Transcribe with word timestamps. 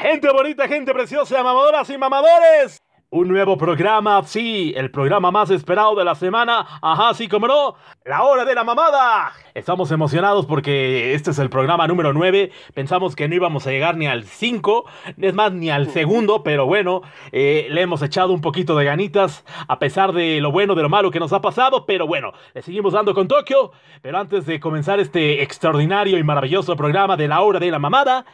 Gente 0.00 0.32
bonita, 0.32 0.66
gente 0.66 0.94
preciosa, 0.94 1.42
mamadoras 1.42 1.90
y 1.90 1.98
mamadores. 1.98 2.82
Un 3.10 3.28
nuevo 3.28 3.58
programa, 3.58 4.22
sí, 4.24 4.72
el 4.74 4.90
programa 4.90 5.30
más 5.30 5.50
esperado 5.50 5.94
de 5.94 6.06
la 6.06 6.14
semana. 6.14 6.66
Ajá, 6.80 7.12
sí, 7.12 7.28
como 7.28 7.46
no, 7.46 7.74
la 8.06 8.22
hora 8.22 8.46
de 8.46 8.54
la 8.54 8.64
mamada. 8.64 9.32
Estamos 9.52 9.90
emocionados 9.90 10.46
porque 10.46 11.12
este 11.12 11.32
es 11.32 11.38
el 11.38 11.50
programa 11.50 11.86
número 11.86 12.14
9. 12.14 12.50
Pensamos 12.72 13.14
que 13.14 13.28
no 13.28 13.34
íbamos 13.34 13.66
a 13.66 13.72
llegar 13.72 13.98
ni 13.98 14.06
al 14.06 14.24
5, 14.24 14.86
es 15.18 15.34
más, 15.34 15.52
ni 15.52 15.68
al 15.68 15.90
segundo, 15.90 16.42
pero 16.42 16.64
bueno, 16.64 17.02
eh, 17.30 17.66
le 17.68 17.82
hemos 17.82 18.00
echado 18.00 18.32
un 18.32 18.40
poquito 18.40 18.74
de 18.76 18.86
ganitas, 18.86 19.44
a 19.68 19.78
pesar 19.78 20.12
de 20.14 20.40
lo 20.40 20.50
bueno, 20.50 20.74
de 20.74 20.82
lo 20.82 20.88
malo 20.88 21.10
que 21.10 21.20
nos 21.20 21.34
ha 21.34 21.42
pasado, 21.42 21.84
pero 21.84 22.06
bueno, 22.06 22.32
le 22.54 22.62
seguimos 22.62 22.94
dando 22.94 23.12
con 23.12 23.28
Tokio. 23.28 23.72
Pero 24.00 24.16
antes 24.16 24.46
de 24.46 24.60
comenzar 24.60 24.98
este 24.98 25.42
extraordinario 25.42 26.16
y 26.16 26.22
maravilloso 26.22 26.74
programa 26.74 27.18
de 27.18 27.28
la 27.28 27.42
hora 27.42 27.58
de 27.58 27.70
la 27.70 27.78
mamada, 27.78 28.24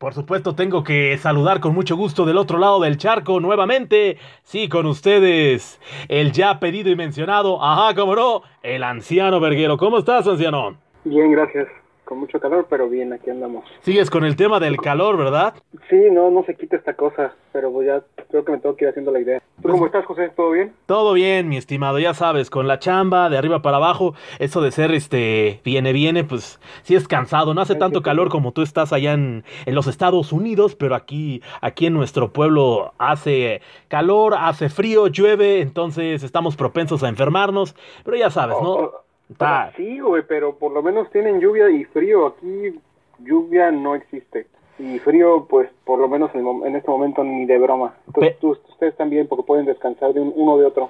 por 0.00 0.14
supuesto, 0.14 0.54
tengo 0.54 0.82
que 0.82 1.18
saludar 1.18 1.60
con 1.60 1.74
mucho 1.74 1.94
gusto 1.94 2.24
del 2.24 2.38
otro 2.38 2.56
lado 2.56 2.80
del 2.80 2.96
charco 2.96 3.38
nuevamente. 3.38 4.16
Sí, 4.42 4.66
con 4.66 4.86
ustedes, 4.86 5.78
el 6.08 6.32
ya 6.32 6.58
pedido 6.58 6.88
y 6.88 6.96
mencionado, 6.96 7.62
ajá, 7.62 7.94
cómo 7.94 8.16
no, 8.16 8.42
el 8.62 8.82
anciano 8.82 9.40
Verguero. 9.40 9.76
¿Cómo 9.76 9.98
estás, 9.98 10.26
anciano? 10.26 10.78
Bien, 11.04 11.30
gracias 11.32 11.79
con 12.10 12.18
mucho 12.18 12.40
calor, 12.40 12.66
pero 12.68 12.88
bien, 12.88 13.12
aquí 13.12 13.30
andamos. 13.30 13.64
Sigues 13.82 14.10
con 14.10 14.24
el 14.24 14.34
tema 14.34 14.58
del 14.58 14.78
calor, 14.78 15.16
¿verdad? 15.16 15.54
Sí, 15.88 15.96
no, 16.10 16.28
no 16.28 16.42
se 16.42 16.56
quita 16.56 16.74
esta 16.74 16.94
cosa, 16.94 17.34
pero 17.52 17.70
pues 17.70 17.86
ya 17.86 18.02
creo 18.28 18.44
que 18.44 18.50
me 18.50 18.58
tengo 18.58 18.74
que 18.74 18.84
ir 18.84 18.88
haciendo 18.88 19.12
la 19.12 19.20
idea. 19.20 19.38
¿Tú 19.38 19.62
Pues 19.62 19.72
cómo 19.74 19.86
estás, 19.86 20.04
José? 20.06 20.32
¿Todo 20.34 20.50
bien? 20.50 20.72
Todo 20.86 21.12
bien, 21.12 21.48
mi 21.48 21.56
estimado, 21.56 22.00
ya 22.00 22.12
sabes, 22.12 22.50
con 22.50 22.66
la 22.66 22.80
chamba 22.80 23.30
de 23.30 23.38
arriba 23.38 23.62
para 23.62 23.76
abajo, 23.76 24.14
eso 24.40 24.60
de 24.60 24.72
ser 24.72 24.90
este 24.90 25.60
viene 25.64 25.92
viene, 25.92 26.24
pues 26.24 26.58
sí 26.82 26.96
es 26.96 27.06
cansado, 27.06 27.54
no 27.54 27.60
hace 27.60 27.74
Ay, 27.74 27.78
tanto 27.78 28.00
sí, 28.00 28.04
calor 28.04 28.26
sí. 28.26 28.32
como 28.32 28.50
tú 28.50 28.62
estás 28.62 28.92
allá 28.92 29.12
en, 29.12 29.44
en 29.64 29.74
los 29.76 29.86
Estados 29.86 30.32
Unidos, 30.32 30.74
pero 30.74 30.96
aquí 30.96 31.42
aquí 31.60 31.86
en 31.86 31.94
nuestro 31.94 32.32
pueblo 32.32 32.92
hace 32.98 33.62
calor, 33.86 34.34
hace 34.34 34.68
frío, 34.68 35.06
llueve, 35.06 35.60
entonces 35.60 36.24
estamos 36.24 36.56
propensos 36.56 37.04
a 37.04 37.08
enfermarnos, 37.08 37.76
pero 38.04 38.16
ya 38.16 38.30
sabes, 38.30 38.56
¿no? 38.60 38.72
Oh, 38.72 38.84
oh, 38.84 39.04
Está- 39.30 39.72
Sí, 39.76 40.00
güey, 40.00 40.22
pero 40.26 40.56
por 40.56 40.72
lo 40.72 40.82
menos 40.82 41.10
tienen 41.10 41.40
lluvia 41.40 41.70
y 41.70 41.84
frío. 41.84 42.26
Aquí 42.26 42.78
lluvia 43.18 43.70
no 43.70 43.94
existe. 43.94 44.46
Y 44.78 44.98
frío, 44.98 45.46
pues 45.48 45.68
por 45.84 45.98
lo 45.98 46.08
menos 46.08 46.34
en, 46.34 46.46
en 46.66 46.74
este 46.74 46.90
momento 46.90 47.22
ni 47.22 47.44
de 47.44 47.58
broma. 47.58 47.94
Entonces, 48.06 48.36
Pe- 48.40 48.46
ustedes 48.46 48.96
también, 48.96 49.28
porque 49.28 49.44
pueden 49.44 49.66
descansar 49.66 50.14
de 50.14 50.20
un- 50.20 50.32
uno 50.34 50.56
de 50.56 50.64
otro. 50.66 50.88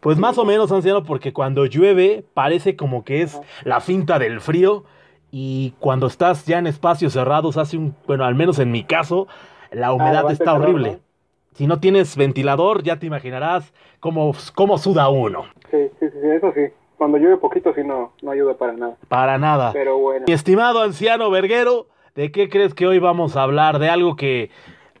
Pues 0.00 0.18
más 0.18 0.36
o 0.38 0.44
menos, 0.44 0.70
anciano, 0.72 1.04
porque 1.04 1.32
cuando 1.32 1.64
llueve 1.66 2.22
parece 2.34 2.76
como 2.76 3.02
que 3.04 3.22
es 3.22 3.40
la 3.64 3.80
finta 3.80 4.18
del 4.18 4.40
frío 4.40 4.84
y 5.30 5.72
cuando 5.80 6.06
estás 6.06 6.44
ya 6.46 6.58
en 6.58 6.66
espacios 6.66 7.12
cerrados 7.14 7.56
hace 7.56 7.76
un, 7.78 7.94
bueno, 8.06 8.24
al 8.24 8.34
menos 8.34 8.58
en 8.58 8.70
mi 8.72 8.84
caso, 8.84 9.26
la 9.70 9.92
humedad 9.92 10.10
levanta 10.12 10.28
el 10.28 10.32
está 10.34 10.44
calor, 10.44 10.62
horrible. 10.62 10.90
¿no? 10.92 10.98
Si 11.54 11.66
no 11.66 11.80
tienes 11.80 12.16
ventilador, 12.16 12.82
ya 12.82 12.98
te 12.98 13.06
imaginarás 13.06 13.72
cómo, 14.00 14.32
cómo 14.54 14.78
suda 14.78 15.08
uno. 15.08 15.44
Sí, 15.70 15.88
sí, 15.98 16.06
sí, 16.10 16.18
eso 16.22 16.52
sí. 16.54 16.60
Cuando 17.00 17.16
llueve 17.16 17.38
poquito, 17.38 17.72
sí, 17.72 17.80
no, 17.82 18.12
no 18.20 18.30
ayuda 18.30 18.58
para 18.58 18.74
nada. 18.74 18.96
Para 19.08 19.38
nada. 19.38 19.72
Pero 19.72 19.96
bueno. 19.96 20.26
Mi 20.28 20.34
estimado 20.34 20.82
anciano 20.82 21.30
Verguero, 21.30 21.86
¿de 22.14 22.30
qué 22.30 22.50
crees 22.50 22.74
que 22.74 22.86
hoy 22.86 22.98
vamos 22.98 23.36
a 23.36 23.42
hablar? 23.42 23.78
De 23.78 23.88
algo 23.88 24.16
que 24.16 24.50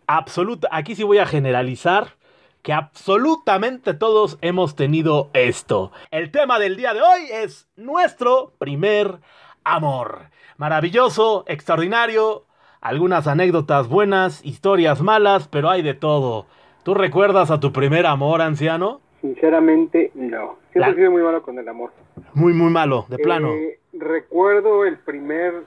absoluta, 0.06 0.66
aquí 0.72 0.94
sí 0.94 1.02
voy 1.02 1.18
a 1.18 1.26
generalizar, 1.26 2.14
que 2.62 2.72
absolutamente 2.72 3.92
todos 3.92 4.38
hemos 4.40 4.76
tenido 4.76 5.28
esto. 5.34 5.92
El 6.10 6.30
tema 6.30 6.58
del 6.58 6.78
día 6.78 6.94
de 6.94 7.02
hoy 7.02 7.20
es 7.30 7.68
nuestro 7.76 8.54
primer 8.56 9.18
amor. 9.62 10.20
Maravilloso, 10.56 11.44
extraordinario, 11.48 12.46
algunas 12.80 13.26
anécdotas 13.26 13.88
buenas, 13.88 14.42
historias 14.42 15.02
malas, 15.02 15.48
pero 15.48 15.68
hay 15.68 15.82
de 15.82 15.92
todo. 15.92 16.46
¿Tú 16.82 16.94
recuerdas 16.94 17.50
a 17.50 17.60
tu 17.60 17.74
primer 17.74 18.06
amor, 18.06 18.40
anciano? 18.40 19.02
Sinceramente, 19.20 20.12
no. 20.14 20.59
Siempre 20.72 20.92
he 20.92 20.96
sido 20.96 21.10
muy 21.10 21.22
malo 21.22 21.42
con 21.42 21.58
el 21.58 21.68
amor. 21.68 21.90
Muy, 22.34 22.52
muy 22.52 22.70
malo, 22.70 23.06
de 23.08 23.18
plano. 23.18 23.50
Eh, 23.52 23.78
recuerdo 23.92 24.84
el 24.84 24.98
primer 24.98 25.64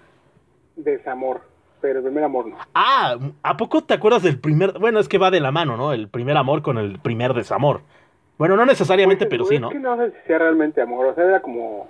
desamor, 0.76 1.42
pero 1.82 2.00
el 2.00 2.06
primer 2.06 2.24
amor 2.24 2.48
no. 2.48 2.58
Ah, 2.74 3.18
¿a 3.44 3.58
poco 3.58 3.84
te 3.84 3.94
acuerdas 3.94 4.24
del 4.24 4.40
primer? 4.40 4.80
Bueno, 4.80 5.00
es 5.00 5.08
que 5.10 5.18
va 5.18 5.30
de 5.32 5.40
la 5.42 5.52
mano, 5.52 5.76
¿no? 5.78 5.94
El 5.94 6.08
primer 6.08 6.38
amor 6.38 6.62
con 6.62 6.78
el 6.78 7.00
primer 7.00 7.34
desamor. 7.34 7.82
Bueno, 8.38 8.56
no 8.56 8.66
necesariamente, 8.66 9.26
Pues, 9.26 9.30
pero 9.32 9.46
sí, 9.46 9.56
es 9.56 9.62
¿no? 9.62 9.70
que 9.70 9.80
no 9.80 9.98
sé 9.98 10.12
si 10.12 10.28
sea 10.28 10.40
realmente 10.40 10.82
amor, 10.82 11.06
o 11.08 11.16
sea, 11.16 11.24
era 11.26 11.42
como 11.42 11.88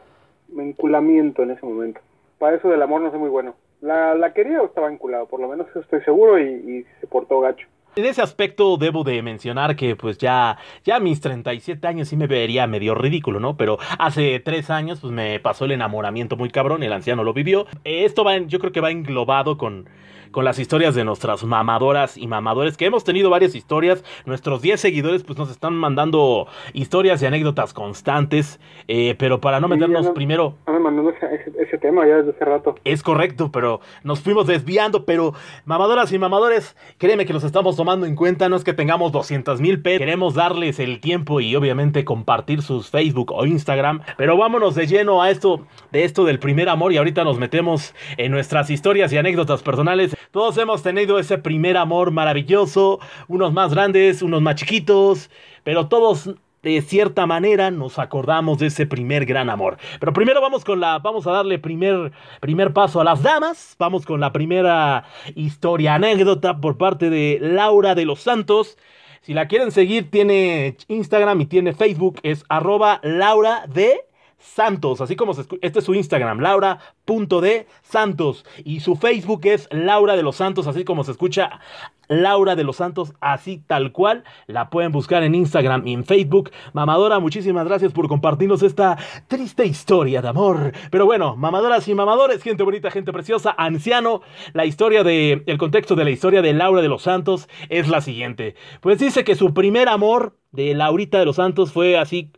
vinculamiento 0.49 1.43
en 1.43 1.51
ese 1.51 1.65
momento. 1.65 2.01
Para 2.39 2.57
eso 2.57 2.67
del 2.69 2.81
amor 2.81 3.01
no 3.01 3.09
soy 3.11 3.19
muy 3.19 3.29
bueno. 3.29 3.55
La, 3.81 4.15
la 4.15 4.33
quería 4.33 4.61
o 4.61 4.65
estaba 4.65 4.89
vinculado, 4.89 5.25
por 5.27 5.39
lo 5.39 5.47
menos 5.47 5.67
eso 5.69 5.79
estoy 5.81 6.01
seguro 6.01 6.39
y, 6.39 6.43
y 6.45 6.85
se 6.99 7.07
portó 7.07 7.39
gacho. 7.41 7.67
En 7.95 8.05
ese 8.05 8.23
aspecto 8.23 8.75
debo 8.77 9.03
de 9.03 9.21
mencionar 9.21 9.75
que 9.75 9.95
pues 9.95 10.17
ya, 10.17 10.57
ya 10.83 10.95
a 10.95 10.99
mis 10.99 11.21
37 11.21 11.85
años 11.87 12.07
sí 12.07 12.17
me 12.17 12.25
vería 12.25 12.65
medio 12.65 12.95
ridículo, 12.95 13.39
¿no? 13.39 13.55
Pero 13.55 13.77
hace 13.99 14.39
tres 14.39 14.71
años 14.71 14.99
pues 14.99 15.13
me 15.13 15.39
pasó 15.39 15.65
el 15.65 15.71
enamoramiento 15.73 16.35
muy 16.35 16.49
cabrón, 16.49 16.81
el 16.81 16.91
anciano 16.91 17.23
lo 17.23 17.33
vivió. 17.33 17.67
Esto 17.83 18.23
va, 18.23 18.35
en- 18.35 18.49
yo 18.49 18.57
creo 18.59 18.71
que 18.71 18.81
va 18.81 18.89
englobado 18.89 19.59
con, 19.59 19.87
con 20.33 20.43
las 20.43 20.59
historias 20.59 20.95
de 20.95 21.05
nuestras 21.05 21.45
mamadoras 21.45 22.17
y 22.17 22.27
mamadores, 22.27 22.75
que 22.75 22.85
hemos 22.87 23.05
tenido 23.05 23.29
varias 23.29 23.55
historias. 23.55 24.03
Nuestros 24.25 24.61
10 24.61 24.81
seguidores 24.81 25.23
pues 25.23 25.37
nos 25.39 25.49
están 25.49 25.75
mandando 25.75 26.47
historias 26.73 27.21
y 27.21 27.25
anécdotas 27.27 27.73
constantes, 27.73 28.59
eh, 28.89 29.15
pero 29.17 29.39
para 29.39 29.61
no 29.61 29.67
Sí, 29.67 29.73
meternos 29.75 30.05
no- 30.07 30.13
primero 30.13 30.55
No 30.67 30.73
me 30.73 30.79
mandando 30.79 31.13
ese 31.59 31.77
tema 31.77 32.05
ya 32.07 32.17
desde 32.17 32.31
hace 32.31 32.43
rato. 32.45 32.75
Es 32.83 33.03
correcto, 33.03 33.51
pero 33.51 33.79
nos 34.03 34.19
fuimos 34.21 34.47
desviando, 34.47 35.05
pero 35.05 35.33
mamadoras 35.65 36.11
y 36.11 36.17
mamadores, 36.19 36.75
créeme 36.97 37.25
que 37.25 37.33
los 37.33 37.43
estamos 37.43 37.75
tomando 37.77 38.05
en 38.05 38.15
cuenta, 38.15 38.49
no 38.49 38.55
es 38.55 38.63
que 38.63 38.73
tengamos 38.73 39.11
200 39.11 39.61
mil 39.61 39.81
pesos, 39.81 39.99
queremos 39.99 40.33
darles 40.33 40.79
el 40.79 40.99
tiempo 40.99 41.39
y 41.41 41.55
obviamente 41.55 42.03
compartir 42.03 42.61
sus 42.63 42.89
Facebook 42.89 43.31
o 43.31 43.45
Instagram, 43.45 44.01
pero 44.17 44.35
vámonos 44.35 44.73
de 44.75 44.87
lleno 44.87 45.21
a 45.21 45.29
esto, 45.29 45.67
de 45.91 46.03
esto 46.03 46.25
del 46.25 46.39
primer 46.39 46.69
amor 46.69 46.91
y 46.91 46.97
ahorita 46.97 47.23
nos 47.23 47.37
metemos 47.37 47.93
en 48.17 48.31
nuestras 48.31 48.71
historias 48.71 49.13
y 49.13 49.17
anécdotas 49.17 49.61
personales. 49.61 50.15
Todos 50.31 50.57
hemos 50.57 50.83
tenido 50.83 51.19
ese 51.19 51.37
primer 51.37 51.77
amor 51.77 52.11
maravilloso, 52.11 52.99
unos 53.27 53.53
más 53.53 53.73
grandes, 53.73 54.21
unos 54.21 54.41
más 54.41 54.55
chiquitos, 54.55 55.29
pero 55.63 55.87
todos 55.87 56.29
de 56.63 56.81
cierta 56.81 57.25
manera 57.25 57.71
nos 57.71 57.99
acordamos 57.99 58.57
de 58.57 58.67
ese 58.67 58.87
primer 58.87 59.25
gran 59.25 59.49
amor. 59.49 59.77
Pero 59.99 60.13
primero 60.13 60.41
vamos 60.41 60.63
con 60.63 60.79
la, 60.79 60.99
vamos 60.99 61.27
a 61.27 61.31
darle 61.31 61.59
primer, 61.59 62.13
primer 62.39 62.73
paso 62.73 63.01
a 63.01 63.03
las 63.03 63.21
damas. 63.21 63.75
Vamos 63.77 64.05
con 64.05 64.21
la 64.21 64.31
primera 64.31 65.05
historia, 65.35 65.95
anécdota 65.95 66.59
por 66.59 66.77
parte 66.77 67.09
de 67.09 67.37
Laura 67.41 67.95
de 67.95 68.05
los 68.05 68.21
Santos. 68.21 68.77
Si 69.21 69.33
la 69.33 69.47
quieren 69.47 69.71
seguir, 69.71 70.09
tiene 70.09 70.77
Instagram 70.87 71.41
y 71.41 71.45
tiene 71.45 71.73
Facebook, 71.73 72.19
es 72.23 72.43
arroba 72.49 72.99
Laura 73.03 73.65
de 73.67 74.01
Santos, 74.43 74.99
así 74.99 75.15
como 75.15 75.33
se 75.33 75.43
este 75.61 75.79
es 75.79 75.85
su 75.85 75.95
Instagram, 75.95 76.39
laura.de 76.39 77.67
Santos. 77.81 78.45
Y 78.65 78.81
su 78.81 78.95
Facebook 78.95 79.41
es 79.45 79.69
Laura 79.71 80.15
de 80.15 80.23
los 80.23 80.35
Santos, 80.35 80.67
así 80.67 80.83
como 80.83 81.03
se 81.03 81.11
escucha 81.11 81.61
Laura 82.09 82.55
de 82.55 82.65
los 82.65 82.75
Santos, 82.75 83.13
así 83.21 83.63
tal 83.65 83.93
cual. 83.93 84.25
La 84.47 84.69
pueden 84.69 84.91
buscar 84.91 85.23
en 85.23 85.33
Instagram 85.33 85.87
y 85.87 85.93
en 85.93 86.03
Facebook. 86.03 86.51
Mamadora, 86.73 87.19
muchísimas 87.19 87.65
gracias 87.65 87.93
por 87.93 88.07
compartirnos 88.09 88.61
esta 88.63 88.97
triste 89.27 89.65
historia 89.65 90.21
de 90.21 90.27
amor. 90.27 90.73
Pero 90.91 91.05
bueno, 91.05 91.35
mamadoras 91.37 91.87
y 91.87 91.95
mamadores, 91.95 92.43
gente 92.43 92.63
bonita, 92.63 92.91
gente 92.91 93.13
preciosa, 93.13 93.55
anciano, 93.57 94.21
la 94.51 94.65
historia 94.65 95.03
de, 95.03 95.43
el 95.45 95.57
contexto 95.57 95.95
de 95.95 96.03
la 96.03 96.11
historia 96.11 96.41
de 96.41 96.53
Laura 96.53 96.81
de 96.81 96.89
los 96.89 97.03
Santos 97.03 97.47
es 97.69 97.87
la 97.87 98.01
siguiente. 98.01 98.55
Pues 98.81 98.99
dice 98.99 99.23
que 99.23 99.35
su 99.35 99.53
primer 99.53 99.87
amor 99.87 100.37
de 100.51 100.75
Laurita 100.75 101.17
de 101.17 101.25
los 101.25 101.37
Santos 101.37 101.71
fue 101.71 101.97
así 101.97 102.31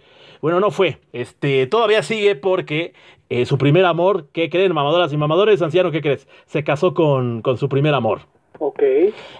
bueno, 0.45 0.59
no 0.59 0.69
fue. 0.69 0.99
Este, 1.11 1.65
todavía 1.65 2.03
sigue 2.03 2.35
porque 2.35 2.93
eh, 3.29 3.47
su 3.47 3.57
primer 3.57 3.83
amor, 3.83 4.27
¿qué 4.31 4.47
creen, 4.51 4.75
mamadoras 4.75 5.11
y 5.11 5.17
mamadores? 5.17 5.59
Anciano, 5.63 5.89
¿qué 5.89 6.01
crees? 6.03 6.27
Se 6.45 6.63
casó 6.63 6.93
con, 6.93 7.41
con 7.41 7.57
su 7.57 7.67
primer 7.67 7.95
amor. 7.95 8.21
Ok. 8.59 8.83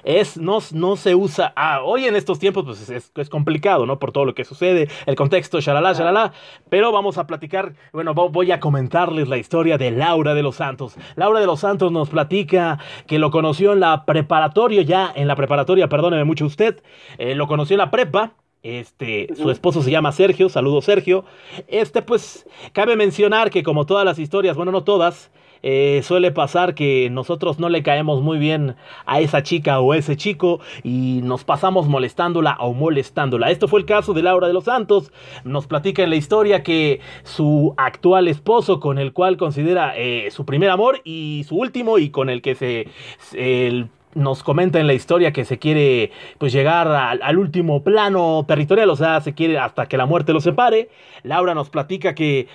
Es, 0.04 0.36
no, 0.36 0.58
no 0.74 0.96
se 0.96 1.14
usa. 1.14 1.54
Ah, 1.56 1.82
hoy 1.84 2.06
en 2.06 2.16
estos 2.16 2.40
tiempos, 2.40 2.66
pues 2.66 2.90
es, 2.90 3.12
es 3.16 3.30
complicado, 3.30 3.86
¿no? 3.86 4.00
Por 4.00 4.12
todo 4.12 4.26
lo 4.26 4.34
que 4.34 4.44
sucede, 4.46 4.88
el 5.06 5.16
contexto, 5.16 5.60
shalala, 5.62 5.94
shalala. 5.94 6.34
Pero 6.70 6.92
vamos 6.92 7.20
a 7.20 7.28
platicar, 7.28 7.76
bueno, 7.94 8.16
vo- 8.16 8.32
voy 8.32 8.52
a 8.52 8.60
comentarles 8.60 9.28
la 9.28 9.38
historia 9.38 9.78
de 9.78 9.92
Laura 9.92 10.34
de 10.34 10.42
los 10.42 10.56
Santos. 10.56 10.98
Laura 11.16 11.40
de 11.40 11.46
los 11.46 11.60
Santos 11.60 11.92
nos 11.92 12.10
platica 12.10 12.80
que 13.06 13.20
lo 13.20 13.30
conoció 13.30 13.74
en 13.74 13.80
la 13.82 14.06
preparatoria, 14.06 14.82
ya 14.82 15.14
en 15.16 15.28
la 15.28 15.36
preparatoria, 15.36 15.88
perdóneme 15.88 16.24
mucho 16.24 16.46
usted, 16.48 16.82
eh, 17.20 17.36
lo 17.36 17.46
conoció 17.48 17.76
en 17.76 17.80
la 17.80 17.92
prepa. 17.92 18.34
Este, 18.66 19.28
su 19.36 19.52
esposo 19.52 19.84
se 19.84 19.92
llama 19.92 20.12
Sergio, 20.12 20.50
saludos 20.50 20.86
Sergio. 20.86 21.24
Este, 21.68 22.02
pues, 22.02 22.48
cabe 22.74 22.96
mencionar 22.96 23.52
que 23.52 23.62
como 23.62 23.86
todas 23.86 24.04
las 24.06 24.18
historias, 24.18 24.58
bueno, 24.58 24.72
no 24.72 24.84
todas, 24.84 25.30
eh, 25.62 26.02
suele 26.04 26.32
pasar 26.32 26.74
que 26.74 27.10
nosotros 27.12 27.60
no 27.60 27.70
le 27.70 27.84
caemos 27.84 28.24
muy 28.24 28.40
bien 28.40 28.76
a 29.06 29.20
esa 29.20 29.44
chica 29.44 29.80
o 29.82 29.94
ese 29.94 30.18
chico 30.18 30.62
y 30.84 31.20
nos 31.24 31.44
pasamos 31.44 31.88
molestándola 31.88 32.58
o 32.60 32.74
molestándola. 32.74 33.52
Esto 33.52 33.68
fue 33.68 33.80
el 33.82 33.86
caso 33.86 34.14
de 34.16 34.24
Laura 34.24 34.48
de 34.48 34.54
los 34.54 34.64
Santos. 34.64 35.12
Nos 35.44 35.68
platica 35.68 36.02
en 36.02 36.10
la 36.10 36.16
historia 36.16 36.64
que 36.64 37.02
su 37.24 37.76
actual 37.78 38.28
esposo, 38.28 38.80
con 38.80 38.98
el 38.98 39.14
cual 39.14 39.38
considera 39.38 39.94
eh, 39.96 40.32
su 40.32 40.44
primer 40.44 40.72
amor 40.72 41.02
y 41.04 41.46
su 41.48 41.56
último 41.56 42.00
y 42.00 42.10
con 42.10 42.30
el 42.32 42.42
que 42.42 42.56
se... 42.56 42.88
se- 43.20 43.68
el- 43.68 43.90
nos 44.16 44.42
comenta 44.44 44.80
en 44.80 44.88
la 44.88 44.94
historia 44.94 45.32
que 45.32 45.46
se 45.46 45.60
quiere 45.60 46.12
pues 46.40 46.52
llegar 46.52 46.88
al, 46.88 47.22
al, 47.22 47.38
último 47.38 47.84
plano 47.84 48.46
territorial, 48.48 48.90
o 48.90 48.96
sea, 48.96 49.22
se 49.22 49.34
quiere 49.34 49.60
hasta 49.60 49.86
que 49.86 49.98
la 49.98 50.06
muerte 50.06 50.34
los 50.34 50.44
separe. 50.44 50.90
Laura 51.24 51.54
nos 51.54 51.70
platica 51.70 52.16
que 52.16 52.48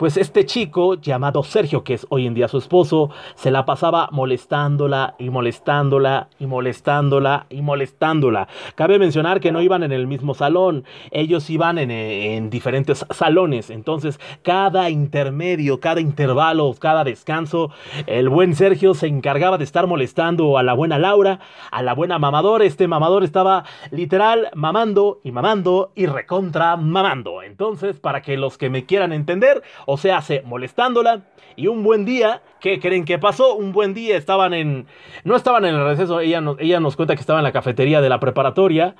pues 0.00 0.16
este 0.16 0.46
chico 0.46 0.94
llamado 0.94 1.42
Sergio, 1.42 1.84
que 1.84 1.92
es 1.92 2.06
hoy 2.08 2.26
en 2.26 2.32
día 2.32 2.48
su 2.48 2.56
esposo, 2.56 3.10
se 3.34 3.50
la 3.50 3.66
pasaba 3.66 4.08
molestándola 4.12 5.14
y 5.18 5.28
molestándola 5.28 6.30
y 6.38 6.46
molestándola 6.46 7.44
y 7.50 7.60
molestándola. 7.60 8.48
Cabe 8.76 8.98
mencionar 8.98 9.40
que 9.40 9.52
no 9.52 9.60
iban 9.60 9.82
en 9.82 9.92
el 9.92 10.06
mismo 10.06 10.32
salón, 10.32 10.84
ellos 11.10 11.50
iban 11.50 11.76
en, 11.76 11.90
en 11.90 12.48
diferentes 12.48 13.04
salones, 13.10 13.68
entonces 13.68 14.18
cada 14.40 14.88
intermedio, 14.88 15.80
cada 15.80 16.00
intervalo, 16.00 16.74
cada 16.78 17.04
descanso, 17.04 17.70
el 18.06 18.30
buen 18.30 18.54
Sergio 18.54 18.94
se 18.94 19.06
encargaba 19.06 19.58
de 19.58 19.64
estar 19.64 19.86
molestando 19.86 20.56
a 20.56 20.62
la 20.62 20.72
buena 20.72 20.98
Laura, 20.98 21.40
a 21.70 21.82
la 21.82 21.92
buena 21.92 22.18
mamador, 22.18 22.62
este 22.62 22.88
mamador 22.88 23.22
estaba 23.22 23.64
literal 23.90 24.48
mamando 24.54 25.20
y 25.24 25.30
mamando 25.30 25.92
y 25.94 26.06
recontra 26.06 26.78
mamando. 26.78 27.42
Entonces, 27.42 28.00
para 28.00 28.22
que 28.22 28.38
los 28.38 28.56
que 28.56 28.70
me 28.70 28.86
quieran 28.86 29.12
entender, 29.12 29.62
o 29.90 29.96
sea, 29.96 30.18
hace 30.18 30.42
molestándola. 30.42 31.22
Y 31.56 31.66
un 31.66 31.82
buen 31.82 32.04
día, 32.04 32.42
¿qué 32.60 32.78
creen 32.78 33.04
que 33.04 33.18
pasó? 33.18 33.56
Un 33.56 33.72
buen 33.72 33.92
día 33.92 34.16
estaban 34.16 34.54
en. 34.54 34.86
No 35.24 35.34
estaban 35.34 35.64
en 35.64 35.74
el 35.74 35.84
receso, 35.84 36.20
ella 36.20 36.40
nos, 36.40 36.60
ella 36.60 36.78
nos 36.78 36.94
cuenta 36.94 37.16
que 37.16 37.20
estaba 37.20 37.40
en 37.40 37.44
la 37.44 37.52
cafetería 37.52 38.00
de 38.00 38.08
la 38.08 38.20
preparatoria. 38.20 38.94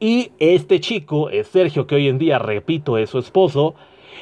Y 0.00 0.32
este 0.40 0.80
chico, 0.80 1.30
es 1.30 1.46
Sergio, 1.46 1.86
que 1.86 1.94
hoy 1.94 2.08
en 2.08 2.18
día, 2.18 2.40
repito, 2.40 2.98
es 2.98 3.10
su 3.10 3.18
esposo. 3.18 3.76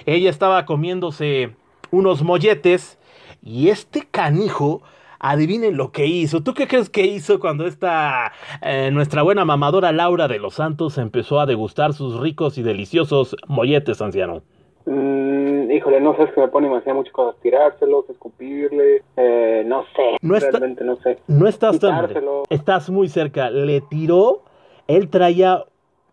Ella 0.05 0.29
estaba 0.29 0.67
comiéndose 0.67 1.57
unos 1.91 2.23
molletes. 2.23 2.99
Y 3.43 3.69
este 3.69 4.07
canijo. 4.11 4.83
Adivinen 5.23 5.77
lo 5.77 5.93
que 5.93 6.07
hizo. 6.07 6.43
¿Tú 6.43 6.55
qué 6.55 6.67
crees 6.67 6.89
que 6.89 7.05
hizo 7.05 7.41
cuando 7.41 7.67
esta 7.67 8.33
eh, 8.63 8.89
nuestra 8.91 9.21
buena 9.21 9.45
mamadora 9.45 9.93
Laura 9.93 10.29
de 10.29 10.39
los 10.39 10.55
Santos 10.55 10.97
empezó 10.97 11.41
a 11.41 11.45
degustar 11.45 11.93
sus 11.93 12.19
ricos 12.19 12.57
y 12.57 12.63
deliciosos 12.63 13.37
molletes, 13.47 14.01
anciano? 14.01 14.43
Mm, 14.87 15.71
híjole, 15.71 16.01
no 16.01 16.17
sé, 16.17 16.25
es 16.25 16.33
que 16.33 16.41
me 16.41 16.49
pone 16.49 16.69
demasiado 16.69 16.99
muchas 16.99 17.13
cosas. 17.13 17.41
Tirárselos, 17.41 18.09
escupirle, 18.09 19.03
eh, 19.17 19.63
no 19.67 19.85
sé. 19.95 20.17
No 20.23 20.37
está, 20.37 20.51
realmente 20.51 20.85
no 20.85 20.97
sé. 20.97 21.19
No 21.27 21.47
estás 21.47 21.79
tan. 21.79 22.09
Estás 22.49 22.91
muy 22.91 23.09
cerca. 23.09 23.51
Le 23.51 23.81
tiró, 23.83 24.43
él 24.87 25.11
traía 25.11 25.65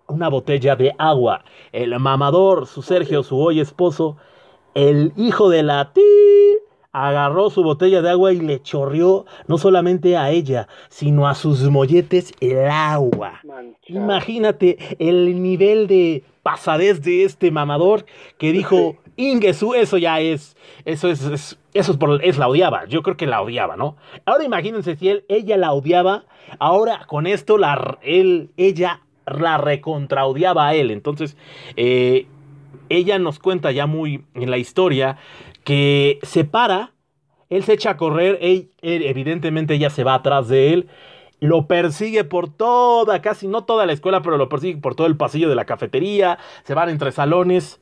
una 0.08 0.30
botella 0.30 0.76
de 0.76 0.94
agua. 0.98 1.44
El 1.72 1.98
mamador, 2.00 2.68
su 2.68 2.82
Sergio, 2.82 3.24
su 3.24 3.40
hoy 3.40 3.60
esposo, 3.60 4.18
el 4.74 5.14
hijo 5.16 5.50
de 5.50 5.64
la 5.64 5.92
ti 5.94 6.02
agarró 6.92 7.50
su 7.50 7.64
botella 7.64 8.02
de 8.02 8.10
agua 8.10 8.34
y 8.34 8.40
le 8.40 8.62
chorrió 8.62 9.26
no 9.48 9.58
solamente 9.58 10.18
a 10.18 10.32
ella, 10.32 10.68
sino 10.90 11.28
a 11.28 11.36
sus 11.36 11.70
molletes 11.70 12.34
el 12.40 12.68
agua. 12.68 13.42
Imagínate 13.88 14.78
el 14.98 15.42
nivel 15.42 15.88
de 15.88 16.24
pasadez 16.48 17.02
de 17.02 17.26
este 17.26 17.52
mamador 17.52 18.06
que 18.38 18.54
dijo, 18.54 18.96
Ingesu, 19.18 19.74
eso 19.74 19.98
ya 19.98 20.22
es, 20.22 20.56
eso 20.86 21.10
es, 21.10 21.22
es 21.26 21.60
eso 21.74 21.92
es 21.92 21.98
por, 21.98 22.24
es 22.24 22.38
la 22.38 22.48
odiaba, 22.48 22.86
yo 22.86 23.04
creo 23.04 23.18
que 23.18 23.28
la 23.28 23.42
odiaba, 23.42 23.76
¿no? 23.76 23.98
Ahora 24.26 24.46
imagínense 24.46 24.96
si 24.96 25.10
él, 25.10 25.26
ella 25.28 25.58
la 25.58 25.74
odiaba, 25.74 26.24
ahora 26.58 27.06
con 27.06 27.28
esto 27.28 27.58
la, 27.58 27.98
él, 28.02 28.50
ella 28.56 29.02
la 29.26 29.58
recontraodiaba 29.58 30.70
a 30.70 30.74
él, 30.74 30.90
entonces, 30.90 31.36
eh, 31.76 32.28
ella 32.88 33.20
nos 33.20 33.40
cuenta 33.40 33.74
ya 33.74 33.88
muy 33.88 34.24
en 34.34 34.50
la 34.50 34.58
historia 34.58 35.18
que 35.66 36.20
se 36.22 36.46
para, 36.46 36.94
él 37.50 37.66
se 37.66 37.74
echa 37.74 37.90
a 37.90 37.98
correr, 37.98 38.38
él, 38.40 38.72
él, 38.82 39.04
evidentemente 39.04 39.74
ella 39.74 39.90
se 39.90 40.06
va 40.06 40.14
atrás 40.14 40.48
de 40.48 40.72
él, 40.72 40.88
lo 41.40 41.68
persigue 41.68 42.24
por 42.24 42.50
toda, 42.50 43.22
casi 43.22 43.48
no 43.48 43.64
toda 43.64 43.86
la 43.86 43.94
escuela, 43.94 44.22
pero 44.22 44.38
lo 44.38 44.50
persigue 44.50 44.80
por 44.80 44.96
todo 44.96 45.08
el 45.08 45.18
pasillo 45.18 45.50
de 45.50 45.56
la 45.56 45.66
cafetería, 45.66 46.40
se 46.64 46.74
van 46.74 46.90
entre 46.90 47.12
salones 47.12 47.80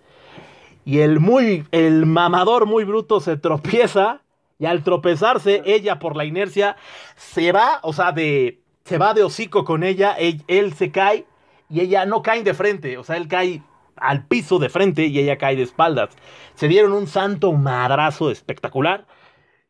y 0.84 1.00
el 1.00 1.20
muy, 1.20 1.66
el 1.72 2.06
mamador 2.06 2.66
muy 2.66 2.84
bruto 2.84 3.20
se 3.20 3.38
tropieza 3.38 4.22
y 4.60 4.66
al 4.66 4.84
tropezarse 4.84 5.62
ella 5.66 6.00
por 6.00 6.16
la 6.16 6.26
inercia 6.26 6.78
se 7.16 7.52
va, 7.52 7.80
o 7.82 7.94
sea, 7.94 8.12
de, 8.12 8.62
se 8.84 8.98
va 8.98 9.14
de 9.14 9.24
hocico 9.24 9.66
con 9.66 9.84
ella, 9.84 10.14
él, 10.14 10.44
él 10.48 10.74
se 10.74 10.92
cae 10.92 11.26
y 11.70 11.82
ella 11.82 12.06
no 12.06 12.22
cae 12.22 12.44
de 12.44 12.54
frente, 12.54 12.98
o 12.98 13.04
sea, 13.04 13.18
él 13.18 13.28
cae 13.28 13.62
al 13.96 14.28
piso 14.28 14.60
de 14.60 14.70
frente 14.70 15.06
y 15.06 15.18
ella 15.20 15.38
cae 15.38 15.56
de 15.56 15.64
espaldas. 15.64 16.10
Se 16.56 16.68
dieron 16.68 16.94
un 16.94 17.08
santo 17.08 17.54
madrazo 17.54 18.30
espectacular, 18.30 19.08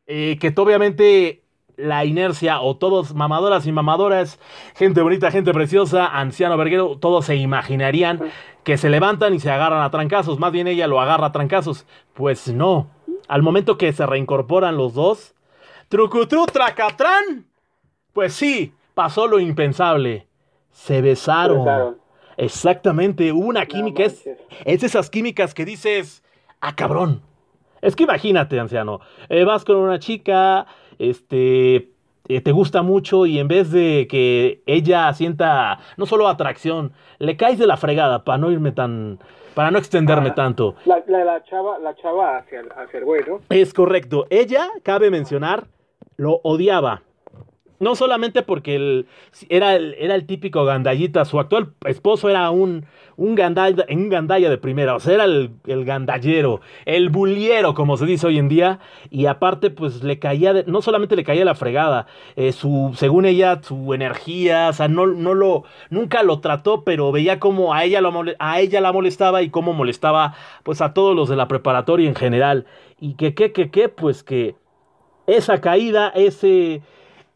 eh, 0.06 0.36
que 0.40 0.52
obviamente 0.56 1.45
la 1.76 2.04
inercia 2.04 2.60
o 2.60 2.76
todos 2.76 3.14
mamadoras 3.14 3.66
y 3.66 3.72
mamadoras, 3.72 4.40
gente 4.74 5.02
bonita, 5.02 5.30
gente 5.30 5.52
preciosa, 5.52 6.06
anciano 6.06 6.56
verguero, 6.56 6.98
todos 6.98 7.26
se 7.26 7.36
imaginarían 7.36 8.20
que 8.64 8.78
se 8.78 8.90
levantan 8.90 9.34
y 9.34 9.40
se 9.40 9.50
agarran 9.50 9.82
a 9.82 9.90
trancazos, 9.90 10.38
más 10.38 10.52
bien 10.52 10.66
ella 10.66 10.86
lo 10.86 11.00
agarra 11.00 11.26
a 11.26 11.32
trancazos. 11.32 11.86
Pues 12.14 12.48
no, 12.48 12.88
al 13.28 13.42
momento 13.42 13.78
que 13.78 13.92
se 13.92 14.06
reincorporan 14.06 14.76
los 14.76 14.94
dos, 14.94 15.34
trucutru 15.88 16.46
tracatrán, 16.46 17.46
pues 18.12 18.32
sí, 18.32 18.74
pasó 18.94 19.26
lo 19.26 19.38
impensable, 19.38 20.26
se 20.72 21.02
besaron. 21.02 21.58
Se 21.58 21.70
besaron. 21.70 21.98
Exactamente, 22.38 23.32
hubo 23.32 23.46
una 23.46 23.66
química, 23.66 24.02
No 24.02 24.08
es, 24.08 24.28
es 24.64 24.82
esas 24.82 25.10
químicas 25.10 25.54
que 25.54 25.64
dices, 25.64 26.22
ah 26.60 26.74
cabrón. 26.74 27.22
Es 27.82 27.94
que 27.94 28.04
imagínate, 28.04 28.58
anciano, 28.58 29.00
eh, 29.28 29.44
vas 29.44 29.64
con 29.64 29.76
una 29.76 29.98
chica, 29.98 30.66
este, 30.98 31.90
eh, 32.28 32.40
te 32.42 32.52
gusta 32.52 32.82
mucho 32.82 33.26
y 33.26 33.38
en 33.38 33.48
vez 33.48 33.70
de 33.70 34.06
que 34.10 34.62
ella 34.66 35.12
sienta 35.14 35.78
no 35.96 36.06
solo 36.06 36.28
atracción, 36.28 36.92
le 37.18 37.36
caes 37.36 37.58
de 37.58 37.66
la 37.66 37.76
fregada 37.76 38.24
para 38.24 38.38
no 38.38 38.50
irme 38.50 38.72
tan, 38.72 39.18
para 39.54 39.70
no 39.70 39.78
extenderme 39.78 40.30
Ah. 40.30 40.34
tanto. 40.34 40.74
La, 40.84 41.02
la, 41.06 41.24
la 41.24 41.44
chava, 41.44 41.78
la 41.78 41.94
chava 41.94 42.38
hacia, 42.38 42.60
el- 42.60 42.72
hacia 42.72 42.98
el 42.98 43.04
güey, 43.04 43.22
¿no? 43.26 43.40
Es 43.48 43.72
correcto. 43.72 44.26
Ella, 44.30 44.68
cabe 44.82 45.10
mencionar, 45.10 45.66
lo 46.16 46.40
odiaba. 46.42 47.02
No 47.78 47.94
solamente 47.94 48.42
porque 48.42 48.76
él 48.76 49.06
era 49.48 49.74
el, 49.74 49.94
era 49.98 50.14
el 50.14 50.26
típico 50.26 50.64
gandallita, 50.64 51.24
su 51.24 51.38
actual 51.38 51.72
esposo 51.84 52.28
era 52.30 52.50
un, 52.50 52.86
un, 53.16 53.34
gandalla, 53.34 53.84
un 53.90 54.08
gandalla 54.08 54.48
de 54.50 54.58
primera, 54.58 54.94
o 54.94 55.00
sea, 55.00 55.14
era 55.14 55.24
el, 55.24 55.50
el 55.66 55.84
gandallero, 55.84 56.60
el 56.84 57.10
buliero, 57.10 57.74
como 57.74 57.96
se 57.96 58.06
dice 58.06 58.26
hoy 58.26 58.38
en 58.38 58.48
día, 58.48 58.80
y 59.10 59.26
aparte, 59.26 59.70
pues 59.70 60.02
le 60.02 60.18
caía, 60.18 60.64
no 60.66 60.82
solamente 60.82 61.16
le 61.16 61.24
caía 61.24 61.44
la 61.44 61.54
fregada, 61.54 62.06
eh, 62.36 62.52
su, 62.52 62.92
según 62.96 63.26
ella, 63.26 63.60
su 63.62 63.92
energía, 63.94 64.68
o 64.70 64.72
sea, 64.72 64.88
no, 64.88 65.06
no 65.06 65.34
lo, 65.34 65.64
nunca 65.90 66.22
lo 66.22 66.40
trató, 66.40 66.84
pero 66.84 67.12
veía 67.12 67.38
como 67.40 67.74
a 67.74 67.84
ella, 67.84 68.00
lo 68.00 68.12
a 68.38 68.60
ella 68.60 68.80
la 68.80 68.92
molestaba 68.92 69.42
y 69.42 69.50
cómo 69.50 69.72
molestaba, 69.72 70.34
pues 70.62 70.80
a 70.80 70.94
todos 70.94 71.14
los 71.14 71.28
de 71.28 71.36
la 71.36 71.48
preparatoria 71.48 72.08
en 72.08 72.14
general, 72.14 72.66
y 73.00 73.14
que, 73.14 73.34
que, 73.34 73.52
que, 73.52 73.70
que, 73.70 73.88
pues 73.88 74.22
que 74.22 74.56
esa 75.26 75.60
caída, 75.60 76.08
ese, 76.14 76.82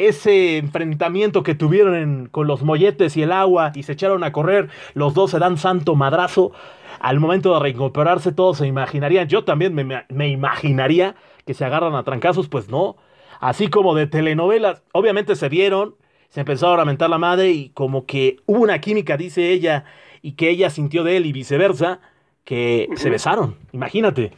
ese 0.08 0.58
enfrentamiento 0.58 1.42
que 1.42 1.54
tuvieron 1.54 1.94
en- 1.94 2.26
con 2.26 2.46
los 2.46 2.62
molletes 2.62 3.16
y 3.16 3.22
el 3.22 3.32
agua 3.32 3.72
y 3.74 3.82
se 3.82 3.92
echaron 3.92 4.24
a 4.24 4.32
correr, 4.32 4.68
los 4.94 5.14
dos 5.14 5.30
se 5.30 5.38
dan 5.38 5.58
santo 5.58 5.94
madrazo. 5.94 6.52
Al 7.00 7.18
momento 7.20 7.54
de 7.54 7.60
reincorporarse, 7.60 8.32
todos 8.32 8.58
se 8.58 8.66
imaginarían, 8.66 9.28
yo 9.28 9.44
también 9.44 9.74
me, 9.74 10.28
imaginaría 10.28 11.14
que 11.46 11.54
se 11.54 11.64
agarran 11.64 11.94
a 11.94 12.04
trancazos, 12.04 12.48
pues 12.48 12.68
no. 12.68 12.96
Así 13.40 13.68
como 13.68 13.94
de 13.94 14.06
telenovelas, 14.06 14.82
obviamente 14.92 15.34
se 15.34 15.48
vieron, 15.48 15.94
se 16.28 16.40
empezaron 16.40 16.78
a 16.78 16.84
mentar 16.84 17.08
la 17.10 17.18
madre 17.18 17.50
y 17.50 17.70
como 17.70 18.04
que 18.04 18.36
hubo 18.46 18.60
una 18.62 18.80
química, 18.80 19.16
dice 19.16 19.50
ella, 19.50 19.84
y 20.22 20.32
que 20.32 20.50
ella 20.50 20.68
sintió 20.70 21.04
de 21.04 21.16
él 21.16 21.26
y 21.26 21.32
viceversa, 21.32 22.00
que 22.44 22.88
se 22.96 23.10
besaron, 23.10 23.56
imagínate. 23.72 24.32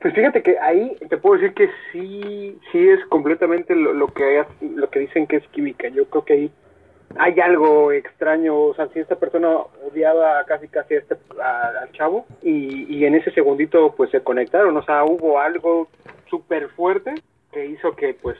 Pues 0.00 0.14
fíjate 0.14 0.42
que 0.42 0.58
ahí 0.58 0.96
te 1.08 1.16
puedo 1.16 1.36
decir 1.40 1.54
que 1.54 1.70
sí, 1.90 2.58
sí 2.70 2.88
es 2.88 3.04
completamente 3.06 3.74
lo, 3.74 3.92
lo 3.94 4.08
que 4.08 4.44
lo 4.60 4.90
que 4.90 5.00
dicen 5.00 5.26
que 5.26 5.36
es 5.36 5.48
química. 5.48 5.88
Yo 5.88 6.04
creo 6.06 6.24
que 6.24 6.32
ahí 6.34 6.50
hay 7.16 7.40
algo 7.40 7.92
extraño. 7.92 8.56
O 8.58 8.74
sea, 8.74 8.88
si 8.88 9.00
esta 9.00 9.16
persona 9.16 9.48
odiaba 9.90 10.44
casi 10.44 10.68
casi 10.68 10.94
a 10.94 10.98
este, 10.98 11.16
a- 11.42 11.72
al 11.82 11.92
chavo 11.92 12.26
y, 12.42 12.94
y 12.94 13.04
en 13.06 13.14
ese 13.14 13.30
segundito 13.30 13.94
pues 13.96 14.10
se 14.10 14.20
conectaron. 14.22 14.76
O 14.76 14.82
sea, 14.84 15.04
hubo 15.04 15.40
algo 15.40 15.88
súper 16.28 16.68
fuerte 16.70 17.14
que 17.52 17.64
hizo 17.66 17.96
que 17.96 18.14
pues 18.14 18.36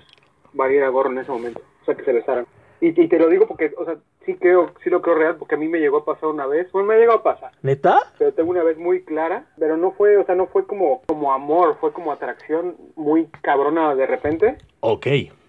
valiera 0.53 0.89
gorro 0.89 1.11
en 1.11 1.19
ese 1.19 1.31
momento. 1.33 1.63
O 1.83 1.85
sea, 1.87 1.95
que 1.95 2.05
se 2.05 2.13
besaran. 2.13 2.47
Y, 2.81 3.01
y 3.01 3.09
te 3.09 3.19
lo 3.19 3.29
digo 3.29 3.47
porque, 3.47 3.73
o 3.77 3.85
sea, 3.85 3.97
sí 4.25 4.35
creo, 4.35 4.73
sí 4.83 4.91
lo 4.91 5.01
creo 5.01 5.15
real 5.15 5.37
porque 5.37 5.55
a 5.55 5.59
mí 5.59 5.69
me 5.69 5.79
llegó 5.79 5.99
a 5.99 6.05
pasar 6.05 6.29
una 6.29 6.47
vez. 6.47 6.71
Bueno, 6.73 6.89
me 6.89 6.99
llegó 6.99 7.13
a 7.13 7.23
pasar 7.23 7.53
¿Neta? 7.63 7.99
pero 8.19 8.33
tengo 8.33 8.51
una 8.51 8.63
vez 8.63 8.77
muy 8.77 9.03
clara, 9.03 9.47
pero 9.59 9.77
no 9.77 9.93
fue, 9.93 10.17
o 10.17 10.25
sea, 10.27 10.35
no 10.35 10.47
fue 10.47 10.67
como, 10.67 11.03
como 11.07 11.33
amor, 11.33 11.77
fue 11.81 11.93
como 11.93 12.13
atracción 12.13 12.77
muy 12.97 13.27
cabrona 13.43 13.95
de 13.95 14.07
repente. 14.07 14.59
Ok. 14.81 15.07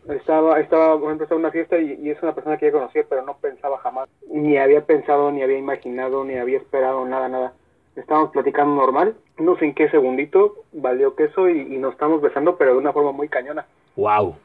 Estaba, 0.10 0.60
estaba, 0.62 0.98
por 0.98 1.05
ejemplo, 1.05 1.25
estaba 1.25 1.39
en 1.39 1.46
una 1.46 1.51
fiesta 1.51 1.77
y, 1.77 2.00
y 2.01 2.12
es 2.12 2.24
una 2.24 2.34
persona 2.34 2.57
que 2.57 2.67
ya 2.67 2.72
conocía, 2.72 3.03
pero 3.10 3.24
no 3.24 3.38
pensaba 3.38 3.77
jamás, 3.79 4.07
ni 4.31 4.57
había 4.57 4.86
pensado, 4.86 5.31
ni 5.31 5.43
había 5.43 5.57
imaginado, 5.57 6.24
ni 6.24 6.38
había 6.38 6.57
esperado, 6.60 7.05
nada, 7.05 7.27
nada. 7.27 7.53
Estábamos 7.98 8.31
platicando 8.31 8.75
normal, 8.75 9.15
no 9.38 9.57
sé 9.57 9.65
en 9.65 9.74
qué 9.74 9.89
segundito 9.89 10.63
valió 10.72 11.15
queso 11.15 11.50
y, 11.50 11.60
y 11.60 11.77
nos 11.77 11.93
estamos 11.93 12.22
besando, 12.22 12.55
pero 12.55 12.72
de 12.74 12.77
una 12.77 12.93
forma 12.93 13.12
muy 13.12 13.27
cañona. 13.27 13.65
Wow. 13.98 14.36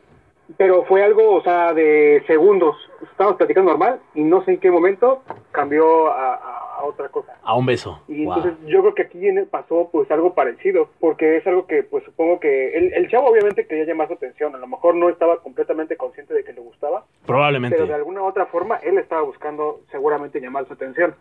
Pero 0.56 0.84
fue 0.84 1.02
algo, 1.04 1.34
o 1.34 1.42
sea, 1.42 1.72
de 1.74 2.22
segundos. 2.26 2.76
Estábamos 3.10 3.36
platicando 3.38 3.70
normal 3.70 4.00
y 4.14 4.22
no 4.22 4.44
sé 4.44 4.52
en 4.52 4.60
qué 4.60 4.70
momento 4.70 5.22
cambió 5.50 6.08
a, 6.12 6.34
a- 6.34 6.58
otra 6.84 7.08
cosa. 7.10 7.36
A 7.44 7.54
un 7.54 7.64
beso. 7.64 8.02
Y 8.08 8.24
Wow. 8.24 8.34
entonces 8.38 8.66
yo 8.66 8.80
creo 8.80 8.94
que 8.94 9.02
aquí 9.02 9.20
pasó 9.48 9.88
pues 9.92 10.10
algo 10.10 10.34
parecido, 10.34 10.88
porque 10.98 11.36
es 11.36 11.46
algo 11.46 11.64
que 11.68 11.84
pues 11.84 12.02
supongo 12.02 12.40
que 12.40 12.76
el, 12.76 12.92
el 12.94 13.08
chavo 13.08 13.28
obviamente 13.30 13.68
quería 13.68 13.84
llamar 13.84 14.08
su 14.08 14.14
atención, 14.14 14.52
a 14.56 14.58
lo 14.58 14.66
mejor 14.66 14.96
no 14.96 15.08
estaba 15.08 15.38
completamente 15.42 15.96
consciente 15.96 16.34
de 16.34 16.42
que 16.42 16.52
le 16.52 16.60
gustaba, 16.60 17.04
Probablemente. 17.24 17.76
pero 17.76 17.86
de 17.86 17.94
alguna 17.94 18.24
otra 18.24 18.46
forma 18.46 18.78
él 18.78 18.98
estaba 18.98 19.22
buscando 19.22 19.82
seguramente 19.92 20.40
llamar 20.40 20.66
su 20.66 20.72
atención, 20.72 21.14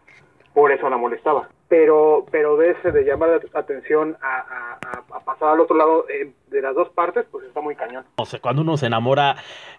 por 0.56 0.72
eso 0.72 0.90
la 0.90 0.98
molestaba. 0.98 1.50
Pero 1.68 2.26
pero 2.32 2.58
de 2.58 2.72
ese 2.72 2.92
de 2.92 3.04
llamar 3.04 3.30
la 3.54 3.60
atención 3.60 4.18
a- 4.20 4.40
a- 4.82 4.98
a 4.98 5.01
pasar 5.42 5.56
al 5.56 5.60
otro 5.62 5.76
lado 5.76 6.06
eh, 6.10 6.32
de 6.50 6.62
las 6.62 6.76
dos 6.76 6.90
partes, 6.90 7.26
pues 7.32 7.46
está 7.46 7.62
muy 7.62 7.76
cañón. 7.76 8.06
O 8.18 8.26
sea, 8.26 8.40
cuando 8.40 8.62
uno 8.62 8.78
se 8.78 8.86
enamora, 8.88 9.36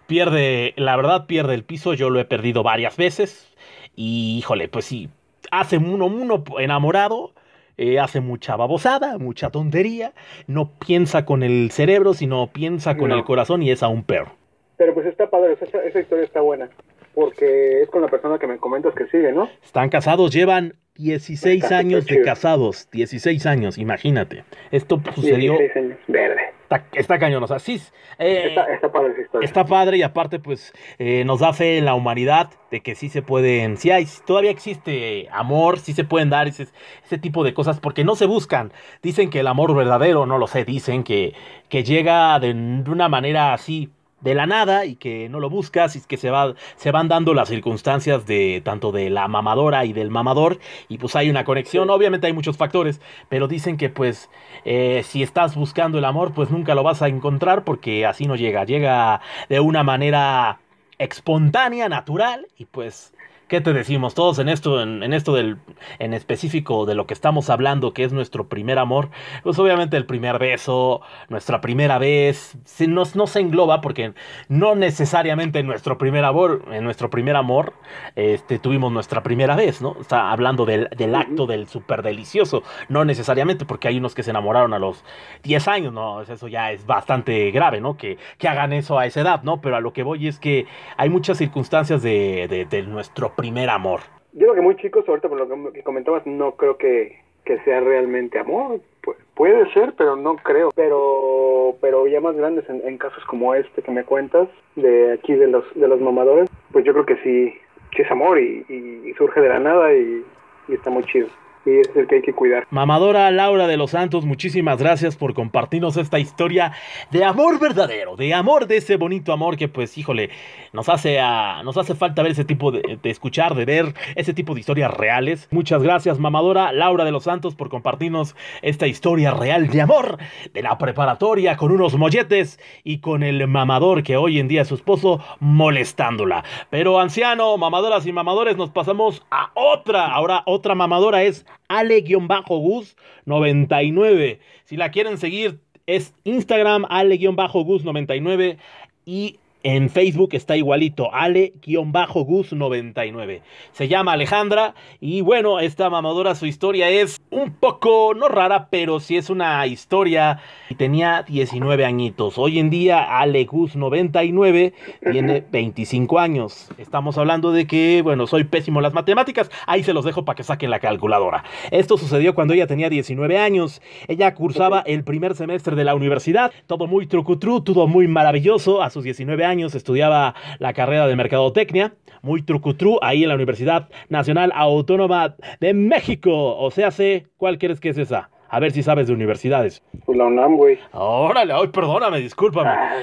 pierde, 0.07 0.73
la 0.75 0.95
verdad, 0.95 1.25
pierde 1.25 1.53
el 1.55 1.63
piso. 1.63 1.93
Yo 1.93 2.09
lo 2.09 2.19
he 2.19 2.25
perdido 2.25 2.63
varias 2.63 2.97
veces. 2.97 3.53
Y, 3.95 4.37
híjole, 4.39 4.67
pues 4.67 4.85
sí, 4.85 5.09
hace 5.51 5.77
uno, 5.77 6.05
uno 6.05 6.43
enamorado, 6.59 7.31
eh, 7.77 7.99
hace 7.99 8.19
mucha 8.21 8.55
babosada, 8.55 9.17
mucha 9.17 9.49
tontería. 9.49 10.13
No 10.47 10.71
piensa 10.85 11.25
con 11.25 11.43
el 11.43 11.71
cerebro, 11.71 12.13
sino 12.13 12.47
piensa 12.47 12.97
con 12.97 13.09
No. 13.09 13.15
el 13.15 13.23
corazón 13.23 13.61
y 13.63 13.71
es 13.71 13.83
a 13.83 13.87
un 13.87 14.03
perro. 14.03 14.31
Pero 14.77 14.93
pues 14.93 15.05
está 15.05 15.29
padre, 15.29 15.53
esa, 15.59 15.77
esa 15.83 15.99
historia 15.99 16.25
está 16.25 16.41
buena, 16.41 16.67
porque 17.13 17.83
es 17.83 17.89
con 17.89 18.01
la 18.01 18.07
persona 18.07 18.39
que 18.39 18.47
me 18.47 18.57
comentas 18.57 18.93
que 18.95 19.05
sigue, 19.07 19.31
¿no? 19.31 19.47
Están 19.63 19.89
casados, 19.89 20.33
llevan 20.33 20.73
16 20.95 21.63
Está 21.63 21.77
años 21.77 22.05
de 22.05 22.21
casados. 22.21 22.87
16 22.91 23.45
años, 23.45 23.77
imagínate. 23.77 24.43
Esto 24.71 25.01
sucedió. 25.15 25.57
16 25.57 25.75
años. 25.77 25.97
Verde. 26.07 26.41
Está, 26.63 26.85
está 26.93 27.19
cañón, 27.19 27.43
o 27.43 27.47
sea, 27.47 27.59
sí. 27.59 27.81
eh, 28.17 28.45
Está, 28.49 28.65
está 28.73 28.91
padre 28.91 29.11
esa 29.11 29.21
historia. 29.21 29.45
Está 29.45 29.65
padre 29.65 29.97
y 29.97 30.01
aparte 30.03 30.39
pues 30.39 30.71
eh, 30.97 31.23
nos 31.25 31.39
da 31.39 31.53
fe 31.53 31.77
en 31.77 31.85
la 31.85 31.93
humanidad 31.93 32.49
de 32.71 32.81
que 32.81 32.95
sí 32.95 33.09
se 33.09 33.21
pueden, 33.21 33.77
sí 33.77 33.91
hay, 33.91 34.07
todavía 34.25 34.49
existe 34.49 35.27
amor, 35.31 35.79
sí 35.79 35.93
se 35.93 36.03
pueden 36.03 36.29
dar 36.29 36.47
ese, 36.47 36.67
ese 37.05 37.17
tipo 37.17 37.43
de 37.43 37.53
cosas 37.53 37.79
porque 37.79 38.03
no 38.03 38.15
se 38.15 38.25
buscan. 38.25 38.71
Dicen 39.03 39.29
que 39.29 39.41
el 39.41 39.47
amor 39.47 39.75
verdadero, 39.75 40.25
no 40.25 40.37
lo 40.37 40.47
sé, 40.47 40.63
dicen 40.65 41.03
que, 41.03 41.33
que 41.69 41.83
llega 41.83 42.39
de, 42.39 42.53
de 42.53 42.89
una 42.89 43.07
manera 43.09 43.53
así 43.53 43.91
de 44.23 44.33
la 44.33 44.45
nada 44.45 44.85
y 44.85 44.95
que 44.95 45.27
no 45.29 45.39
lo 45.39 45.49
buscas 45.49 45.95
y 45.95 46.01
que 46.01 46.17
se, 46.17 46.29
va, 46.29 46.55
se 46.75 46.91
van 46.91 47.07
dando 47.07 47.33
las 47.33 47.49
circunstancias 47.49 48.25
de 48.25 48.61
tanto 48.63 48.91
de 48.91 49.09
la 49.09 49.27
mamadora 49.27 49.85
y 49.85 49.93
del 49.93 50.09
mamador 50.09 50.59
y 50.87 50.97
pues 50.97 51.15
hay 51.15 51.29
una 51.29 51.43
conexión, 51.43 51.89
obviamente 51.89 52.27
hay 52.27 52.33
muchos 52.33 52.57
factores, 52.57 53.01
pero 53.29 53.47
dicen 53.47 53.77
que 53.77 53.89
pues 53.89 54.29
eh, 54.65 55.03
si 55.03 55.23
estás 55.23 55.55
buscando 55.55 55.97
el 55.97 56.05
amor 56.05 56.33
pues 56.33 56.49
nunca 56.49 56.73
lo 56.73 56.83
vas 56.83 57.01
a 57.01 57.09
encontrar 57.09 57.63
porque 57.63 58.05
así 58.05 58.25
no 58.25 58.35
llega, 58.35 58.63
llega 58.63 59.21
de 59.49 59.59
una 59.59 59.83
manera 59.83 60.59
espontánea, 60.97 61.89
natural 61.89 62.47
y 62.57 62.65
pues 62.65 63.12
¿Qué 63.53 63.61
te 63.61 63.71
decimos? 63.71 64.15
Todos 64.15 64.39
en 64.39 64.49
esto, 64.49 64.81
en, 64.81 65.03
en 65.03 65.13
esto 65.13 65.35
del, 65.35 65.59
en 65.99 66.15
específico 66.15 66.87
de 66.87 66.95
lo 66.95 67.05
que 67.05 67.13
estamos 67.13 67.51
hablando, 67.51 67.93
que 67.93 68.03
es 68.03 68.11
nuestro 68.11 68.49
primer 68.49 68.79
amor, 68.79 69.11
pues 69.43 69.59
obviamente 69.59 69.95
el 69.95 70.07
primer 70.07 70.39
beso, 70.39 71.01
nuestra 71.29 71.61
primera 71.61 71.99
vez, 71.99 72.57
si 72.65 72.87
no, 72.87 73.03
no 73.13 73.27
se 73.27 73.41
engloba 73.41 73.79
porque 73.79 74.15
no 74.49 74.73
necesariamente 74.73 75.59
en 75.59 75.67
nuestro 75.67 75.99
primer 75.99 76.25
amor, 76.25 76.65
en 76.71 76.83
nuestro 76.83 77.11
primer 77.11 77.35
amor, 77.35 77.75
este, 78.15 78.57
tuvimos 78.57 78.91
nuestra 78.91 79.21
primera 79.21 79.55
vez, 79.55 79.83
¿no? 79.83 79.97
Está 80.01 80.31
hablando 80.31 80.65
del, 80.65 80.89
del 80.97 81.13
acto 81.13 81.45
del 81.45 81.67
súper 81.67 82.01
delicioso, 82.01 82.63
no 82.89 83.05
necesariamente 83.05 83.65
porque 83.65 83.87
hay 83.87 83.99
unos 83.99 84.15
que 84.15 84.23
se 84.23 84.31
enamoraron 84.31 84.73
a 84.73 84.79
los 84.79 85.05
10 85.43 85.67
años, 85.67 85.93
¿no? 85.93 86.23
Eso 86.23 86.47
ya 86.47 86.71
es 86.71 86.87
bastante 86.87 87.51
grave, 87.51 87.81
¿no? 87.81 87.97
Que, 87.97 88.17
que 88.39 88.47
hagan 88.47 88.73
eso 88.73 88.97
a 88.97 89.05
esa 89.05 89.21
edad, 89.21 89.43
¿no? 89.43 89.61
Pero 89.61 89.75
a 89.75 89.79
lo 89.79 89.93
que 89.93 90.01
voy 90.01 90.27
es 90.27 90.39
que 90.39 90.65
hay 90.97 91.11
muchas 91.11 91.37
circunstancias 91.37 92.01
de, 92.01 92.47
de, 92.49 92.65
de 92.65 92.81
nuestro 92.81 93.35
primer 93.35 93.42
amor. 93.69 94.01
Yo 94.33 94.39
creo 94.47 94.55
que 94.55 94.61
muy 94.61 94.75
chicos, 94.77 95.07
ahorita 95.07 95.29
por 95.29 95.37
lo 95.37 95.71
que 95.73 95.83
comentabas, 95.83 96.25
no 96.25 96.53
creo 96.53 96.77
que, 96.77 97.19
que 97.45 97.59
sea 97.59 97.79
realmente 97.81 98.39
amor. 98.39 98.79
Pu- 99.03 99.15
puede 99.35 99.71
ser, 99.73 99.93
pero 99.97 100.15
no 100.15 100.35
creo. 100.37 100.69
Pero 100.75 101.75
pero 101.81 102.07
ya 102.07 102.19
más 102.21 102.35
grandes 102.35 102.67
en, 102.69 102.81
en 102.87 102.97
casos 102.97 103.23
como 103.25 103.53
este 103.53 103.81
que 103.81 103.91
me 103.91 104.03
cuentas, 104.03 104.47
de 104.75 105.13
aquí 105.13 105.33
de 105.33 105.47
los 105.47 105.63
de 105.75 105.87
los 105.87 105.99
mamadores, 106.01 106.49
pues 106.71 106.83
yo 106.85 106.93
creo 106.93 107.05
que 107.05 107.17
sí, 107.17 107.53
sí 107.95 108.01
es 108.01 108.11
amor 108.11 108.39
y, 108.39 108.65
y- 108.69 109.13
surge 109.17 109.41
de 109.41 109.49
la 109.49 109.59
nada 109.59 109.93
y 109.93 110.23
está 110.69 110.89
muy 110.89 111.03
chido. 111.03 111.27
Y 111.65 111.79
es 111.79 111.89
el 111.95 112.07
que 112.07 112.15
hay 112.15 112.21
que 112.21 112.33
cuidar. 112.33 112.67
Mamadora 112.71 113.31
Laura 113.31 113.67
de 113.67 113.77
los 113.77 113.91
Santos, 113.91 114.25
muchísimas 114.25 114.79
gracias 114.79 115.15
por 115.15 115.33
compartirnos 115.33 115.95
esta 115.95 116.19
historia 116.19 116.73
de 117.11 117.23
amor 117.23 117.57
verdadero, 117.59 118.17
de 118.17 118.33
amor, 118.33 118.67
de 118.67 118.77
ese 118.77 118.97
bonito 118.97 119.31
amor 119.31 119.55
que 119.55 119.69
pues, 119.69 119.97
híjole, 119.97 120.29
nos 120.73 120.89
hace, 120.89 121.21
a- 121.21 121.61
nos 121.63 121.77
hace 121.77 121.95
falta 121.95 122.21
ver 122.21 122.33
ese 122.33 122.43
tipo 122.43 122.71
de, 122.71 122.99
de 123.01 123.09
escuchar, 123.09 123.55
de 123.55 123.63
ver 123.63 123.93
ese 124.15 124.33
tipo 124.33 124.53
de 124.53 124.59
historias 124.59 124.93
reales. 124.93 125.47
Muchas 125.51 125.81
gracias, 125.81 126.19
Mamadora 126.19 126.73
Laura 126.73 127.05
de 127.05 127.11
los 127.11 127.23
Santos, 127.23 127.55
por 127.55 127.69
compartirnos 127.69 128.35
esta 128.61 128.87
historia 128.87 129.31
real 129.31 129.67
de 129.69 129.81
amor 129.81 130.17
de 130.53 130.63
la 130.63 130.77
preparatoria 130.77 131.55
con 131.55 131.71
unos 131.71 131.95
molletes 131.95 132.59
y 132.83 132.97
con 132.99 133.23
el 133.23 133.47
mamador 133.47 134.03
que 134.03 134.17
hoy 134.17 134.39
en 134.39 134.49
día 134.49 134.63
es 134.63 134.67
su 134.67 134.75
esposo 134.75 135.21
molestándola. 135.39 136.43
Pero 136.69 136.99
anciano, 136.99 137.55
mamadoras 137.57 138.05
y 138.05 138.11
mamadores, 138.11 138.57
nos 138.57 138.69
pasamos 138.69 139.23
a 139.31 139.51
otra. 139.53 140.07
Ahora 140.07 140.43
otra 140.45 140.75
mamadora 140.75 141.23
es 141.23 141.45
Ale-Gus99. 141.67 144.39
Si 144.65 144.77
la 144.77 144.91
quieren 144.91 145.17
seguir, 145.17 145.59
es 145.85 146.13
Instagram 146.23 146.85
Ale-Gus99 146.89 148.57
y 149.05 149.39
en 149.63 149.89
Facebook 149.89 150.29
está 150.33 150.55
igualito, 150.57 151.09
Ale-Gus99. 151.13 153.41
Se 153.71 153.87
llama 153.87 154.11
Alejandra 154.11 154.75
y 154.99 155.21
bueno, 155.21 155.61
esta 155.61 155.89
mamadora, 155.89 156.35
su 156.35 156.45
historia 156.45 156.89
es 156.89 157.21
un 157.29 157.53
poco, 157.53 158.13
no 158.13 158.27
rara, 158.27 158.67
pero 158.69 158.99
sí 158.99 159.15
es 159.15 159.29
una 159.29 159.65
historia. 159.65 160.41
Y 160.69 160.75
tenía 160.75 161.23
19 161.23 161.85
añitos. 161.85 162.37
Hoy 162.37 162.59
en 162.59 162.69
día, 162.69 163.17
Ale-Gus99 163.19 164.73
tiene 165.11 165.45
25 165.49 166.19
años. 166.19 166.69
Estamos 166.77 167.17
hablando 167.17 167.53
de 167.53 167.65
que, 167.65 168.01
bueno, 168.03 168.27
soy 168.27 168.43
pésimo 168.43 168.79
en 168.79 168.83
las 168.83 168.93
matemáticas. 168.93 169.49
Ahí 169.65 169.81
se 169.83 169.93
los 169.93 170.03
dejo 170.03 170.25
para 170.25 170.35
que 170.35 170.43
saquen 170.43 170.71
la 170.71 170.79
calculadora. 170.79 171.45
Esto 171.71 171.97
sucedió 171.97 172.35
cuando 172.35 172.53
ella 172.53 172.67
tenía 172.67 172.89
19 172.89 173.37
años. 173.37 173.81
Ella 174.09 174.35
cursaba 174.35 174.83
el 174.85 175.05
primer 175.05 175.35
semestre 175.35 175.77
de 175.77 175.85
la 175.85 175.95
universidad. 175.95 176.51
Todo 176.67 176.87
muy 176.87 177.07
trucutru, 177.07 177.61
todo 177.61 177.87
muy 177.87 178.09
maravilloso. 178.09 178.81
A 178.81 178.89
sus 178.89 179.05
19 179.05 179.45
años 179.45 179.52
estudiaba 179.61 180.35
la 180.59 180.73
carrera 180.73 181.07
de 181.07 181.15
mercadotecnia. 181.15 181.93
Muy 182.21 182.41
trucutru 182.41 182.99
ahí 183.01 183.23
en 183.23 183.29
la 183.29 183.35
Universidad 183.35 183.89
Nacional 184.09 184.51
Autónoma 184.55 185.35
de 185.59 185.73
México. 185.73 186.57
O 186.57 186.71
sea, 186.71 186.91
sé, 186.91 187.27
¿cuál 187.37 187.57
crees 187.57 187.79
que 187.79 187.89
es 187.89 187.97
esa? 187.97 188.29
A 188.53 188.59
ver 188.59 188.71
si 188.71 188.83
sabes 188.83 189.07
de 189.07 189.13
universidades. 189.13 189.81
Pues 190.05 190.15
la 190.17 190.25
UNAM, 190.25 190.57
güey. 190.57 190.77
Órale, 190.91 191.53
ay, 191.53 191.67
perdóname, 191.69 192.19
discúlpame. 192.19 192.69
Ah, 192.69 192.93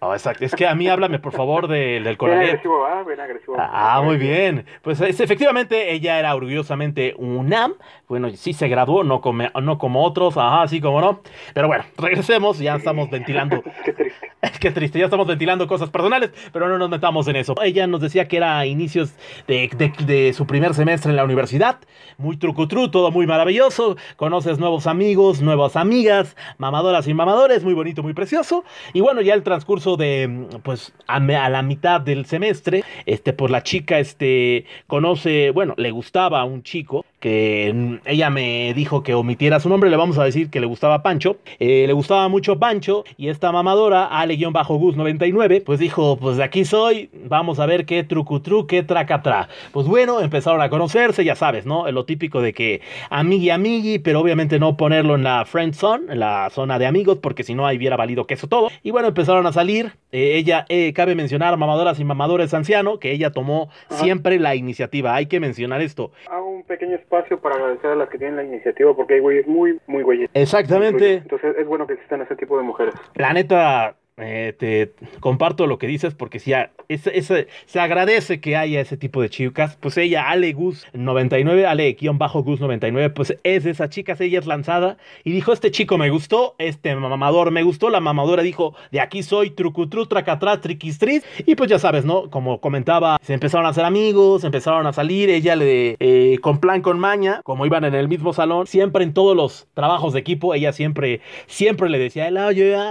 Oh, 0.00 0.12
exacto. 0.14 0.44
Es 0.44 0.54
que 0.54 0.66
a 0.66 0.74
mí 0.74 0.88
háblame, 0.88 1.18
por 1.18 1.32
favor, 1.32 1.66
de- 1.68 2.00
del 2.00 2.16
bien 2.16 2.32
agresivo, 2.32 2.86
ah, 2.86 3.02
bien 3.06 3.20
agresivo. 3.20 3.56
Ah, 3.58 4.00
muy 4.04 4.16
bien. 4.16 4.64
Pues 4.82 5.00
es, 5.00 5.20
efectivamente 5.20 5.92
ella 5.92 6.18
era 6.18 6.34
orgullosamente 6.34 7.14
UNAM. 7.18 7.74
Bueno, 8.08 8.30
sí 8.30 8.52
se 8.52 8.68
graduó, 8.68 9.04
no 9.04 9.20
como, 9.20 9.44
no 9.62 9.78
como 9.78 10.04
otros, 10.04 10.36
ajá, 10.36 10.66
sí 10.68 10.80
como 10.80 11.00
no. 11.00 11.20
Pero 11.54 11.66
bueno, 11.68 11.84
regresemos, 11.98 12.58
ya 12.58 12.76
estamos 12.76 13.10
ventilando. 13.10 13.62
Qué 13.84 13.92
triste. 13.92 14.30
Qué 14.60 14.70
triste, 14.70 14.98
ya 14.98 15.04
estamos 15.06 15.26
ventilando 15.26 15.66
cosas 15.66 15.90
personales, 15.90 16.30
pero 16.52 16.68
no 16.68 16.78
nos 16.78 16.88
metamos 16.90 17.28
en 17.28 17.36
eso. 17.36 17.54
Ella 17.62 17.86
nos 17.86 18.00
decía 18.00 18.26
que 18.26 18.36
era 18.38 18.58
a 18.58 18.66
inicios 18.66 19.12
de, 19.46 19.68
de- 19.76 19.92
de 20.04 20.32
su 20.32 20.46
primer 20.46 20.72
semestre 20.74 21.10
en 21.10 21.16
la 21.16 21.24
universidad. 21.24 21.78
Muy 22.16 22.36
trucutru, 22.38 22.90
todo 22.90 23.10
muy 23.10 23.26
maravilloso. 23.26 23.96
Conoces 24.16 24.58
nuevos 24.58 24.79
amigos, 24.86 25.40
nuevas 25.42 25.76
amigas, 25.76 26.36
mamadoras 26.58 27.06
y 27.08 27.14
mamadores, 27.14 27.64
muy 27.64 27.74
bonito, 27.74 28.02
muy 28.02 28.14
precioso. 28.14 28.64
Y 28.92 29.00
bueno, 29.00 29.20
ya 29.22 29.34
el 29.34 29.42
transcurso 29.42 29.96
de, 29.96 30.46
pues, 30.62 30.92
a, 31.06 31.20
me- 31.20 31.36
a 31.36 31.48
la 31.48 31.62
mitad 31.62 32.00
del 32.00 32.26
semestre, 32.26 32.84
este, 33.06 33.32
pues 33.32 33.50
la 33.50 33.62
chica, 33.62 33.98
este, 33.98 34.64
conoce, 34.86 35.50
bueno, 35.50 35.74
le 35.76 35.90
gustaba 35.90 36.40
a 36.40 36.44
un 36.44 36.62
chico 36.62 37.04
que 37.20 37.72
mm, 37.74 37.94
ella 38.08 38.30
me 38.30 38.72
dijo 38.74 39.02
que 39.02 39.14
omitiera 39.14 39.60
su 39.60 39.68
nombre, 39.68 39.90
le 39.90 39.96
vamos 39.96 40.18
a 40.18 40.24
decir 40.24 40.50
que 40.50 40.60
le 40.60 40.66
gustaba 40.66 41.02
Pancho, 41.02 41.38
Eh, 41.58 41.84
le 41.86 41.92
gustaba 41.92 42.28
mucho 42.28 42.58
Pancho 42.58 43.04
y 43.16 43.28
esta 43.28 43.52
mamadora, 43.52 44.06
Ale-Gus99, 44.06 45.62
pues 45.64 45.78
dijo, 45.78 46.16
pues 46.18 46.36
de 46.36 46.44
aquí 46.44 46.64
soy, 46.64 47.10
vamos 47.12 47.58
a 47.60 47.66
ver 47.66 47.84
qué 47.86 48.04
trucutru, 48.04 48.66
qué 48.66 48.82
tracatra. 48.82 49.48
Pues 49.72 49.86
bueno, 49.86 50.20
empezaron 50.20 50.60
a 50.62 50.70
conocerse, 50.70 51.24
ya 51.24 51.34
sabes, 51.34 51.66
¿no? 51.66 51.90
Lo 51.90 52.04
típico 52.04 52.40
de 52.40 52.52
que 52.54 52.80
amigui 53.10 53.50
amigui, 53.50 53.98
pero 53.98 54.20
obviamente 54.20 54.58
no 54.60 54.76
ponerlo 54.76 55.16
en 55.16 55.24
la 55.24 55.44
friend 55.44 55.74
zone, 55.74 56.12
en 56.12 56.20
la 56.20 56.48
zona 56.50 56.78
de 56.78 56.86
amigos, 56.86 57.18
porque 57.20 57.42
si 57.42 57.54
no 57.54 57.66
ahí 57.66 57.76
hubiera 57.78 57.96
valido 57.96 58.26
queso 58.26 58.46
todo. 58.46 58.68
Y 58.84 58.92
bueno, 58.92 59.08
empezaron 59.08 59.46
a 59.46 59.52
salir, 59.52 59.92
Eh, 60.12 60.36
ella, 60.36 60.66
eh, 60.68 60.92
cabe 60.92 61.14
mencionar, 61.14 61.56
mamadoras 61.56 62.00
y 62.00 62.04
mamadores 62.04 62.52
anciano, 62.52 62.98
que 62.98 63.12
ella 63.12 63.30
tomó 63.30 63.68
Ajá. 63.88 64.02
siempre 64.02 64.38
la 64.40 64.56
iniciativa, 64.56 65.14
hay 65.14 65.26
que 65.26 65.38
mencionar 65.38 65.80
esto. 65.82 66.10
Hago 66.28 66.48
un 66.50 66.64
pequeño 66.64 66.96
espacio 66.96 67.40
para 67.40 67.54
agradecer 67.54 67.90
a 67.90 67.94
las 67.94 68.08
que 68.08 68.18
tienen 68.18 68.36
la 68.36 68.44
iniciativa 68.44 68.94
porque 68.96 69.14
hay 69.14 69.20
güeyes 69.20 69.46
muy, 69.46 69.78
muy 69.86 70.02
güeyes. 70.02 70.28
Exactamente. 70.34 71.14
Entonces 71.14 71.54
es 71.58 71.66
bueno 71.66 71.86
que 71.86 71.94
existan 71.94 72.22
ese 72.22 72.34
tipo 72.36 72.56
de 72.58 72.64
mujeres. 72.64 72.94
La 73.14 73.32
neta, 73.32 73.94
eh, 74.20 74.54
te 74.58 74.92
comparto 75.20 75.66
lo 75.66 75.78
que 75.78 75.86
dices 75.86 76.14
porque 76.14 76.38
si 76.38 76.52
se 77.66 77.80
agradece 77.80 78.40
que 78.40 78.56
haya 78.56 78.80
ese 78.80 78.96
tipo 78.96 79.22
de 79.22 79.30
chicas. 79.30 79.76
Pues 79.80 79.96
ella, 79.96 80.28
Ale 80.28 80.52
Gus 80.52 80.86
99, 80.92 81.66
Ale-Gus 81.66 82.60
99, 82.60 83.10
pues 83.10 83.36
es 83.42 83.64
de 83.64 83.70
esas 83.70 83.90
chicas, 83.90 84.20
ella 84.20 84.38
es 84.38 84.46
lanzada 84.46 84.96
y 85.24 85.32
dijo, 85.32 85.52
este 85.52 85.70
chico 85.70 85.98
me 85.98 86.10
gustó, 86.10 86.54
este 86.58 86.94
mamador 86.94 87.50
me 87.50 87.62
gustó, 87.62 87.90
la 87.90 88.00
mamadora 88.00 88.42
dijo, 88.42 88.74
de 88.90 89.00
aquí 89.00 89.22
soy, 89.22 89.50
trucutru, 89.50 90.06
tracatra, 90.06 90.60
triquistris, 90.60 91.24
y 91.46 91.54
pues 91.54 91.70
ya 91.70 91.78
sabes, 91.78 92.04
¿no? 92.04 92.30
Como 92.30 92.60
comentaba, 92.60 93.18
se 93.22 93.34
empezaron 93.34 93.66
a 93.66 93.70
hacer 93.70 93.84
amigos, 93.84 94.44
empezaron 94.44 94.86
a 94.86 94.92
salir, 94.92 95.30
ella 95.30 95.56
le, 95.56 95.96
eh, 95.98 96.38
con 96.40 96.58
plan, 96.58 96.82
con 96.82 96.98
maña, 96.98 97.40
como 97.44 97.66
iban 97.66 97.84
en 97.84 97.94
el 97.94 98.08
mismo 98.08 98.32
salón, 98.32 98.66
siempre 98.66 99.04
en 99.04 99.14
todos 99.14 99.36
los 99.36 99.68
trabajos 99.74 100.12
de 100.12 100.20
equipo, 100.20 100.54
ella 100.54 100.72
siempre, 100.72 101.20
siempre 101.46 101.88
le 101.88 101.98
decía, 101.98 102.30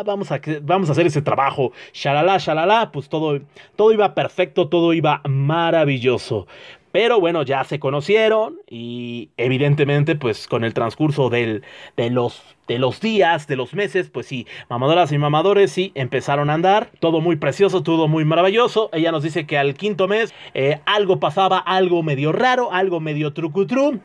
vamos 0.06 0.32
a, 0.32 0.42
vamos 0.62 0.90
a 0.90 0.92
hacer 0.94 1.08
ese 1.08 1.19
trabajo, 1.22 1.72
shalala, 1.94 2.38
shalala, 2.38 2.92
pues 2.92 3.10
todo, 3.10 3.40
todo 3.76 3.92
iba 3.92 4.14
perfecto, 4.16 4.68
todo 4.68 4.94
iba 4.94 5.22
maravilloso. 5.28 6.48
Pero 6.92 7.20
bueno, 7.20 7.44
ya 7.44 7.64
se 7.64 7.80
conocieron 7.80 8.58
y 8.68 9.30
evidentemente 9.38 10.16
pues 10.16 10.48
con 10.48 10.64
el 10.64 10.74
transcurso 10.74 11.30
del, 11.30 11.64
de, 11.96 12.10
los, 12.10 12.42
de 12.68 12.80
los 12.80 13.00
días, 13.00 13.46
de 13.48 13.56
los 13.56 13.76
meses, 13.76 14.10
pues 14.10 14.26
sí, 14.26 14.48
mamadoras 14.70 15.12
y 15.12 15.20
mamadores 15.20 15.72
sí 15.72 15.92
empezaron 15.94 16.50
a 16.50 16.56
andar. 16.56 16.90
Todo 17.00 17.22
muy 17.22 17.36
precioso, 17.36 17.84
todo 17.84 18.08
muy 18.08 18.26
maravilloso. 18.26 18.90
Ella 18.92 19.12
nos 19.12 19.22
dice 19.22 19.46
que 19.46 19.58
al 19.58 19.76
quinto 19.76 20.08
mes 20.08 20.34
eh, 20.56 20.80
algo 20.86 21.20
pasaba, 21.20 21.60
algo 21.60 22.02
medio 22.02 22.32
raro, 22.32 22.72
algo 22.72 23.00
medio 23.00 23.34
trucutru. 23.34 24.00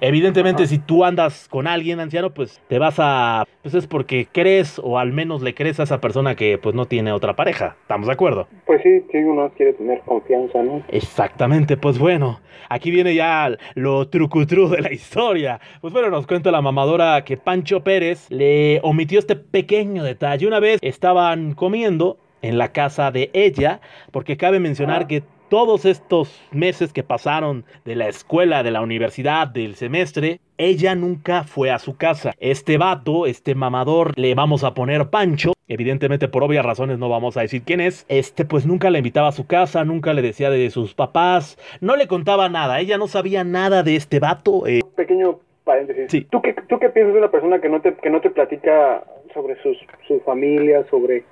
Evidentemente, 0.00 0.66
si 0.66 0.78
tú 0.78 1.04
andas 1.04 1.48
con 1.48 1.66
alguien 1.66 2.00
anciano, 2.00 2.30
pues 2.32 2.60
te 2.68 2.78
vas 2.78 2.96
a. 2.98 3.46
Pues 3.62 3.74
es 3.74 3.86
porque 3.86 4.26
crees, 4.30 4.80
o 4.82 4.98
al 4.98 5.12
menos 5.12 5.42
le 5.42 5.54
crees 5.54 5.80
a 5.80 5.84
esa 5.84 6.00
persona 6.00 6.34
que 6.34 6.58
pues 6.58 6.74
no 6.74 6.86
tiene 6.86 7.12
otra 7.12 7.36
pareja. 7.36 7.76
¿Estamos 7.82 8.06
de 8.06 8.12
acuerdo? 8.12 8.48
Pues 8.66 8.82
sí, 8.82 9.02
sí, 9.10 9.18
uno 9.18 9.50
quiere 9.56 9.74
tener 9.74 10.00
confianza, 10.00 10.62
¿no? 10.62 10.82
Exactamente, 10.88 11.76
pues 11.76 11.98
bueno, 11.98 12.40
aquí 12.68 12.90
viene 12.90 13.14
ya 13.14 13.56
lo 13.74 14.08
trucutru 14.08 14.68
de 14.68 14.80
la 14.80 14.92
historia. 14.92 15.60
Pues 15.80 15.92
bueno, 15.92 16.10
nos 16.10 16.26
cuenta 16.26 16.50
la 16.50 16.62
mamadora 16.62 17.24
que 17.24 17.36
Pancho 17.36 17.82
Pérez 17.82 18.26
le 18.30 18.80
omitió 18.82 19.18
este 19.18 19.36
pequeño 19.36 20.02
detalle. 20.04 20.46
Una 20.46 20.60
vez 20.60 20.78
estaban 20.82 21.54
comiendo 21.54 22.18
en 22.42 22.58
la 22.58 22.72
casa 22.72 23.10
de 23.10 23.30
ella, 23.34 23.80
porque 24.12 24.36
cabe 24.36 24.60
mencionar 24.60 25.06
que 25.06 25.22
todos 25.50 25.84
estos 25.84 26.40
meses 26.52 26.92
que 26.92 27.02
pasaron 27.02 27.64
de 27.84 27.96
la 27.96 28.08
escuela, 28.08 28.62
de 28.62 28.70
la 28.70 28.80
universidad, 28.80 29.48
del 29.48 29.74
semestre, 29.74 30.40
ella 30.56 30.94
nunca 30.94 31.42
fue 31.42 31.72
a 31.72 31.80
su 31.80 31.96
casa. 31.96 32.32
Este 32.38 32.78
vato, 32.78 33.26
este 33.26 33.56
mamador, 33.56 34.16
le 34.16 34.34
vamos 34.36 34.62
a 34.62 34.74
poner 34.74 35.10
Pancho. 35.10 35.52
Evidentemente, 35.66 36.28
por 36.28 36.44
obvias 36.44 36.64
razones, 36.64 36.98
no 36.98 37.08
vamos 37.08 37.36
a 37.36 37.42
decir 37.42 37.62
quién 37.62 37.80
es. 37.80 38.06
Este, 38.08 38.44
pues 38.44 38.64
nunca 38.64 38.90
la 38.90 38.98
invitaba 38.98 39.28
a 39.28 39.32
su 39.32 39.46
casa, 39.46 39.84
nunca 39.84 40.14
le 40.14 40.22
decía 40.22 40.50
de 40.50 40.70
sus 40.70 40.94
papás, 40.94 41.58
no 41.80 41.96
le 41.96 42.06
contaba 42.06 42.48
nada. 42.48 42.78
Ella 42.78 42.96
no 42.96 43.08
sabía 43.08 43.42
nada 43.42 43.82
de 43.82 43.96
este 43.96 44.20
vato. 44.20 44.66
Eh. 44.68 44.80
Pequeño 44.94 45.40
paréntesis. 45.64 46.28
¿Tú, 46.30 46.40
qué, 46.42 46.54
¿Tú 46.68 46.78
qué 46.78 46.90
piensas 46.90 47.12
de 47.12 47.18
una 47.18 47.30
persona 47.30 47.60
que 47.60 47.68
no 47.68 47.80
te, 47.80 47.94
que 47.94 48.10
no 48.10 48.20
te 48.20 48.30
platica 48.30 49.02
sobre 49.34 49.60
sus, 49.62 49.76
su 50.06 50.20
familia, 50.20 50.84
sobre 50.90 51.24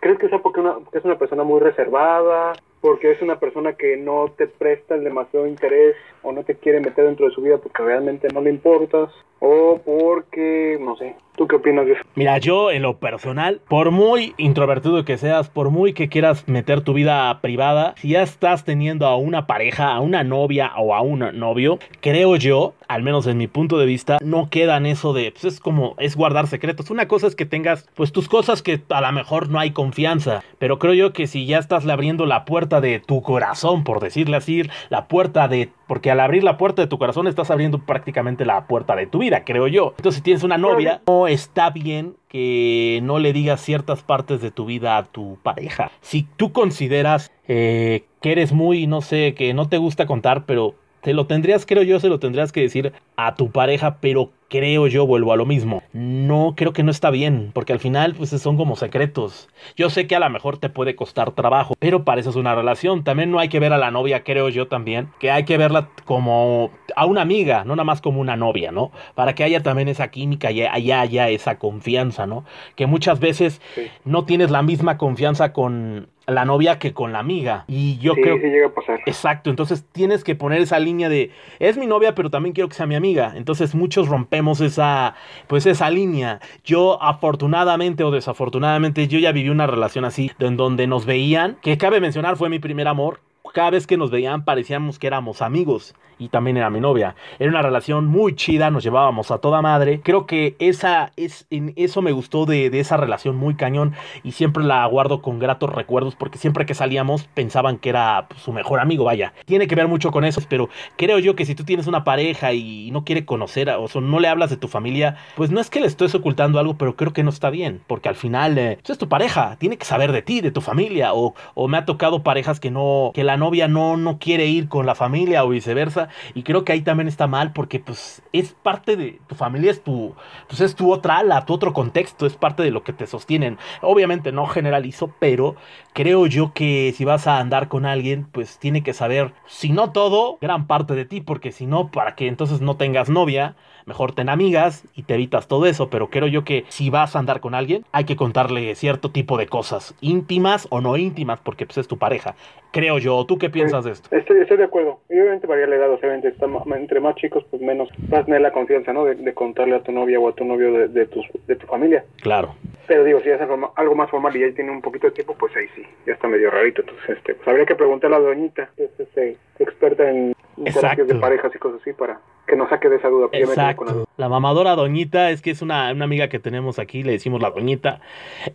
¿Crees 0.00 0.18
que 0.18 0.28
sea 0.28 0.38
porque, 0.38 0.60
una, 0.60 0.74
porque 0.74 0.98
es 0.98 1.04
una 1.04 1.18
persona 1.18 1.44
muy 1.44 1.60
reservada? 1.60 2.54
Porque 2.80 3.12
es 3.12 3.22
una 3.22 3.38
persona 3.38 3.74
que 3.74 3.96
no 3.96 4.32
te 4.36 4.46
presta 4.46 4.94
el 4.94 5.04
demasiado 5.04 5.46
interés 5.46 5.96
o 6.22 6.32
no 6.32 6.44
te 6.44 6.56
quiere 6.56 6.80
meter 6.80 7.04
dentro 7.04 7.26
de 7.26 7.34
su 7.34 7.42
vida 7.42 7.58
porque 7.58 7.82
realmente 7.82 8.28
no 8.32 8.40
le 8.40 8.50
importas 8.50 9.10
o 9.40 9.80
porque, 9.84 10.78
no 10.80 10.96
sé, 10.96 11.16
¿tú 11.34 11.48
qué 11.48 11.56
opinas 11.56 11.86
de 11.86 11.92
eso? 11.92 12.02
Mira, 12.14 12.36
yo 12.36 12.70
en 12.70 12.82
lo 12.82 12.98
personal, 12.98 13.60
por 13.68 13.90
muy 13.90 14.34
introvertido 14.36 15.02
que 15.06 15.16
seas, 15.16 15.48
por 15.48 15.70
muy 15.70 15.94
que 15.94 16.10
quieras 16.10 16.46
meter 16.46 16.82
tu 16.82 16.92
vida 16.92 17.40
privada, 17.40 17.94
si 17.96 18.10
ya 18.10 18.22
estás 18.22 18.64
teniendo 18.64 19.06
a 19.06 19.16
una 19.16 19.46
pareja, 19.46 19.94
a 19.94 20.00
una 20.00 20.24
novia 20.24 20.72
o 20.76 20.94
a 20.94 21.00
un 21.00 21.20
novio, 21.38 21.78
creo 22.02 22.36
yo, 22.36 22.74
al 22.86 23.02
menos 23.02 23.26
en 23.26 23.38
mi 23.38 23.46
punto 23.46 23.78
de 23.78 23.86
vista, 23.86 24.18
no 24.22 24.50
queda 24.50 24.76
en 24.76 24.84
eso 24.84 25.14
de, 25.14 25.32
pues 25.32 25.44
es 25.44 25.60
como, 25.60 25.94
es 25.98 26.16
guardar 26.16 26.46
secretos. 26.46 26.90
Una 26.90 27.08
cosa 27.08 27.26
es 27.26 27.34
que 27.34 27.46
tengas, 27.46 27.88
pues 27.94 28.12
tus 28.12 28.28
cosas 28.28 28.62
que 28.62 28.82
a 28.90 29.00
lo 29.00 29.12
mejor 29.12 29.48
no 29.48 29.58
hay 29.58 29.70
confianza, 29.70 30.44
pero 30.58 30.78
creo 30.78 30.92
yo 30.92 31.12
que 31.14 31.26
si 31.26 31.46
ya 31.46 31.58
estás 31.58 31.88
abriendo 31.88 32.26
la 32.26 32.44
puerta 32.44 32.69
de 32.78 33.00
tu 33.00 33.22
corazón, 33.22 33.82
por 33.82 33.98
decirle 34.00 34.36
así, 34.36 34.62
la 34.90 35.08
puerta 35.08 35.48
de 35.48 35.70
porque 35.88 36.12
al 36.12 36.20
abrir 36.20 36.44
la 36.44 36.56
puerta 36.56 36.82
de 36.82 36.86
tu 36.86 36.98
corazón 36.98 37.26
estás 37.26 37.50
abriendo 37.50 37.80
prácticamente 37.80 38.44
la 38.44 38.68
puerta 38.68 38.94
de 38.94 39.08
tu 39.08 39.18
vida, 39.18 39.44
creo 39.44 39.66
yo. 39.66 39.94
Entonces, 39.96 40.18
si 40.18 40.22
tienes 40.22 40.44
una 40.44 40.56
novia, 40.56 41.02
no 41.08 41.26
está 41.26 41.70
bien 41.70 42.14
que 42.28 43.00
no 43.02 43.18
le 43.18 43.32
digas 43.32 43.60
ciertas 43.60 44.04
partes 44.04 44.40
de 44.40 44.52
tu 44.52 44.66
vida 44.66 44.96
a 44.96 45.02
tu 45.06 45.38
pareja. 45.42 45.90
Si 46.00 46.22
tú 46.36 46.52
consideras 46.52 47.32
eh, 47.48 48.04
que 48.20 48.30
eres 48.30 48.52
muy, 48.52 48.86
no 48.86 49.00
sé, 49.00 49.34
que 49.34 49.52
no 49.52 49.68
te 49.68 49.78
gusta 49.78 50.06
contar, 50.06 50.44
pero 50.44 50.76
te 51.02 51.14
lo 51.14 51.26
tendrías, 51.26 51.66
creo 51.66 51.82
yo, 51.82 52.00
se 52.00 52.08
lo 52.08 52.18
tendrías 52.18 52.52
que 52.52 52.60
decir 52.60 52.92
a 53.16 53.34
tu 53.34 53.50
pareja, 53.50 53.98
pero 54.00 54.30
creo 54.48 54.86
yo 54.88 55.06
vuelvo 55.06 55.32
a 55.32 55.36
lo 55.36 55.46
mismo. 55.46 55.82
No, 55.92 56.54
creo 56.56 56.72
que 56.72 56.82
no 56.82 56.90
está 56.90 57.10
bien, 57.10 57.50
porque 57.54 57.72
al 57.72 57.78
final 57.78 58.14
pues 58.14 58.30
son 58.30 58.56
como 58.56 58.76
secretos. 58.76 59.48
Yo 59.76 59.88
sé 59.90 60.06
que 60.06 60.16
a 60.16 60.20
lo 60.20 60.28
mejor 60.28 60.58
te 60.58 60.68
puede 60.68 60.96
costar 60.96 61.30
trabajo, 61.32 61.74
pero 61.78 62.04
para 62.04 62.20
eso 62.20 62.30
es 62.30 62.36
una 62.36 62.54
relación. 62.54 63.04
También 63.04 63.30
no 63.30 63.38
hay 63.38 63.48
que 63.48 63.60
ver 63.60 63.72
a 63.72 63.78
la 63.78 63.90
novia, 63.90 64.24
creo 64.24 64.48
yo 64.48 64.68
también, 64.68 65.08
que 65.20 65.30
hay 65.30 65.44
que 65.44 65.56
verla 65.56 65.88
como 66.04 66.70
a 66.96 67.06
una 67.06 67.22
amiga, 67.22 67.64
no 67.64 67.76
nada 67.76 67.84
más 67.84 68.00
como 68.00 68.20
una 68.20 68.36
novia, 68.36 68.72
¿no? 68.72 68.90
Para 69.14 69.34
que 69.34 69.44
haya 69.44 69.62
también 69.62 69.88
esa 69.88 70.10
química 70.10 70.50
y 70.50 70.62
haya, 70.62 71.00
haya 71.00 71.28
esa 71.28 71.58
confianza, 71.58 72.26
¿no? 72.26 72.44
Que 72.74 72.86
muchas 72.86 73.20
veces 73.20 73.60
no 74.04 74.24
tienes 74.24 74.50
la 74.50 74.62
misma 74.62 74.98
confianza 74.98 75.52
con 75.52 76.08
la 76.30 76.44
novia 76.44 76.78
que 76.78 76.92
con 76.92 77.12
la 77.12 77.18
amiga. 77.18 77.64
Y 77.68 77.98
yo 77.98 78.14
creo. 78.14 78.36
Sí 78.36 78.42
llega 78.42 78.68
a 78.68 78.74
pasar. 78.74 79.00
Exacto. 79.06 79.50
Entonces 79.50 79.84
tienes 79.92 80.24
que 80.24 80.34
poner 80.34 80.60
esa 80.60 80.78
línea 80.78 81.08
de 81.08 81.30
es 81.58 81.76
mi 81.76 81.86
novia, 81.86 82.14
pero 82.14 82.30
también 82.30 82.52
quiero 82.54 82.68
que 82.68 82.74
sea 82.74 82.86
mi 82.86 82.94
amiga. 82.94 83.32
Entonces 83.36 83.74
muchos 83.74 84.08
rompemos 84.08 84.60
esa, 84.60 85.14
pues 85.46 85.66
esa 85.66 85.90
línea. 85.90 86.40
Yo, 86.64 87.02
afortunadamente 87.02 88.04
o 88.04 88.10
desafortunadamente, 88.10 89.08
yo 89.08 89.18
ya 89.18 89.32
viví 89.32 89.50
una 89.50 89.66
relación 89.66 90.04
así, 90.04 90.30
en 90.38 90.56
donde 90.56 90.86
nos 90.86 91.06
veían, 91.06 91.56
que 91.62 91.78
cabe 91.78 92.00
mencionar, 92.00 92.36
fue 92.36 92.48
mi 92.48 92.58
primer 92.58 92.88
amor. 92.88 93.20
Cada 93.52 93.70
vez 93.70 93.86
que 93.86 93.96
nos 93.96 94.10
veían 94.10 94.44
parecíamos 94.44 94.98
que 94.98 95.08
éramos 95.08 95.42
amigos 95.42 95.94
y 96.20 96.28
también 96.28 96.58
era 96.58 96.70
mi 96.70 96.80
novia. 96.80 97.16
Era 97.38 97.50
una 97.50 97.62
relación 97.62 98.06
muy 98.06 98.36
chida, 98.36 98.70
nos 98.70 98.84
llevábamos 98.84 99.30
a 99.30 99.38
toda 99.38 99.62
madre. 99.62 100.00
Creo 100.02 100.26
que 100.26 100.54
esa, 100.58 101.12
es, 101.16 101.46
en 101.50 101.72
eso 101.76 102.02
me 102.02 102.12
gustó 102.12 102.46
de, 102.46 102.66
esa 102.78 102.96
relación 102.96 103.36
muy 103.36 103.54
cañón 103.54 103.94
y 104.22 104.32
siempre 104.32 104.62
la 104.62 104.86
guardo 104.86 105.22
con 105.22 105.38
gratos 105.38 105.70
recuerdos 105.70 106.14
porque 106.14 106.38
siempre 106.38 106.66
que 106.66 106.74
salíamos 106.74 107.24
pensaban 107.34 107.78
que 107.78 107.88
era 107.88 108.26
pues, 108.28 108.42
su 108.42 108.52
mejor 108.52 108.80
amigo, 108.80 109.04
vaya. 109.04 109.32
Tiene 109.46 109.66
que 109.66 109.74
ver 109.74 109.88
mucho 109.88 110.10
con 110.10 110.24
eso, 110.24 110.42
pero 110.48 110.68
creo 110.96 111.18
yo 111.18 111.34
que 111.34 111.46
si 111.46 111.54
tú 111.54 111.64
tienes 111.64 111.86
una 111.86 112.04
pareja 112.04 112.52
y 112.52 112.90
no 112.90 113.04
quiere 113.04 113.24
conocer, 113.24 113.70
o 113.70 113.88
sea, 113.88 114.02
no 114.02 114.20
le 114.20 114.28
hablas 114.28 114.50
de 114.50 114.58
tu 114.58 114.68
familia, 114.68 115.16
pues 115.36 115.50
no 115.50 115.60
es 115.60 115.70
que 115.70 115.80
le 115.80 115.86
estés 115.86 116.14
ocultando 116.14 116.58
algo, 116.58 116.74
pero 116.74 116.96
creo 116.96 117.14
que 117.14 117.22
no 117.22 117.30
está 117.30 117.48
bien, 117.48 117.80
porque 117.86 118.10
al 118.10 118.14
final 118.14 118.58
eh, 118.58 118.78
pues, 118.82 118.90
es 118.90 118.98
tu 118.98 119.08
pareja, 119.08 119.56
tiene 119.58 119.78
que 119.78 119.86
saber 119.86 120.12
de 120.12 120.20
ti, 120.20 120.42
de 120.42 120.50
tu 120.50 120.60
familia, 120.60 121.14
o, 121.14 121.34
o 121.54 121.68
me 121.68 121.78
ha 121.78 121.86
tocado 121.86 122.22
parejas 122.22 122.60
que 122.60 122.70
no, 122.70 123.10
que 123.14 123.24
la 123.24 123.38
novia 123.38 123.68
no, 123.68 123.96
no 123.96 124.18
quiere 124.18 124.46
ir 124.46 124.68
con 124.68 124.84
la 124.84 124.94
familia 124.94 125.44
o 125.44 125.48
viceversa 125.48 126.09
y 126.34 126.42
creo 126.42 126.64
que 126.64 126.72
ahí 126.72 126.82
también 126.82 127.08
está 127.08 127.26
mal 127.26 127.52
porque 127.52 127.80
pues 127.80 128.22
es 128.32 128.52
parte 128.52 128.96
de 128.96 129.20
tu 129.26 129.34
familia, 129.34 129.70
es 129.70 129.82
tu, 129.82 130.14
pues 130.48 130.60
es 130.60 130.74
tu 130.74 130.92
otra 130.92 131.18
ala, 131.18 131.44
tu 131.44 131.54
otro 131.54 131.72
contexto, 131.72 132.26
es 132.26 132.36
parte 132.36 132.62
de 132.62 132.70
lo 132.70 132.82
que 132.82 132.92
te 132.92 133.06
sostienen. 133.06 133.58
Obviamente 133.82 134.32
no 134.32 134.46
generalizo, 134.46 135.12
pero 135.18 135.56
creo 135.92 136.26
yo 136.26 136.52
que 136.52 136.92
si 136.96 137.04
vas 137.04 137.26
a 137.26 137.38
andar 137.38 137.68
con 137.68 137.86
alguien, 137.86 138.26
pues 138.30 138.58
tiene 138.58 138.82
que 138.82 138.92
saber, 138.92 139.32
si 139.46 139.70
no 139.70 139.92
todo, 139.92 140.38
gran 140.40 140.66
parte 140.66 140.94
de 140.94 141.04
ti, 141.04 141.20
porque 141.20 141.52
si 141.52 141.66
no, 141.66 141.90
para 141.90 142.14
que 142.14 142.26
entonces 142.26 142.60
no 142.60 142.76
tengas 142.76 143.08
novia, 143.08 143.56
mejor 143.86 144.12
ten 144.12 144.28
amigas 144.28 144.84
y 144.94 145.02
te 145.02 145.14
evitas 145.14 145.48
todo 145.48 145.66
eso, 145.66 145.90
pero 145.90 146.10
creo 146.10 146.26
yo 146.26 146.44
que 146.44 146.64
si 146.68 146.90
vas 146.90 147.16
a 147.16 147.18
andar 147.18 147.40
con 147.40 147.54
alguien, 147.54 147.84
hay 147.92 148.04
que 148.04 148.16
contarle 148.16 148.74
cierto 148.74 149.10
tipo 149.10 149.36
de 149.36 149.46
cosas, 149.46 149.94
íntimas 150.00 150.66
o 150.70 150.80
no 150.80 150.96
íntimas, 150.96 151.40
porque 151.40 151.66
pues 151.66 151.78
es 151.78 151.88
tu 151.88 151.98
pareja. 151.98 152.34
Creo 152.72 152.98
yo, 152.98 153.24
¿tú 153.26 153.38
qué 153.38 153.50
piensas 153.50 153.84
de 153.84 153.92
esto? 153.92 154.14
Estoy, 154.14 154.40
estoy 154.40 154.58
de 154.58 154.64
acuerdo. 154.64 155.00
Y 155.10 155.18
obviamente 155.18 155.46
varía 155.46 155.66
la 155.66 155.76
edad, 155.76 155.90
obviamente, 156.06 156.28
está, 156.28 156.46
entre 156.76 157.00
más 157.00 157.14
chicos, 157.16 157.44
pues 157.50 157.62
menos 157.62 157.88
vas 158.08 158.22
a 158.22 158.24
tener 158.24 158.40
la 158.40 158.52
confianza, 158.52 158.92
¿no? 158.92 159.04
De, 159.04 159.34
contarle 159.34 159.76
a 159.76 159.82
tu 159.82 159.92
novia 159.92 160.18
o 160.18 160.28
a 160.28 160.34
tu 160.34 160.44
novio 160.44 160.72
de, 160.72 160.88
de, 160.88 161.06
tu, 161.06 161.22
de 161.46 161.56
tu 161.56 161.66
familia. 161.66 162.04
Claro. 162.22 162.54
Pero 162.86 163.04
digo, 163.04 163.20
si 163.20 163.30
es 163.30 163.40
algo, 163.40 163.72
algo, 163.76 163.94
más 163.94 164.10
formal 164.10 164.34
y 164.34 164.40
ya 164.40 164.52
tiene 164.54 164.70
un 164.70 164.82
poquito 164.82 165.06
de 165.06 165.12
tiempo, 165.12 165.36
pues 165.38 165.54
ahí 165.56 165.68
sí, 165.76 165.82
ya 166.06 166.14
está 166.14 166.26
medio 166.26 166.50
rarito. 166.50 166.82
Entonces, 166.82 167.10
este, 167.18 167.34
pues 167.34 167.46
habría 167.46 167.64
que 167.64 167.76
preguntarle 167.76 168.16
a 168.16 168.18
la 168.18 168.26
doñita, 168.26 168.70
que 168.76 168.84
es 168.84 169.00
este, 169.00 169.36
experta 169.58 170.10
en 170.10 170.34
terapias 170.64 171.06
de 171.06 171.14
parejas 171.14 171.54
y 171.54 171.58
cosas 171.58 171.80
así, 171.80 171.92
para 171.92 172.20
que 172.50 172.56
nos 172.56 172.68
saque 172.68 172.88
de 172.88 172.96
esa 172.96 173.08
duda. 173.08 173.28
con 173.28 173.38
la 173.40 173.46
Exacto. 173.46 174.04
La 174.16 174.28
mamadora 174.28 174.74
doñita 174.74 175.30
es 175.30 175.40
que 175.40 175.50
es 175.50 175.62
una, 175.62 175.90
una 175.92 176.04
amiga 176.04 176.28
que 176.28 176.38
tenemos 176.38 176.78
aquí, 176.78 177.02
le 177.02 177.12
decimos 177.12 177.40
la 177.40 177.50
doñita, 177.50 178.00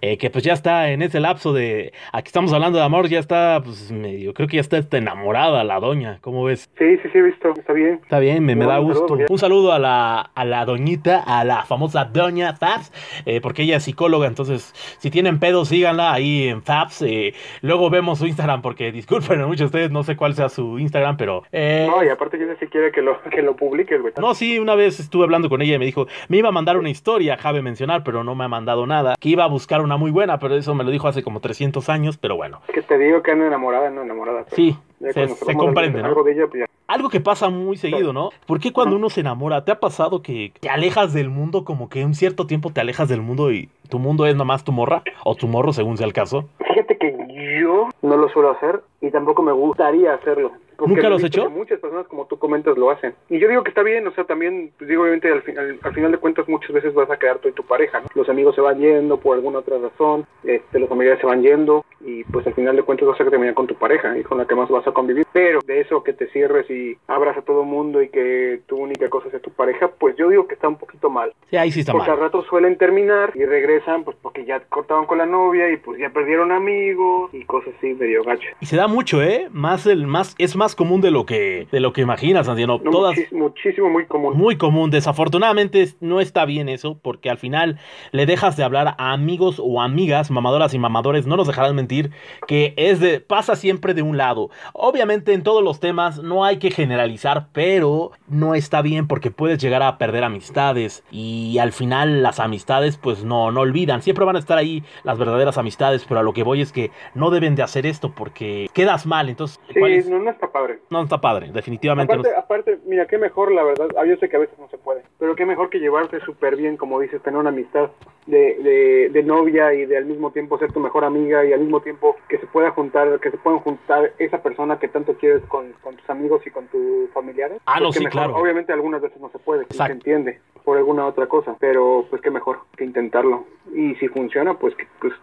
eh, 0.01 0.17
que 0.17 0.29
pues 0.29 0.43
ya 0.43 0.53
está 0.53 0.91
en 0.91 1.01
ese 1.01 1.19
lapso 1.19 1.53
de, 1.53 1.93
aquí 2.11 2.27
estamos 2.27 2.53
hablando 2.53 2.77
de 2.77 2.83
amor, 2.85 3.07
ya 3.07 3.19
está, 3.19 3.61
pues 3.63 3.91
medio, 3.91 4.33
creo 4.33 4.47
que 4.47 4.57
ya 4.57 4.61
está 4.61 4.77
está 4.77 4.97
enamorada 4.97 5.63
la 5.63 5.79
doña, 5.79 6.19
¿cómo 6.21 6.43
ves? 6.43 6.69
Sí, 6.77 6.97
sí, 6.97 7.09
sí, 7.11 7.17
he 7.17 7.21
visto, 7.21 7.53
está 7.57 7.73
bien. 7.73 7.99
Está 8.03 8.19
bien, 8.19 8.43
me, 8.45 8.55
me 8.55 8.65
da 8.65 8.77
gusto. 8.79 9.17
Un 9.29 9.39
saludo 9.39 9.71
a 9.71 9.79
la, 9.79 10.19
a 10.35 10.45
la 10.45 10.65
doñita, 10.65 11.23
a 11.25 11.43
la 11.45 11.63
famosa 11.63 12.05
doña 12.05 12.53
Fabs, 12.55 12.91
eh, 13.25 13.39
porque 13.41 13.63
ella 13.63 13.77
es 13.77 13.83
psicóloga, 13.83 14.27
entonces 14.27 14.73
si 14.99 15.09
tienen 15.09 15.39
pedos, 15.39 15.69
síganla 15.69 16.13
ahí 16.13 16.47
en 16.49 16.61
Fabs. 16.61 17.01
eh, 17.01 17.33
luego 17.61 17.89
vemos 17.89 18.19
su 18.19 18.27
Instagram, 18.27 18.61
porque 18.61 18.91
disculpen 18.91 19.41
a 19.41 19.47
muchos 19.47 19.59
de 19.61 19.65
ustedes, 19.77 19.91
no 19.91 20.03
sé 20.03 20.15
cuál 20.15 20.35
sea 20.35 20.49
su 20.49 20.77
Instagram, 20.77 21.17
pero... 21.17 21.43
eh, 21.51 21.87
No, 21.89 22.03
y 22.03 22.09
aparte 22.09 22.37
yo 22.37 22.45
sé 22.47 22.57
si 22.57 22.67
quiere 22.67 22.91
que 22.91 23.01
lo, 23.01 23.19
que 23.31 23.41
lo 23.41 23.55
güey. 23.85 24.13
no, 24.19 24.33
sí, 24.33 24.59
una 24.59 24.75
vez 24.75 24.99
estuve 24.99 25.23
hablando 25.23 25.49
con 25.49 25.61
ella 25.61 25.75
y 25.75 25.79
me 25.79 25.85
dijo, 25.85 26.07
me 26.27 26.37
iba 26.37 26.49
a 26.49 26.51
mandar 26.51 26.77
una 26.77 26.89
historia, 26.89 27.37
cabe 27.37 27.61
mencionar, 27.61 28.03
pero 28.03 28.23
no 28.23 28.35
me 28.35 28.43
ha 28.45 28.47
mandado 28.47 28.85
nada. 28.87 29.15
Que 29.19 29.29
iba 29.29 29.43
a 29.43 29.47
buscar 29.47 29.81
una 29.81 29.97
muy 29.97 30.11
buena, 30.11 30.39
pero 30.39 30.55
eso 30.55 30.73
me 30.75 30.83
lo 30.83 30.91
dijo 30.91 31.07
hace 31.07 31.23
como 31.23 31.39
300 31.39 31.87
años, 31.89 32.17
pero 32.17 32.35
bueno. 32.35 32.61
Que 32.73 32.81
te 32.81 32.97
digo 32.97 33.21
que 33.21 33.31
ando 33.31 33.45
enamorada, 33.45 33.89
no 33.89 34.01
enamorada. 34.03 34.45
Sí, 34.51 34.75
se, 34.99 35.13
se 35.13 35.21
algo- 35.51 35.57
comprende, 35.65 36.01
¿no? 36.01 36.07
Algo 36.07 36.23
de 36.23 36.33
ella, 36.33 36.47
pues 36.47 36.61
ya. 36.61 36.65
Algo 36.87 37.09
que 37.09 37.19
pasa 37.19 37.49
muy 37.49 37.77
seguido, 37.77 38.13
¿no? 38.13 38.29
¿Por 38.45 38.59
qué 38.59 38.71
cuando 38.71 38.95
uno 38.95 39.09
se 39.09 39.21
enamora, 39.21 39.65
te 39.65 39.71
ha 39.71 39.79
pasado 39.79 40.21
que 40.21 40.53
te 40.59 40.69
alejas 40.69 41.13
del 41.13 41.29
mundo, 41.29 41.65
como 41.65 41.89
que 41.89 42.05
un 42.05 42.13
cierto 42.13 42.45
tiempo 42.45 42.69
te 42.71 42.79
alejas 42.79 43.09
del 43.09 43.21
mundo 43.23 43.51
y 43.51 43.69
tu 43.89 43.97
mundo 43.97 44.27
es 44.27 44.35
nomás 44.35 44.63
tu 44.63 44.71
morra? 44.71 45.01
O 45.23 45.33
tu 45.35 45.47
morro, 45.47 45.73
según 45.73 45.97
sea 45.97 46.05
el 46.05 46.13
caso. 46.13 46.47
Fíjate 46.59 46.97
que 46.99 47.11
yo 47.59 47.89
no 48.03 48.17
lo 48.17 48.29
suelo 48.29 48.51
hacer 48.51 48.81
y 49.05 49.11
tampoco 49.11 49.43
me 49.43 49.51
gustaría 49.51 50.13
hacerlo. 50.13 50.51
Porque 50.77 50.95
¿Nunca 50.95 51.09
lo 51.09 51.15
has 51.15 51.23
he 51.23 51.27
hecho? 51.27 51.49
Muchas 51.49 51.79
personas, 51.79 52.05
como 52.07 52.25
tú 52.25 52.37
comentas, 52.37 52.77
lo 52.77 52.89
hacen. 52.89 53.13
Y 53.29 53.39
yo 53.39 53.47
digo 53.47 53.63
que 53.63 53.69
está 53.69 53.81
bien, 53.81 54.05
o 54.07 54.11
sea, 54.11 54.25
también, 54.25 54.71
pues 54.77 54.89
digo, 54.89 55.03
obviamente, 55.03 55.31
al, 55.31 55.41
final, 55.41 55.79
al 55.81 55.93
final 55.93 56.11
de 56.11 56.17
cuentas, 56.17 56.49
muchas 56.49 56.71
veces 56.73 56.93
vas 56.93 57.09
a 57.09 57.17
quedar 57.17 57.39
tú 57.39 57.47
y 57.47 57.53
tu 57.53 57.63
pareja, 57.63 58.01
¿no? 58.01 58.07
Los 58.13 58.27
amigos 58.27 58.55
se 58.55 58.61
van 58.61 58.79
yendo 58.79 59.17
por 59.17 59.35
alguna 59.37 59.59
otra 59.59 59.77
razón, 59.77 60.25
este, 60.43 60.79
los 60.79 60.89
familiares 60.89 61.21
se 61.21 61.27
van 61.27 61.41
yendo, 61.41 61.85
y 62.01 62.23
pues 62.25 62.45
al 62.45 62.53
final 62.53 62.75
de 62.75 62.83
cuentas 62.83 63.07
vas 63.07 63.19
a 63.21 63.29
terminar 63.29 63.53
con 63.53 63.67
tu 63.67 63.75
pareja 63.75 64.17
y 64.17 64.23
con 64.23 64.37
la 64.37 64.45
que 64.45 64.55
más 64.55 64.69
vas 64.69 64.85
a 64.85 64.91
convivir. 64.91 65.25
Pero 65.31 65.59
de 65.65 65.79
eso 65.79 66.03
que 66.03 66.13
te 66.13 66.27
cierres 66.27 66.69
y 66.69 66.97
abras 67.07 67.37
a 67.37 67.41
todo 67.41 67.63
mundo 67.63 68.01
y 68.01 68.09
que 68.09 68.59
tu 68.67 68.77
única 68.77 69.09
cosa 69.09 69.29
sea 69.31 69.39
tu 69.39 69.51
pareja, 69.51 69.87
pues 69.87 70.15
yo 70.17 70.29
digo 70.29 70.45
que 70.47 70.55
está 70.55 70.67
un 70.67 70.77
poquito 70.77 71.09
mal. 71.09 71.33
Sí, 71.49 71.57
ahí 71.57 71.71
sí 71.71 71.79
está 71.79 71.93
Porque 71.93 72.11
al 72.11 72.17
mal. 72.17 72.25
rato 72.25 72.43
suelen 72.43 72.77
terminar 72.77 73.31
y 73.33 73.45
regresan 73.45 74.03
pues 74.03 74.17
porque 74.21 74.45
ya 74.45 74.59
cortaban 74.59 75.05
con 75.05 75.17
la 75.17 75.25
novia 75.25 75.71
y 75.71 75.77
pues 75.77 75.99
ya 75.99 76.09
perdieron 76.09 76.51
amigos 76.51 77.33
y 77.33 77.43
cosas 77.45 77.73
así 77.77 77.93
medio 77.93 78.23
gacho. 78.23 78.49
Y 78.59 78.65
se 78.65 78.75
da 78.75 78.87
mucho, 78.95 79.21
¿eh? 79.21 79.49
Más 79.51 79.85
el, 79.85 80.07
más, 80.07 80.33
es 80.37 80.55
más 80.55 80.73
común 80.75 81.01
de 81.01 81.11
lo 81.11 81.25
que, 81.25 81.67
de 81.71 81.79
lo 81.79 81.93
que 81.93 82.01
imaginas, 82.01 82.47
Andiano. 82.47 82.79
No, 82.83 82.89
Todas, 82.91 83.15
muchis- 83.15 83.31
muchísimo, 83.31 83.89
muy 83.89 84.05
común. 84.05 84.37
Muy 84.37 84.57
común, 84.57 84.89
desafortunadamente 84.89 85.81
es- 85.81 85.97
no 86.01 86.21
está 86.21 86.45
bien 86.45 86.69
eso, 86.69 86.97
porque 87.01 87.29
al 87.29 87.37
final 87.37 87.77
le 88.11 88.25
dejas 88.25 88.55
de 88.57 88.63
hablar 88.63 88.95
a 88.97 89.11
amigos 89.13 89.61
o 89.63 89.81
amigas, 89.81 90.31
mamadoras 90.31 90.73
y 90.73 90.79
mamadores, 90.79 91.27
no 91.27 91.35
nos 91.37 91.47
dejarán 91.47 91.75
mentir, 91.75 92.11
que 92.47 92.73
es 92.77 92.99
de, 92.99 93.19
pasa 93.19 93.55
siempre 93.55 93.93
de 93.93 94.01
un 94.01 94.17
lado. 94.17 94.49
Obviamente 94.73 95.33
en 95.33 95.43
todos 95.43 95.63
los 95.63 95.79
temas 95.79 96.23
no 96.23 96.45
hay 96.45 96.57
que 96.57 96.71
generalizar, 96.71 97.47
pero 97.51 98.11
no 98.27 98.55
está 98.55 98.81
bien 98.81 99.07
porque 99.07 99.29
puedes 99.31 99.57
llegar 99.61 99.83
a 99.83 99.97
perder 99.97 100.23
amistades 100.23 101.03
y 101.11 101.57
al 101.59 101.71
final 101.73 102.23
las 102.23 102.39
amistades 102.39 102.97
pues 102.97 103.23
no, 103.23 103.51
no 103.51 103.61
olvidan, 103.61 104.01
siempre 104.01 104.23
van 104.25 104.35
a 104.35 104.39
estar 104.39 104.57
ahí 104.57 104.83
las 105.03 105.17
verdaderas 105.17 105.57
amistades, 105.57 106.05
pero 106.07 106.21
a 106.21 106.23
lo 106.23 106.33
que 106.33 106.43
voy 106.43 106.61
es 106.61 106.71
que 106.71 106.91
no 107.13 107.29
deben 107.29 107.55
de 107.55 107.63
hacer 107.63 107.85
esto 107.85 108.11
porque 108.15 108.67
quedas 108.75 109.05
mal, 109.07 109.29
entonces 109.29 109.59
Sí, 109.73 109.79
¿cuál 109.79 109.93
es? 109.93 110.07
no, 110.07 110.19
no 110.19 110.29
está 110.29 110.51
padre. 110.51 110.79
no 110.91 111.01
está 111.01 111.19
padre, 111.19 111.49
definitivamente 111.51 112.13
no 112.13 112.19
Aparte, 112.21 112.37
aparte, 112.37 112.79
mira, 112.85 113.07
qué 113.07 113.17
mejor, 113.17 113.51
la 113.51 113.63
verdad, 113.63 113.87
ah, 113.97 114.05
yo 114.05 114.15
sé 114.17 114.29
que 114.29 114.35
a 114.35 114.39
veces 114.39 114.59
no 114.59 114.67
se 114.69 114.77
puede, 114.77 115.01
pero 115.17 115.35
qué 115.35 115.45
mejor 115.45 115.69
que 115.71 115.79
llevarte 115.79 116.19
súper 116.19 116.55
bien, 116.57 116.77
como 116.77 116.99
dices, 116.99 117.21
tener 117.23 117.39
una 117.39 117.49
amistad 117.49 117.89
de, 118.27 118.57
de, 118.61 119.09
de 119.11 119.23
novia 119.23 119.73
y 119.73 119.85
de 119.85 119.97
al 119.97 120.05
mismo 120.05 120.31
tiempo 120.31 120.59
ser 120.59 120.71
tu 120.73 120.79
mejor 120.79 121.05
amiga 121.05 121.45
y 121.45 121.53
al 121.53 121.61
mismo 121.61 121.79
tiempo 121.81 122.15
que 122.27 122.37
se 122.37 122.45
pueda 122.47 122.71
juntar, 122.71 123.19
que 123.19 123.31
se 123.31 123.37
puedan 123.37 123.59
juntar 123.61 124.11
esa 124.19 124.43
persona 124.43 124.77
que 124.77 124.87
tanto 124.89 125.13
quieres 125.15 125.41
con, 125.47 125.71
con 125.81 125.95
tus 125.95 126.09
amigos 126.09 126.45
y 126.45 126.49
con 126.51 126.67
tus 126.67 127.09
familiares. 127.13 127.61
Ah, 127.65 127.79
no, 127.79 127.85
Pues 127.87 127.97
sí, 127.97 128.03
mejor. 128.03 128.11
claro. 128.23 128.35
Obviamente 128.37 128.73
algunas 128.73 129.01
veces 129.01 129.19
no 129.21 129.29
se 129.29 129.39
puede, 129.39 129.65
se 129.69 129.83
entiende 129.83 130.39
por 130.63 130.77
alguna 130.77 131.05
otra 131.05 131.27
cosa, 131.27 131.55
pero 131.59 132.05
pues 132.09 132.21
qué 132.21 132.31
mejor 132.31 132.59
que 132.75 132.83
intentarlo. 132.83 133.45
Y 133.73 133.95
si 133.95 134.07
funciona, 134.07 134.55
pues, 134.55 134.75
pues 134.99 135.13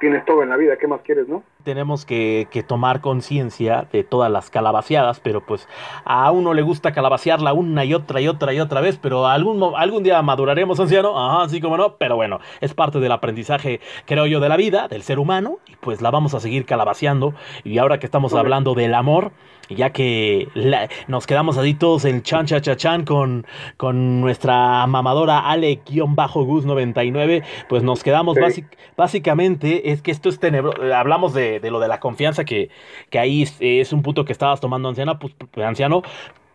tienes 0.00 0.24
todo 0.24 0.42
en 0.42 0.48
la 0.50 0.56
vida, 0.56 0.76
¿qué 0.80 0.86
más 0.86 1.00
quieres, 1.02 1.28
no? 1.28 1.42
tenemos 1.64 2.04
que, 2.04 2.46
que 2.52 2.62
tomar 2.62 3.00
conciencia 3.00 3.88
de 3.90 4.04
todas 4.04 4.30
las 4.30 4.50
calabaceadas, 4.50 5.18
pero 5.18 5.44
pues 5.44 5.68
a 6.04 6.30
uno 6.30 6.54
le 6.54 6.62
gusta 6.62 6.92
calabacearla 6.92 7.52
una 7.54 7.84
y 7.84 7.92
otra 7.92 8.20
y 8.20 8.28
otra 8.28 8.52
y 8.54 8.60
otra 8.60 8.80
vez, 8.80 8.98
pero 9.02 9.26
algún, 9.26 9.72
algún 9.76 10.04
día 10.04 10.22
maduraremos, 10.22 10.78
anciano, 10.78 11.18
ajá, 11.18 11.42
así 11.42 11.60
como 11.60 11.76
no, 11.76 11.96
pero 11.96 12.14
bueno, 12.14 12.38
es 12.60 12.72
parte 12.72 13.00
del 13.00 13.10
aprendizaje, 13.10 13.80
creo 14.04 14.26
yo, 14.26 14.38
de 14.38 14.48
la 14.48 14.56
vida, 14.56 14.86
del 14.86 15.02
ser 15.02 15.18
humano, 15.18 15.58
y 15.66 15.74
pues 15.80 16.00
la 16.02 16.12
vamos 16.12 16.34
a 16.34 16.40
seguir 16.40 16.66
calabaceando, 16.66 17.34
y 17.64 17.78
ahora 17.78 17.98
que 17.98 18.06
estamos 18.06 18.32
hablando 18.34 18.74
del 18.74 18.94
amor, 18.94 19.32
ya 19.68 19.90
que 19.90 20.46
la- 20.54 20.88
nos 21.08 21.26
quedamos 21.26 21.58
así 21.58 21.74
todos 21.74 22.04
en 22.04 22.22
chan 22.22 22.46
cha 22.46 22.60
cha 22.60 22.76
chan 22.76 23.04
con, 23.04 23.44
con 23.76 24.20
nuestra 24.20 24.86
mamadora 24.86 25.40
Ale-Gus99, 25.50 27.42
pues 27.68 27.82
nos 27.82 28.04
quedamos 28.04 28.36
Sí. 28.36 28.40
básic- 28.40 28.76
básicamente, 28.96 29.65
es 29.72 30.02
que 30.02 30.10
esto 30.10 30.28
es 30.28 30.38
tenebroso, 30.38 30.82
hablamos 30.94 31.34
de, 31.34 31.60
de 31.60 31.70
lo 31.70 31.80
de 31.80 31.88
la 31.88 32.00
confianza, 32.00 32.44
que, 32.44 32.70
que 33.10 33.18
ahí 33.18 33.44
es, 33.60 33.92
un 33.92 34.02
punto 34.02 34.24
que 34.24 34.32
estabas 34.32 34.60
tomando 34.60 34.88
anciana, 34.88 35.18
pues, 35.18 35.34
pues, 35.34 35.66
anciano, 35.66 36.02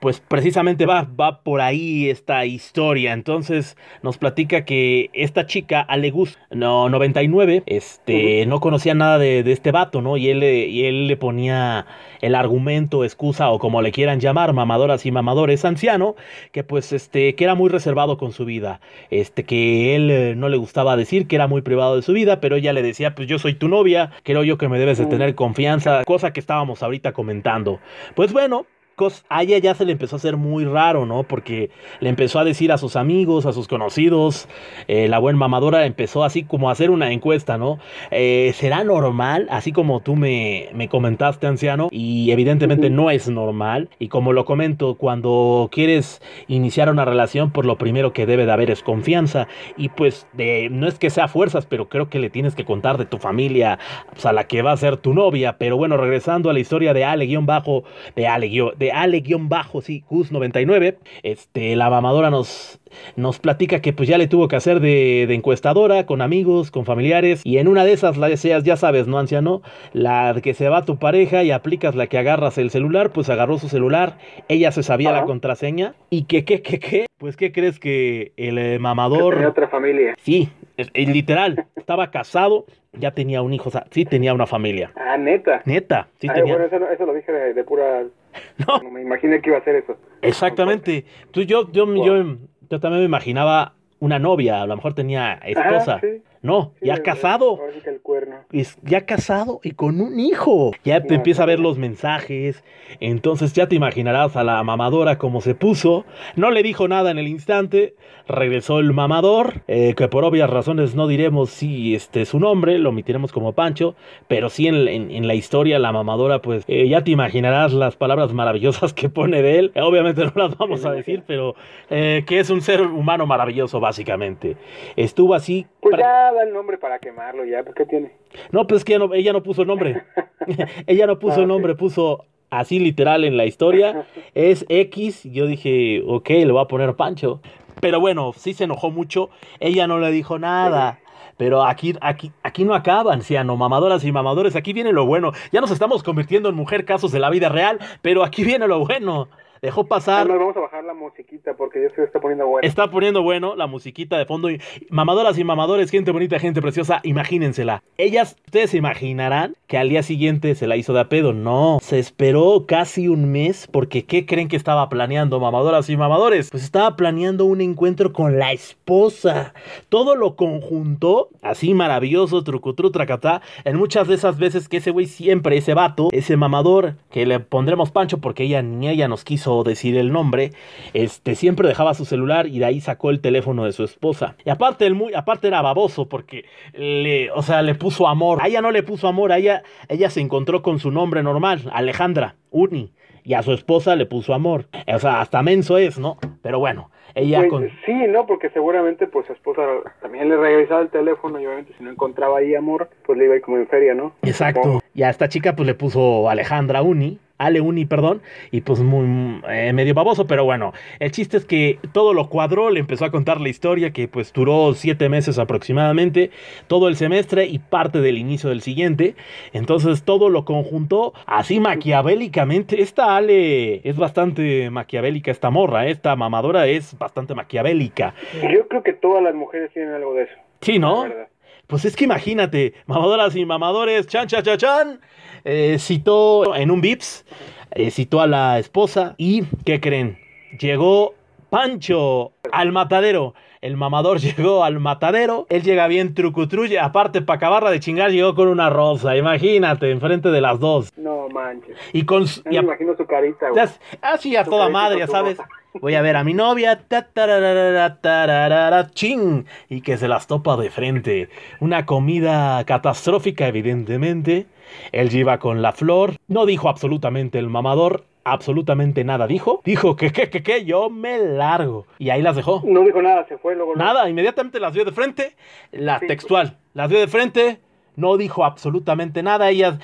pues 0.01 0.19
precisamente 0.19 0.85
va, 0.85 1.03
va 1.03 1.43
por 1.43 1.61
ahí 1.61 2.09
esta 2.09 2.43
historia. 2.45 3.13
Entonces 3.13 3.77
nos 4.01 4.17
platica 4.17 4.65
que 4.65 5.09
esta 5.13 5.45
chica, 5.45 5.79
Alegus 5.79 6.39
no, 6.49 6.89
99, 6.89 7.63
este, 7.67 8.45
no 8.47 8.59
conocía 8.59 8.95
nada 8.95 9.19
de, 9.19 9.43
de 9.43 9.51
este 9.51 9.71
vato, 9.71 10.01
¿no? 10.01 10.17
Y 10.17 10.29
él, 10.29 10.39
le- 10.39 10.65
y 10.67 10.85
él 10.85 11.07
le 11.07 11.17
ponía 11.17 11.85
el 12.21 12.33
argumento, 12.35 13.03
excusa 13.03 13.49
o 13.51 13.59
como 13.59 13.81
le 13.83 13.91
quieran 13.91 14.19
llamar, 14.19 14.53
mamadoras 14.53 15.05
y 15.05 15.11
mamadores, 15.11 15.63
anciano, 15.65 16.15
que 16.51 16.63
pues 16.63 16.91
este, 16.93 17.35
que 17.35 17.43
era 17.43 17.55
muy 17.55 17.69
reservado 17.69 18.17
con 18.17 18.31
su 18.31 18.43
vida, 18.43 18.81
este, 19.11 19.43
que 19.43 19.95
él 19.95 20.09
eh, 20.11 20.33
no 20.35 20.49
le 20.49 20.57
gustaba 20.57 20.97
decir 20.97 21.27
que 21.27 21.35
era 21.35 21.47
muy 21.47 21.61
privado 21.61 21.95
de 21.95 22.01
su 22.01 22.13
vida, 22.13 22.39
pero 22.41 22.55
ella 22.55 22.73
le 22.73 22.81
decía, 22.81 23.13
pues 23.15 23.27
yo 23.27 23.37
soy 23.39 23.53
tu 23.53 23.67
novia, 23.67 24.11
creo 24.23 24.43
yo 24.43 24.57
que 24.57 24.67
me 24.67 24.79
debes 24.79 24.97
de 24.97 25.05
tener 25.05 25.35
confianza, 25.35 26.03
cosa 26.05 26.33
que 26.33 26.39
estábamos 26.39 26.81
ahorita 26.83 27.13
comentando. 27.13 27.79
Pues 28.15 28.33
bueno, 28.33 28.65
cos- 29.01 29.23
a 29.29 29.41
ella 29.43 29.57
ya 29.57 29.73
se 29.73 29.85
le 29.85 29.91
empezó 29.93 30.15
a 30.15 30.17
hacer 30.17 30.37
muy 30.37 30.65
raro, 30.65 31.05
¿no? 31.05 31.23
Porque 31.23 31.71
le 31.99 32.09
empezó 32.09 32.37
a 32.39 32.43
decir 32.43 32.71
a 32.71 32.77
sus 32.77 32.95
amigos, 32.95 33.45
a 33.47 33.53
sus 33.53 33.67
conocidos, 33.67 34.47
eh, 34.87 35.07
la 35.07 35.17
buen 35.19 35.35
mamadora 35.35 35.85
empezó 35.85 36.23
así 36.23 36.43
como 36.43 36.69
a 36.69 36.73
hacer 36.73 36.91
una 36.91 37.11
encuesta, 37.11 37.57
¿no? 37.57 37.79
Eh, 38.11 38.51
¿Será 38.55 38.83
normal? 38.83 39.47
Así 39.49 39.71
como 39.71 40.01
tú 40.01 40.15
me, 40.15 40.69
me 40.73 40.87
comentaste, 40.89 41.47
anciano, 41.47 41.87
y 41.91 42.29
evidentemente 42.31 42.89
no 42.89 43.09
es 43.09 43.27
normal. 43.29 43.89
Y 43.97 44.07
como 44.09 44.33
lo 44.33 44.45
comento, 44.45 44.95
cuando 44.95 45.69
quieres 45.71 46.21
iniciar 46.47 46.89
una 46.89 47.05
relación, 47.05 47.51
por 47.51 47.65
lo 47.65 47.77
primero 47.77 48.13
que 48.13 48.25
debe 48.25 48.45
de 48.45 48.51
haber 48.51 48.69
es 48.69 48.83
confianza. 48.83 49.47
Y 49.77 49.89
pues 49.89 50.27
de, 50.33 50.69
no 50.71 50.87
es 50.87 50.99
que 50.99 51.09
sea 51.09 51.27
fuerzas, 51.27 51.65
pero 51.65 51.89
creo 51.89 52.09
que 52.09 52.19
le 52.19 52.29
tienes 52.29 52.53
que 52.55 52.65
contar 52.65 52.97
de 52.97 53.05
tu 53.05 53.17
familia, 53.17 53.79
pues, 54.11 54.25
a 54.25 54.33
la 54.33 54.43
que 54.45 54.61
va 54.61 54.71
a 54.73 54.77
ser 54.77 54.97
tu 54.97 55.13
novia. 55.13 55.57
Pero 55.57 55.77
bueno, 55.77 55.97
regresando 55.97 56.49
a 56.49 56.53
la 56.53 56.59
historia 56.59 56.93
de 56.93 57.05
Ale-Bajo, 57.05 57.83
de 58.15 58.27
Ale- 58.27 58.51
de 58.77 58.90
Ale-Bajo, 58.91 59.81
sí, 59.81 60.03
Gus99, 60.09 60.95
este, 61.23 61.75
la 61.75 61.89
mamadora 61.89 62.29
nos, 62.29 62.79
nos 63.15 63.39
platica 63.39 63.81
que 63.81 63.93
pues 63.93 64.07
ya 64.09 64.17
le 64.17 64.27
tuvo 64.27 64.47
que 64.47 64.55
hacer 64.55 64.79
de, 64.79 65.25
de 65.27 65.33
encuestadora 65.35 66.05
con 66.05 66.21
amigos, 66.21 66.71
con 66.71 66.85
familiares, 66.85 67.41
y 67.43 67.57
en 67.57 67.67
una 67.67 67.85
de 67.85 67.93
esas, 67.93 68.17
la 68.17 68.27
deseas, 68.29 68.63
ya 68.63 68.75
sabes, 68.77 69.07
¿no, 69.07 69.19
anciano? 69.19 69.61
La 69.93 70.35
que 70.41 70.53
se 70.53 70.69
va 70.69 70.85
tu 70.85 70.97
pareja 70.97 71.43
y 71.43 71.51
aplicas 71.51 71.95
la 71.95 72.07
que 72.07 72.17
agarras 72.17 72.57
el 72.57 72.69
celular, 72.69 73.11
pues 73.11 73.29
agarró 73.29 73.57
su 73.57 73.69
celular, 73.69 74.17
ella 74.47 74.71
se 74.71 74.83
sabía 74.83 75.11
la 75.11 75.25
contraseña, 75.25 75.93
y 76.09 76.23
que, 76.25 76.45
que, 76.45 76.61
que, 76.61 76.79
que, 76.79 77.05
pues 77.17 77.35
¿qué 77.37 77.51
crees 77.51 77.79
que 77.79 78.33
el 78.37 78.57
eh, 78.57 78.79
mamador... 78.79 79.33
tenía 79.35 79.49
otra 79.49 79.67
familia. 79.67 80.15
Sí, 80.21 80.49
es- 80.77 80.89
es 80.93 81.07
literal, 81.09 81.65
estaba 81.75 82.11
casado, 82.11 82.65
ya 82.93 83.11
tenía 83.11 83.41
un 83.41 83.53
hijo, 83.53 83.69
o 83.69 83.71
sea, 83.71 83.85
sí 83.91 84.03
tenía 84.05 84.33
una 84.33 84.45
familia. 84.47 84.91
Ah, 84.95 85.17
neta. 85.17 85.61
Neta, 85.65 86.07
sí 86.19 86.27
Ay, 86.29 86.35
tenía. 86.41 86.57
bueno, 86.57 86.67
eso, 86.67 86.89
eso 86.91 87.05
lo 87.05 87.13
dije 87.13 87.31
de, 87.31 87.53
de 87.53 87.63
pura... 87.63 88.03
No, 88.67 88.77
No 88.83 88.91
me 88.91 89.01
imaginé 89.01 89.41
que 89.41 89.49
iba 89.49 89.57
a 89.57 89.61
hacer 89.61 89.75
eso. 89.75 89.97
exactamente. 90.21 91.05
Tú, 91.31 91.41
yo, 91.41 91.71
yo, 91.71 91.85
Wow. 91.85 92.05
yo, 92.05 92.23
yo 92.69 92.79
también 92.79 93.01
me 93.01 93.05
imaginaba 93.05 93.73
una 93.99 94.19
novia, 94.19 94.61
a 94.61 94.67
lo 94.67 94.75
mejor 94.75 94.93
tenía 94.93 95.33
esposa. 95.43 95.95
Ajá, 95.95 95.99
sí. 96.01 96.21
No, 96.43 96.73
Sí, 96.79 96.87
ya 96.87 97.03
casado. 97.03 97.59
el 97.85 98.01
cuerno. 98.01 98.35
Es 98.51 98.77
ya 98.83 99.05
casado 99.05 99.59
y 99.63 99.71
con 99.71 100.01
un 100.01 100.19
hijo. 100.19 100.71
Ya 100.83 101.01
te 101.03 101.09
No, 101.09 101.15
empieza 101.15 101.43
a 101.43 101.45
ver 101.45 101.59
no. 101.59 101.69
los 101.69 101.77
mensajes. 101.77 102.63
Entonces 102.99 103.53
ya 103.53 103.67
te 103.67 103.75
imaginarás 103.75 104.35
a 104.35 104.43
la 104.43 104.61
mamadora 104.63 105.17
cómo 105.19 105.41
se 105.41 105.53
puso. 105.55 106.03
No 106.35 106.49
le 106.49 106.63
dijo 106.63 106.87
nada 106.87 107.11
en 107.11 107.19
el 107.19 107.27
instante. 107.27 107.95
Regresó 108.27 108.79
el 108.79 108.91
mamador. 108.93 109.61
eh, 109.67 109.93
que 109.95 110.07
por 110.07 110.23
obvias 110.25 110.49
razones 110.49 110.95
no 110.95 111.07
diremos 111.07 111.49
si 111.51 111.93
este 111.95 112.21
es 112.23 112.29
su 112.29 112.39
nombre. 112.39 112.77
Lo 112.79 112.89
omitiremos 112.89 113.31
como 113.31 113.53
Pancho. 113.53 113.95
Pero 114.27 114.49
sí 114.49 114.67
en, 114.67 114.87
en- 114.87 115.11
en 115.11 115.27
la 115.27 115.35
historia 115.35 115.77
la 115.79 115.91
mamadora 115.91 116.41
pues 116.41 116.63
eh, 116.67 116.87
ya 116.89 117.03
te 117.03 117.11
imaginarás 117.11 117.71
las 117.73 117.95
palabras 117.97 118.33
maravillosas 118.33 118.93
que 118.93 119.09
pone 119.09 119.41
de 119.43 119.59
él. 119.59 119.71
Eh, 119.75 119.81
obviamente 119.81 120.23
no 120.25 120.31
las 120.35 120.57
vamos 120.57 120.85
a 120.85 120.91
decir. 120.91 121.23
Pero 121.27 121.55
eh, 121.91 122.23
que 122.25 122.39
es 122.39 122.49
un 122.49 122.61
ser 122.61 122.81
humano 122.81 123.25
maravilloso 123.27 123.79
básicamente. 123.79 124.57
Estuvo 124.95 125.35
así. 125.35 125.67
Pues 125.81 125.97
ya 125.97 126.31
da 126.31 126.43
el 126.43 126.53
nombre 126.53 126.77
para 126.77 126.99
quemarlo, 126.99 127.43
ya, 127.43 127.63
pues 127.63 127.75
¿qué 127.75 127.85
tiene? 127.85 128.11
no, 128.51 128.67
pues 128.67 128.85
que 128.85 128.93
ella 128.93 129.05
no, 129.05 129.13
ella 129.13 129.33
no 129.33 129.43
puso 129.43 129.63
el 129.63 129.67
nombre. 129.67 130.03
ella 130.87 131.07
no 131.07 131.19
puso 131.19 131.39
Ah, 131.39 131.41
el 131.41 131.47
nombre, 131.47 131.75
puso 131.75 132.25
así 132.49 132.79
literal 132.79 133.23
en 133.23 133.37
la 133.37 133.45
historia. 133.45 134.05
Es 134.35 134.65
X. 134.69 135.23
Yo 135.23 135.47
dije, 135.47 136.03
ok, 136.05 136.29
le 136.29 136.51
voy 136.51 136.61
a 136.61 136.67
poner 136.67 136.95
Pancho. 136.95 137.41
Pero 137.79 137.99
bueno, 137.99 138.31
sí 138.35 138.53
se 138.53 138.65
enojó 138.65 138.91
mucho. 138.91 139.29
Ella 139.59 139.87
no 139.87 139.97
le 139.97 140.11
dijo 140.11 140.37
nada. 140.37 140.99
Pero 141.37 141.63
aquí, 141.63 141.95
aquí, 142.01 142.31
aquí 142.43 142.65
no 142.65 142.75
acaban, 142.75 143.15
anciano, 143.15 143.57
mamadoras 143.57 144.03
y 144.03 144.11
mamadores. 144.11 144.55
Aquí 144.55 144.73
viene 144.73 144.91
lo 144.91 145.07
bueno. 145.07 145.31
Ya 145.51 145.61
nos 145.61 145.71
estamos 145.71 146.03
convirtiendo 146.03 146.49
en 146.49 146.55
mujer 146.55 146.85
casos 146.85 147.11
de 147.11 147.19
la 147.19 147.31
vida 147.31 147.49
real, 147.49 147.79
pero 148.03 148.23
aquí 148.23 148.43
viene 148.43 148.67
lo 148.67 148.85
bueno. 148.85 149.27
Dejó 149.61 149.85
pasar. 149.85 150.27
Nos 150.27 150.39
vamos 150.39 150.57
a 150.57 150.61
bajar 150.61 150.83
la 150.83 150.95
musiquita 150.95 151.53
porque 151.53 151.83
ya 151.83 151.93
se 151.93 152.03
está 152.03 152.19
poniendo 152.19 152.47
bueno. 152.47 152.67
Está 152.67 152.89
poniendo 152.89 153.21
bueno 153.21 153.55
la 153.55 153.67
musiquita 153.67 154.17
de 154.17 154.25
fondo. 154.25 154.49
Y 154.49 154.59
mamadoras 154.89 155.37
y 155.37 155.43
mamadores, 155.43 155.91
gente 155.91 156.09
bonita, 156.09 156.39
gente 156.39 156.63
preciosa, 156.63 156.99
imagínensela. 157.03 157.83
Ellas, 157.99 158.37
ustedes 158.47 158.71
se 158.71 158.77
imaginarán 158.77 159.55
que 159.67 159.77
al 159.77 159.89
día 159.89 160.01
siguiente 160.01 160.55
se 160.55 160.65
la 160.65 160.77
hizo 160.77 160.93
de 160.93 161.01
a 161.01 161.09
pedo. 161.09 161.33
No, 161.33 161.77
se 161.79 161.99
esperó 161.99 162.65
casi 162.67 163.07
un 163.07 163.31
mes 163.31 163.67
porque 163.71 164.03
¿qué 164.05 164.25
creen 164.25 164.47
que 164.47 164.55
estaba 164.55 164.89
planeando, 164.89 165.39
mamadoras 165.39 165.91
y 165.91 165.95
mamadores? 165.95 166.49
Pues 166.49 166.63
estaba 166.63 166.95
planeando 166.95 167.45
un 167.45 167.61
encuentro 167.61 168.13
con 168.13 168.39
la 168.39 168.53
esposa. 168.53 169.53
Todo 169.89 170.15
lo 170.15 170.35
conjuntó, 170.35 171.29
así 171.43 171.75
maravilloso, 171.75 172.43
trucutru, 172.43 172.89
tracatá. 172.89 173.43
En 173.63 173.77
muchas 173.77 174.07
de 174.07 174.15
esas 174.15 174.39
veces 174.39 174.67
que 174.67 174.77
ese 174.77 174.89
güey 174.89 175.05
siempre, 175.05 175.55
ese 175.55 175.75
vato, 175.75 176.09
ese 176.13 176.35
mamador, 176.35 176.95
que 177.11 177.27
le 177.27 177.39
pondremos 177.39 177.91
Pancho 177.91 178.17
porque 178.17 178.45
ella 178.45 178.63
ni 178.63 178.89
ella 178.89 179.07
nos 179.07 179.23
quiso 179.23 179.50
decir 179.63 179.97
el 179.97 180.11
nombre, 180.11 180.51
este 180.93 181.35
siempre 181.35 181.67
dejaba 181.67 181.93
su 181.93 182.05
celular 182.05 182.47
y 182.47 182.59
de 182.59 182.65
ahí 182.65 182.81
sacó 182.81 183.09
el 183.09 183.21
teléfono 183.21 183.65
de 183.65 183.71
su 183.71 183.83
esposa. 183.83 184.35
Y 184.45 184.49
aparte 184.49 184.85
el 184.85 184.95
muy 184.95 185.13
aparte 185.13 185.47
era 185.47 185.61
baboso 185.61 186.07
porque 186.07 186.45
le, 186.73 187.31
o 187.31 187.41
sea, 187.41 187.61
le 187.61 187.75
puso 187.75 188.07
amor. 188.07 188.39
A 188.41 188.47
ella 188.47 188.61
no 188.61 188.71
le 188.71 188.83
puso 188.83 189.07
amor, 189.07 189.31
a 189.31 189.37
ella 189.37 189.63
ella 189.89 190.09
se 190.09 190.21
encontró 190.21 190.61
con 190.61 190.79
su 190.79 190.91
nombre 190.91 191.23
normal, 191.23 191.69
Alejandra 191.73 192.35
Uni, 192.49 192.91
y 193.23 193.33
a 193.33 193.43
su 193.43 193.53
esposa 193.53 193.95
le 193.95 194.05
puso 194.05 194.33
amor. 194.33 194.65
O 194.87 194.99
sea, 194.99 195.21
hasta 195.21 195.41
menso 195.41 195.77
es, 195.77 195.99
¿no? 195.99 196.17
Pero 196.41 196.59
bueno, 196.59 196.89
ella 197.15 197.39
Pues, 197.39 197.49
con 197.49 197.69
Sí, 197.85 197.93
no, 198.09 198.25
porque 198.25 198.49
seguramente 198.49 199.07
pues 199.07 199.27
su 199.27 199.33
esposa 199.33 199.61
también 200.01 200.29
le 200.29 200.37
revisaba 200.37 200.81
el 200.81 200.89
teléfono 200.89 201.39
y 201.39 201.45
obviamente 201.45 201.73
si 201.77 201.83
no 201.83 201.91
encontraba 201.91 202.39
ahí 202.39 202.55
amor, 202.55 202.89
pues 203.05 203.17
le 203.17 203.25
iba 203.25 203.33
a 203.33 203.37
ir 203.37 203.43
como 203.43 203.57
en 203.57 203.67
feria, 203.67 203.93
¿no? 203.93 204.13
Exacto. 204.23 204.79
Y 204.93 205.03
a 205.03 205.09
esta 205.09 205.29
chica 205.29 205.55
pues 205.55 205.67
le 205.67 205.75
puso 205.75 206.29
Alejandra 206.29 206.81
Uni. 206.81 207.19
Ale 207.45 207.61
Uni, 207.61 207.85
perdón, 207.85 208.21
y 208.51 208.61
pues 208.61 208.79
muy 208.79 209.41
eh, 209.49 209.73
medio 209.73 209.93
baboso, 209.93 210.27
pero 210.27 210.45
bueno, 210.45 210.73
el 210.99 211.11
chiste 211.11 211.37
es 211.37 211.45
que 211.45 211.79
todo 211.91 212.13
lo 212.13 212.29
cuadró, 212.29 212.69
le 212.69 212.79
empezó 212.79 213.05
a 213.05 213.11
contar 213.11 213.41
la 213.41 213.49
historia 213.49 213.91
que 213.91 214.07
pues 214.07 214.31
duró 214.33 214.73
siete 214.73 215.09
meses 215.09 215.39
aproximadamente, 215.39 216.31
todo 216.67 216.87
el 216.87 216.95
semestre 216.95 217.45
y 217.45 217.59
parte 217.59 217.99
del 218.01 218.17
inicio 218.17 218.49
del 218.49 218.61
siguiente, 218.61 219.15
entonces 219.53 220.03
todo 220.03 220.29
lo 220.29 220.45
conjuntó 220.45 221.13
así 221.25 221.59
maquiavélicamente, 221.59 222.81
esta 222.81 223.15
Ale 223.15 223.87
es 223.87 223.97
bastante 223.97 224.69
maquiavélica, 224.69 225.31
esta 225.31 225.49
morra, 225.49 225.87
¿eh? 225.87 225.91
esta 225.91 226.15
mamadora 226.15 226.67
es 226.67 226.97
bastante 226.97 227.33
maquiavélica, 227.33 228.13
Yo 228.41 228.67
creo 228.67 228.83
que 228.83 228.93
todas 228.93 229.23
las 229.23 229.33
mujeres 229.33 229.71
tienen 229.73 229.93
algo 229.93 230.13
de 230.13 230.23
eso. 230.23 230.33
sí, 230.61 230.79
¿no? 230.79 231.03
la 231.03 231.09
verdad. 231.09 231.30
Pues 231.71 231.85
es 231.85 231.95
que 231.95 232.03
imagínate, 232.03 232.73
mamadoras 232.85 233.33
y 233.33 233.45
mamadores, 233.45 234.05
chan, 234.05 234.27
chan, 234.27 234.43
chan, 234.43 234.57
chan, 234.57 234.99
eh, 235.45 235.77
citó 235.79 236.53
en 236.53 236.69
un 236.69 236.81
Vips, 236.81 237.23
eh, 237.71 237.89
citó 237.91 238.19
a 238.19 238.27
la 238.27 238.59
esposa 238.59 239.15
y, 239.17 239.45
¿qué 239.63 239.79
creen? 239.79 240.19
Llegó 240.59 241.13
Pancho 241.49 242.33
al 242.51 242.73
matadero. 242.73 243.35
El 243.61 243.77
mamador 243.77 244.19
llegó 244.21 244.63
al 244.63 244.79
matadero, 244.79 245.45
él 245.49 245.61
llega 245.63 245.87
bien 245.87 246.13
trucutruye, 246.15 246.79
aparte 246.79 247.21
para 247.21 247.37
acabarla 247.37 247.69
de 247.71 247.79
chingar 247.79 248.11
llegó 248.11 248.33
con 248.35 248.47
una 248.47 248.69
rosa, 248.69 249.15
imagínate, 249.15 249.91
enfrente 249.91 250.29
de 250.29 250.41
las 250.41 250.59
dos. 250.59 250.91
No 250.97 251.29
manches. 251.29 251.77
Y 251.93 252.03
con 252.05 252.27
su- 252.27 252.41
y 252.45 252.49
me 252.49 252.55
imagino 252.57 252.95
su 252.97 253.05
carita, 253.05 253.49
güey. 253.49 253.63
así 254.01 254.35
a 254.35 254.43
Su 254.45 254.49
toda 254.51 254.69
madre, 254.69 254.99
ya 254.99 255.07
sabes. 255.07 255.37
rosa. 255.37 255.49
Voy 255.79 255.95
a 255.95 256.01
ver 256.01 256.17
a 256.17 256.25
mi 256.25 256.33
novia, 256.33 256.81
ta, 256.85 257.03
tararara, 257.13 258.01
tararara, 258.01 258.89
chin, 258.89 259.45
y 259.69 259.79
que 259.79 259.95
se 259.95 260.09
las 260.09 260.27
topa 260.27 260.57
de 260.57 260.69
frente. 260.69 261.29
Una 261.61 261.85
comida 261.85 262.61
catastrófica, 262.65 263.47
evidentemente. 263.47 264.47
Él 264.91 265.09
lleva 265.09 265.37
con 265.37 265.61
la 265.61 265.71
flor. 265.71 266.15
No 266.27 266.45
dijo 266.45 266.67
absolutamente 266.67 267.39
el 267.39 267.47
mamador, 267.47 268.03
absolutamente 268.23 269.03
nada 269.03 269.27
dijo. 269.27 269.61
Dijo 269.65 269.95
que, 269.95 270.11
que, 270.11 270.29
que, 270.29 270.43
que, 270.43 270.65
yo 270.65 270.89
me 270.89 271.17
largo. 271.17 271.85
Y 271.97 272.09
ahí 272.09 272.21
las 272.21 272.35
dejó. 272.35 272.61
No 272.65 272.81
dijo 272.81 273.01
nada, 273.01 273.25
se 273.27 273.37
fue 273.37 273.55
luego. 273.55 273.75
Nada, 273.75 274.09
inmediatamente 274.09 274.59
las 274.59 274.73
vio 274.73 274.85
de 274.85 274.91
frente. 274.91 275.35
La 275.71 275.99
Sí, 275.99 276.07
textual, 276.07 276.57
las 276.73 276.89
vio 276.89 276.99
de 276.99 277.07
frente. 277.07 277.59
No 277.95 278.17
dijo 278.17 278.45
absolutamente 278.45 279.21
nada. 279.23 279.49
Ella, 279.49 279.79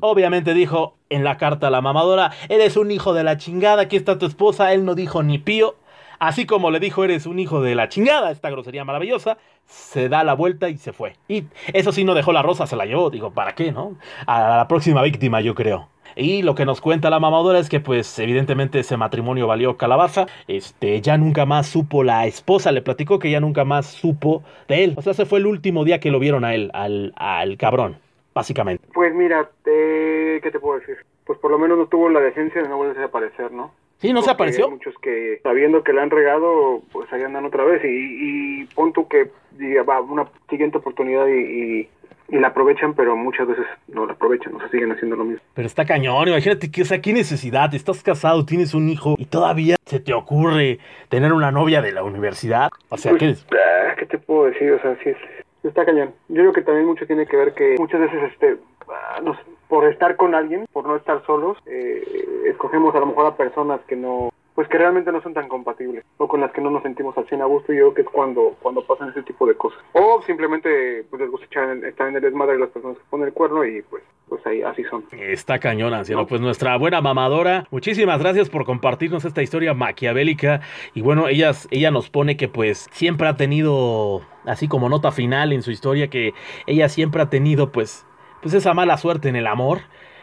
obviamente, 0.00 0.54
dijo 0.54 0.96
en 1.08 1.24
la 1.24 1.36
carta 1.36 1.68
a 1.68 1.70
la 1.70 1.80
mamadora: 1.80 2.32
Eres 2.48 2.76
un 2.76 2.90
hijo 2.90 3.14
de 3.14 3.24
la 3.24 3.36
chingada. 3.36 3.82
Aquí 3.82 3.96
está 3.96 4.18
tu 4.18 4.26
esposa. 4.26 4.72
Él 4.72 4.84
no 4.84 4.94
dijo 4.94 5.22
ni 5.22 5.38
pío. 5.38 5.76
Así 6.18 6.46
como 6.46 6.70
le 6.70 6.80
dijo: 6.80 7.04
Eres 7.04 7.26
un 7.26 7.38
hijo 7.38 7.60
de 7.60 7.74
la 7.74 7.88
chingada. 7.88 8.30
Esta 8.30 8.50
grosería 8.50 8.84
maravillosa. 8.84 9.38
Se 9.66 10.08
da 10.08 10.22
la 10.24 10.34
vuelta 10.34 10.68
y 10.68 10.76
se 10.78 10.92
fue. 10.92 11.14
Y 11.28 11.44
eso 11.72 11.90
sí, 11.92 12.04
no 12.04 12.14
dejó 12.14 12.32
la 12.32 12.42
rosa, 12.42 12.66
se 12.66 12.76
la 12.76 12.86
llevó. 12.86 13.10
Digo, 13.10 13.32
¿para 13.32 13.54
qué, 13.54 13.72
no? 13.72 13.96
A 14.26 14.56
la 14.58 14.68
próxima 14.68 15.02
víctima, 15.02 15.40
yo 15.40 15.54
creo. 15.54 15.88
Y 16.18 16.42
lo 16.42 16.54
que 16.54 16.64
nos 16.64 16.80
cuenta 16.80 17.10
la 17.10 17.20
mamadora 17.20 17.58
es 17.58 17.68
que, 17.68 17.78
pues, 17.80 18.18
evidentemente 18.18 18.78
ese 18.78 18.96
matrimonio 18.96 19.46
valió 19.46 19.76
calabaza. 19.76 20.26
Este, 20.48 21.00
ya 21.02 21.18
nunca 21.18 21.44
más 21.44 21.66
supo 21.66 22.04
la 22.04 22.26
esposa, 22.26 22.72
le 22.72 22.80
platicó 22.80 23.18
que 23.18 23.30
ya 23.30 23.40
nunca 23.40 23.64
más 23.66 23.86
supo 23.86 24.42
de 24.66 24.84
él. 24.84 24.94
O 24.96 25.02
sea, 25.02 25.12
ese 25.12 25.26
fue 25.26 25.40
el 25.40 25.46
último 25.46 25.84
día 25.84 26.00
que 26.00 26.10
lo 26.10 26.18
vieron 26.18 26.44
a 26.44 26.54
él, 26.54 26.70
al, 26.72 27.12
al 27.16 27.58
cabrón, 27.58 27.98
básicamente. 28.34 28.86
Pues 28.94 29.14
mira, 29.14 29.50
te- 29.62 30.40
¿qué 30.42 30.50
te 30.50 30.58
puedo 30.58 30.78
decir? 30.80 30.96
Pues 31.26 31.38
por 31.38 31.50
lo 31.50 31.58
menos 31.58 31.76
no 31.76 31.86
tuvo 31.86 32.08
la 32.08 32.20
decencia 32.20 32.62
de 32.62 32.68
no 32.68 32.78
volverse 32.78 33.02
a 33.02 33.06
aparecer, 33.06 33.52
¿no? 33.52 33.72
Sí, 33.98 34.12
no 34.12 34.22
se 34.22 34.30
apareció. 34.30 34.66
Hay 34.66 34.72
muchos 34.72 34.94
que, 35.00 35.40
sabiendo 35.42 35.82
que 35.82 35.92
le 35.92 36.02
han 36.02 36.10
regado, 36.10 36.82
pues 36.92 37.10
ahí 37.12 37.22
andan 37.22 37.44
otra 37.46 37.64
vez. 37.64 37.82
Y, 37.84 38.62
y 38.62 38.64
pon 38.74 38.92
tú 38.92 39.08
que 39.08 39.30
diga, 39.52 39.82
va 39.82 40.00
una 40.00 40.26
siguiente 40.50 40.78
oportunidad 40.78 41.26
y, 41.28 41.40
y, 41.40 41.88
y 42.28 42.38
la 42.38 42.48
aprovechan, 42.48 42.94
pero 42.94 43.16
muchas 43.16 43.46
veces 43.46 43.64
no 43.88 44.04
la 44.06 44.12
aprovechan, 44.12 44.54
o 44.54 44.58
sea, 44.58 44.68
siguen 44.68 44.92
haciendo 44.92 45.16
lo 45.16 45.24
mismo. 45.24 45.42
Pero 45.54 45.66
está 45.66 45.84
cañón, 45.84 46.28
imagínate 46.28 46.70
que, 46.70 46.82
o 46.82 46.84
sea, 46.84 47.00
qué 47.00 47.12
necesidad, 47.12 47.72
estás 47.74 48.02
casado, 48.02 48.44
tienes 48.44 48.74
un 48.74 48.88
hijo 48.88 49.14
y 49.18 49.26
todavía 49.26 49.76
se 49.86 50.00
te 50.00 50.12
ocurre 50.12 50.78
tener 51.08 51.32
una 51.32 51.50
novia 51.50 51.80
de 51.80 51.92
la 51.92 52.02
universidad. 52.02 52.70
O 52.88 52.96
sea, 52.96 53.14
¿qué 53.14 53.30
es? 53.30 53.46
Ah, 53.52 53.94
¿Qué 53.96 54.06
te 54.06 54.18
puedo 54.18 54.46
decir? 54.46 54.72
O 54.72 54.82
sea, 54.82 54.96
sí 55.02 55.10
es, 55.10 55.16
está 55.62 55.84
cañón. 55.84 56.12
Yo 56.28 56.42
creo 56.42 56.52
que 56.52 56.62
también 56.62 56.86
mucho 56.86 57.06
tiene 57.06 57.26
que 57.26 57.36
ver 57.36 57.54
que 57.54 57.76
muchas 57.78 58.00
veces, 58.00 58.22
este, 58.32 58.56
ah, 58.88 59.20
no 59.22 59.34
sé, 59.34 59.40
por 59.68 59.84
estar 59.90 60.16
con 60.16 60.34
alguien, 60.34 60.66
por 60.72 60.86
no 60.86 60.96
estar 60.96 61.24
solos, 61.26 61.58
eh, 61.66 62.02
escogemos 62.50 62.94
a 62.94 63.00
lo 63.00 63.06
mejor 63.06 63.26
a 63.26 63.36
personas 63.36 63.80
que 63.88 63.96
no, 63.96 64.30
pues 64.54 64.68
que 64.68 64.78
realmente 64.78 65.12
no 65.12 65.20
son 65.22 65.34
tan 65.34 65.48
compatibles 65.48 66.04
o 66.18 66.28
con 66.28 66.40
las 66.40 66.50
que 66.52 66.60
no 66.60 66.70
nos 66.70 66.82
sentimos 66.82 67.16
al 67.18 67.26
100 67.28 67.42
a 67.42 67.46
gusto 67.46 67.72
y 67.72 67.76
yo 67.76 67.82
creo 67.92 67.94
que 67.94 68.02
es 68.02 68.08
cuando, 68.08 68.54
cuando 68.62 68.86
pasan 68.86 69.10
ese 69.10 69.22
tipo 69.22 69.46
de 69.46 69.54
cosas. 69.54 69.78
O 69.92 70.22
simplemente 70.22 71.04
pues 71.10 71.20
les 71.20 71.30
gusta 71.30 71.46
echar 71.46 71.70
en- 71.70 71.84
estar 71.84 72.08
en 72.08 72.16
el 72.16 72.22
desmadre 72.22 72.54
de 72.54 72.60
las 72.60 72.70
personas 72.70 72.96
que 72.96 73.04
ponen 73.10 73.26
el 73.26 73.32
cuerno 73.34 73.64
y 73.64 73.82
pues, 73.82 74.02
pues 74.28 74.46
ahí 74.46 74.62
así 74.62 74.82
son. 74.84 75.04
Está 75.12 75.58
cañón, 75.58 75.92
anciano. 75.92 76.26
Pues 76.26 76.40
nuestra 76.40 76.76
buena 76.78 77.00
mamadora, 77.00 77.66
muchísimas 77.70 78.18
gracias 78.20 78.48
por 78.48 78.64
compartirnos 78.64 79.24
esta 79.24 79.42
historia 79.42 79.74
maquiavélica. 79.74 80.60
Y 80.94 81.02
bueno, 81.02 81.28
ellas, 81.28 81.68
ella 81.70 81.90
nos 81.90 82.08
pone 82.08 82.36
que 82.36 82.48
pues 82.48 82.86
siempre 82.92 83.28
ha 83.28 83.36
tenido, 83.36 84.22
así 84.46 84.68
como 84.68 84.88
nota 84.88 85.12
final 85.12 85.52
en 85.52 85.62
su 85.62 85.70
historia, 85.70 86.08
que 86.08 86.32
ella 86.66 86.88
siempre 86.88 87.20
ha 87.20 87.28
tenido 87.30 87.70
pues, 87.72 88.06
pues 88.46 88.54
esa 88.54 88.74
mala 88.74 88.96
suerte 88.96 89.28
en 89.28 89.34
el 89.34 89.48
amor. 89.48 89.80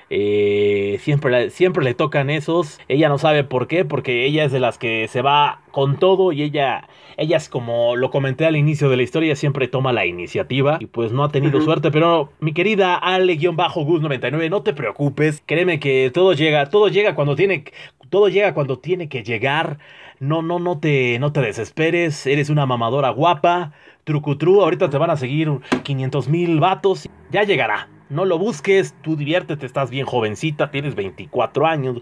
Eh, 0.09 0.97
siempre, 1.01 1.49
siempre 1.49 1.83
le 1.83 1.93
tocan 1.93 2.29
esos. 2.29 2.79
Ella 2.87 3.09
no 3.09 3.17
sabe 3.17 3.43
por 3.43 3.67
qué, 3.67 3.83
porque 3.83 4.25
ella 4.25 4.45
es 4.45 4.53
de 4.53 4.61
las 4.61 4.77
que 4.77 5.09
se 5.09 5.21
va 5.21 5.59
con 5.71 5.99
todo 5.99 6.31
y 6.31 6.41
ella, 6.41 6.87
ella 7.17 7.35
es 7.35 7.49
como 7.49 7.97
lo 7.97 8.11
comenté 8.11 8.45
al 8.45 8.55
inicio 8.55 8.87
de 8.87 8.95
la 8.95 9.03
historia, 9.03 9.35
siempre 9.35 9.67
toma 9.67 9.91
la 9.91 10.05
iniciativa 10.05 10.77
y 10.79 10.85
pues 10.85 11.11
no 11.11 11.25
ha 11.25 11.33
tenido 11.33 11.59
suerte. 11.59 11.91
Pero 11.91 12.29
mi 12.39 12.53
querida 12.53 12.95
Ale-Gus99, 12.95 14.49
no 14.49 14.63
te 14.63 14.73
preocupes, 14.73 15.43
créeme 15.45 15.81
que 15.81 16.09
todo 16.13 16.31
llega, 16.31 16.69
todo 16.69 16.87
llega 16.87 17.15
cuando 17.15 17.35
tiene, 17.35 17.65
todo 18.09 18.29
llega 18.29 18.53
cuando 18.53 18.79
tiene 18.79 19.09
que 19.09 19.23
llegar. 19.23 19.79
No, 20.19 20.41
no, 20.41 20.59
no 20.59 20.79
te, 20.79 21.19
no 21.19 21.33
te 21.33 21.41
desesperes. 21.41 22.25
Eres 22.25 22.49
una 22.49 22.65
mamadora 22.65 23.09
guapa. 23.09 23.73
Trucutru, 24.05 24.61
ahorita 24.61 24.89
te 24.89 24.97
van 24.97 25.09
a 25.09 25.17
seguir 25.17 25.49
500 25.83 26.29
mil 26.29 26.59
vatos. 26.59 27.09
Ya 27.31 27.43
llegará. 27.43 27.92
No 28.09 28.25
lo 28.25 28.37
busques, 28.37 28.93
tú 29.01 29.15
diviértete, 29.15 29.65
estás 29.65 29.89
bien 29.89 30.05
jovencita, 30.05 30.71
tienes 30.71 30.95
24 30.95 31.65
años, 31.65 32.01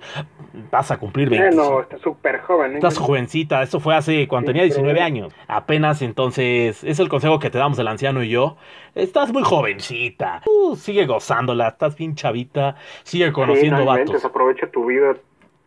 vas 0.72 0.92
a 0.92 0.98
cumplir 0.98 1.30
20. 1.30 1.56
no, 1.56 1.82
estás 1.82 2.02
súper 2.02 2.42
joven. 2.42 2.74
¿eh? 2.74 2.76
Estás 2.76 2.98
jovencita, 2.98 3.62
eso 3.62 3.80
fue 3.80 3.96
hace 3.96 4.28
cuando 4.28 4.48
tenía 4.48 4.64
19 4.64 5.02
años. 5.02 5.34
Apenas 5.48 6.02
entonces, 6.02 6.84
es 6.84 7.00
el 7.00 7.10
consejo 7.10 7.40
que 7.40 7.50
te 7.50 7.58
damos 7.58 7.80
el 7.80 7.88
anciano 7.88 8.24
y 8.24 8.30
yo. 8.30 8.58
Estás 8.96 9.32
muy 9.32 9.44
jovencita, 9.44 10.42
uh, 10.46 10.76
sigue 10.76 11.06
gozándola, 11.06 11.70
estás 11.70 11.96
bien 11.96 12.16
chavita, 12.16 12.76
sigue 13.04 13.32
conociendo 13.32 13.78
sí, 13.78 13.86
no 13.86 13.90
vatos. 13.90 14.26
aprovecha 14.26 14.70
tu 14.70 14.86
vida 14.86 15.16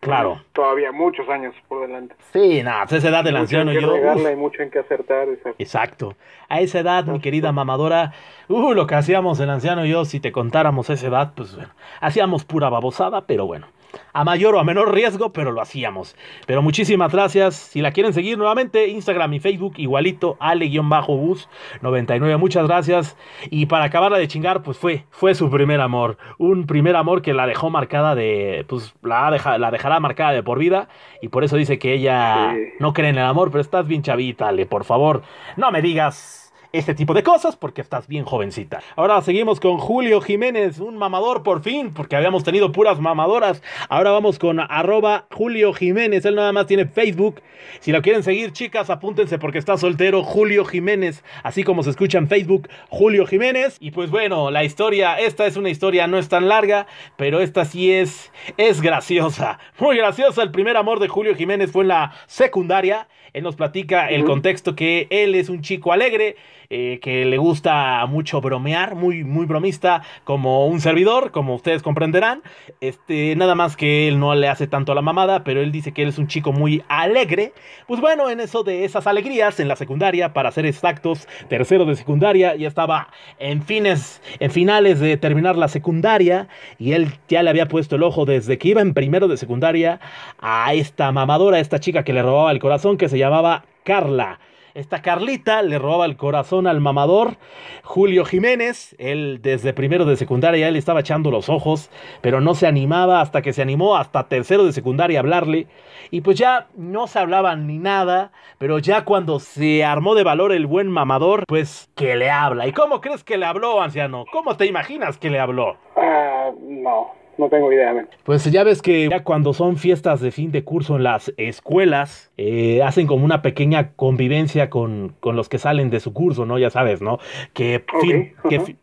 Claro. 0.05 0.41
Todavía 0.53 0.91
muchos 0.91 1.27
años 1.29 1.53
por 1.67 1.87
delante. 1.87 2.15
Sí, 2.31 2.61
nada, 2.63 2.83
pues 2.83 2.93
a 2.93 2.97
esa 2.97 3.09
edad 3.09 3.23
del 3.23 3.35
anciano 3.37 3.73
yo. 3.73 3.93
Regarla 3.93 4.31
y 4.31 4.35
mucho 4.35 4.61
en 4.61 4.71
que 4.71 4.79
acertar. 4.79 5.27
Exacto. 5.57 6.15
A 6.47 6.61
esa 6.61 6.79
edad, 6.79 7.05
mi 7.05 7.19
querida 7.19 7.51
mamadora, 7.51 8.13
uh, 8.47 8.73
lo 8.73 8.87
que 8.87 8.95
hacíamos 8.95 9.39
el 9.39 9.49
anciano 9.49 9.85
y 9.85 9.89
yo, 9.89 10.05
si 10.05 10.19
te 10.19 10.31
contáramos 10.31 10.89
esa 10.89 11.07
edad, 11.07 11.33
pues 11.35 11.55
bueno, 11.55 11.71
hacíamos 12.01 12.45
pura 12.45 12.69
babosada, 12.69 13.25
pero 13.25 13.45
bueno 13.45 13.67
a 14.13 14.23
mayor 14.23 14.55
o 14.55 14.59
a 14.59 14.63
menor 14.63 14.93
riesgo, 14.93 15.33
pero 15.33 15.51
lo 15.51 15.61
hacíamos. 15.61 16.15
Pero 16.47 16.61
muchísimas 16.61 17.11
gracias. 17.11 17.55
Si 17.55 17.81
la 17.81 17.91
quieren 17.91 18.13
seguir 18.13 18.37
nuevamente, 18.37 18.87
Instagram 18.87 19.33
y 19.33 19.39
Facebook, 19.39 19.73
igualito, 19.77 20.37
ale-bus99. 20.39 22.37
Muchas 22.37 22.67
gracias. 22.67 23.17
Y 23.49 23.65
para 23.65 23.85
acabarla 23.85 24.17
de 24.17 24.27
chingar, 24.27 24.63
pues 24.63 24.77
fue, 24.77 25.05
fue 25.09 25.35
su 25.35 25.49
primer 25.49 25.81
amor. 25.81 26.17
Un 26.37 26.65
primer 26.65 26.95
amor 26.95 27.21
que 27.21 27.33
la 27.33 27.47
dejó 27.47 27.69
marcada 27.69 28.15
de, 28.15 28.65
pues 28.67 28.93
la, 29.01 29.29
la 29.57 29.71
dejará 29.71 29.99
marcada 29.99 30.31
de 30.31 30.43
por 30.43 30.59
vida. 30.59 30.87
Y 31.21 31.29
por 31.29 31.43
eso 31.43 31.55
dice 31.55 31.79
que 31.79 31.93
ella 31.93 32.53
no 32.79 32.93
cree 32.93 33.09
en 33.09 33.17
el 33.17 33.25
amor, 33.25 33.51
pero 33.51 33.61
estás 33.61 33.87
bien 33.87 34.01
chavita, 34.01 34.47
Ale, 34.47 34.65
por 34.65 34.83
favor. 34.83 35.23
No 35.57 35.71
me 35.71 35.81
digas 35.81 36.44
este 36.77 36.93
tipo 36.93 37.13
de 37.13 37.23
cosas 37.23 37.55
porque 37.55 37.81
estás 37.81 38.07
bien 38.07 38.25
jovencita. 38.25 38.81
Ahora 38.95 39.21
seguimos 39.21 39.59
con 39.59 39.77
Julio 39.77 40.21
Jiménez, 40.21 40.79
un 40.79 40.97
mamador 40.97 41.43
por 41.43 41.61
fin, 41.61 41.93
porque 41.93 42.15
habíamos 42.15 42.43
tenido 42.43 42.71
puras 42.71 42.99
mamadoras. 42.99 43.61
Ahora 43.89 44.11
vamos 44.11 44.39
con 44.39 44.59
arroba 44.59 45.25
Julio 45.31 45.73
Jiménez, 45.73 46.25
él 46.25 46.35
nada 46.35 46.51
más 46.51 46.67
tiene 46.67 46.85
Facebook. 46.85 47.41
Si 47.79 47.91
lo 47.91 48.01
quieren 48.01 48.23
seguir, 48.23 48.51
chicas, 48.51 48.89
apúntense 48.89 49.39
porque 49.39 49.57
está 49.57 49.77
soltero 49.77 50.23
Julio 50.23 50.65
Jiménez, 50.65 51.23
así 51.43 51.63
como 51.63 51.83
se 51.83 51.89
escucha 51.89 52.17
en 52.17 52.27
Facebook, 52.27 52.69
Julio 52.89 53.25
Jiménez. 53.25 53.77
Y 53.79 53.91
pues 53.91 54.09
bueno, 54.11 54.51
la 54.51 54.63
historia, 54.63 55.19
esta 55.19 55.45
es 55.45 55.57
una 55.57 55.69
historia 55.69 56.07
no 56.07 56.17
es 56.17 56.29
tan 56.29 56.47
larga, 56.47 56.87
pero 57.15 57.39
esta 57.39 57.65
sí 57.65 57.91
es, 57.91 58.31
es 58.57 58.81
graciosa, 58.81 59.59
muy 59.79 59.97
graciosa. 59.97 60.43
El 60.43 60.51
primer 60.51 60.77
amor 60.77 60.99
de 60.99 61.07
Julio 61.07 61.35
Jiménez 61.35 61.71
fue 61.71 61.83
en 61.83 61.89
la 61.89 62.13
secundaria. 62.27 63.07
Él 63.33 63.43
nos 63.43 63.55
platica 63.55 64.07
el 64.07 64.23
contexto 64.23 64.75
que 64.75 65.07
él 65.09 65.35
es 65.35 65.49
un 65.49 65.61
chico 65.61 65.91
alegre, 65.91 66.37
eh, 66.77 66.99
que 66.99 67.23
le 67.23 67.37
gusta 67.37 68.05
mucho 68.05 68.41
bromear, 68.41 68.95
muy, 68.95 69.23
muy 69.23 69.45
bromista, 69.45 70.01
como 70.25 70.67
un 70.67 70.81
servidor, 70.81 71.31
como 71.31 71.55
ustedes 71.55 71.81
comprenderán. 71.81 72.41
Este, 72.81 73.33
nada 73.37 73.55
más 73.55 73.77
que 73.77 74.09
él 74.09 74.19
no 74.19 74.35
le 74.35 74.49
hace 74.49 74.67
tanto 74.67 74.91
a 74.91 74.95
la 74.95 75.01
mamada, 75.01 75.45
pero 75.45 75.61
él 75.61 75.71
dice 75.71 75.93
que 75.93 76.01
él 76.01 76.09
es 76.09 76.17
un 76.17 76.27
chico 76.27 76.51
muy 76.51 76.83
alegre. 76.89 77.53
Pues 77.87 78.01
bueno, 78.01 78.29
en 78.29 78.41
eso 78.41 78.63
de 78.63 78.83
esas 78.83 79.07
alegrías, 79.07 79.61
en 79.61 79.69
la 79.69 79.77
secundaria, 79.77 80.33
para 80.33 80.51
ser 80.51 80.65
exactos, 80.65 81.29
tercero 81.47 81.85
de 81.85 81.95
secundaria, 81.95 82.57
ya 82.57 82.67
estaba 82.67 83.07
en 83.39 83.61
fines, 83.61 84.21
en 84.41 84.51
finales 84.51 84.99
de 84.99 85.15
terminar 85.15 85.55
la 85.55 85.69
secundaria, 85.69 86.49
y 86.77 86.91
él 86.91 87.07
ya 87.29 87.41
le 87.41 87.51
había 87.51 87.69
puesto 87.69 87.95
el 87.95 88.03
ojo 88.03 88.25
desde 88.25 88.57
que 88.57 88.67
iba 88.67 88.81
en 88.81 88.93
primero 88.93 89.29
de 89.29 89.37
secundaria 89.37 90.01
a 90.39 90.73
esta 90.73 91.09
mamadora, 91.13 91.55
a 91.55 91.61
esta 91.61 91.79
chica 91.79 92.03
que 92.03 92.11
le 92.11 92.21
robaba 92.21 92.51
el 92.51 92.59
corazón, 92.59 92.97
que 92.97 93.07
se 93.07 93.17
llamaba 93.17 93.63
Carla. 93.85 94.39
Esta 94.75 95.01
Carlita 95.01 95.61
le 95.61 95.79
robaba 95.79 96.05
el 96.05 96.17
corazón 96.17 96.67
al 96.67 96.81
mamador 96.81 97.37
Julio 97.83 98.25
Jiménez. 98.25 98.93
Él 98.99 99.39
desde 99.41 99.71
primero 99.71 100.03
de 100.03 100.17
secundaria 100.17 100.67
ya 100.67 100.71
le 100.71 100.79
estaba 100.79 100.99
echando 100.99 101.31
los 101.31 101.47
ojos, 101.47 101.89
pero 102.19 102.41
no 102.41 102.55
se 102.55 102.67
animaba 102.67 103.21
hasta 103.21 103.41
que 103.41 103.53
se 103.53 103.61
animó 103.61 103.95
hasta 103.95 104.27
tercero 104.27 104.65
de 104.65 104.73
secundaria 104.73 105.17
a 105.19 105.21
hablarle. 105.21 105.67
Y 106.11 106.19
pues 106.19 106.37
ya 106.37 106.67
no 106.75 107.07
se 107.07 107.19
hablaban 107.19 107.67
ni 107.67 107.79
nada, 107.79 108.33
pero 108.57 108.77
ya 108.79 109.05
cuando 109.05 109.39
se 109.39 109.85
armó 109.85 110.13
de 110.13 110.25
valor 110.25 110.51
el 110.51 110.65
buen 110.65 110.89
mamador, 110.89 111.45
pues 111.47 111.89
que 111.95 112.17
le 112.17 112.29
habla. 112.29 112.67
¿Y 112.67 112.73
cómo 112.73 112.99
crees 112.99 113.23
que 113.23 113.37
le 113.37 113.45
habló, 113.45 113.81
anciano? 113.81 114.25
¿Cómo 114.29 114.57
te 114.57 114.65
imaginas 114.65 115.17
que 115.17 115.29
le 115.29 115.39
habló? 115.39 115.77
Ah, 115.95 116.51
no. 116.61 117.24
No 117.37 117.49
tengo 117.49 117.71
idea. 117.71 118.07
Pues 118.23 118.49
ya 118.49 118.63
ves 118.63 118.81
que 118.81 119.09
ya 119.09 119.23
cuando 119.23 119.53
son 119.53 119.77
fiestas 119.77 120.21
de 120.21 120.31
fin 120.31 120.51
de 120.51 120.63
curso 120.63 120.95
en 120.95 121.03
las 121.03 121.33
escuelas, 121.37 122.31
eh, 122.37 122.81
hacen 122.81 123.07
como 123.07 123.25
una 123.25 123.41
pequeña 123.41 123.91
convivencia 123.95 124.69
con, 124.69 125.15
con, 125.19 125.35
los 125.35 125.49
que 125.49 125.57
salen 125.57 125.89
de 125.89 125.99
su 125.99 126.13
curso, 126.13 126.45
¿no? 126.45 126.57
Ya 126.57 126.69
sabes, 126.69 127.01
¿no? 127.01 127.19
Que, 127.53 127.83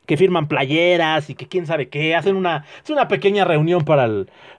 que, 0.06 0.16
firman 0.16 0.48
playeras 0.48 1.30
y 1.30 1.34
que 1.34 1.48
quién 1.48 1.66
sabe 1.66 1.88
qué. 1.88 2.14
Hacen 2.14 2.36
una, 2.36 2.66
es 2.84 2.90
una 2.90 3.08
pequeña 3.08 3.44
reunión 3.44 3.84
para 3.84 4.08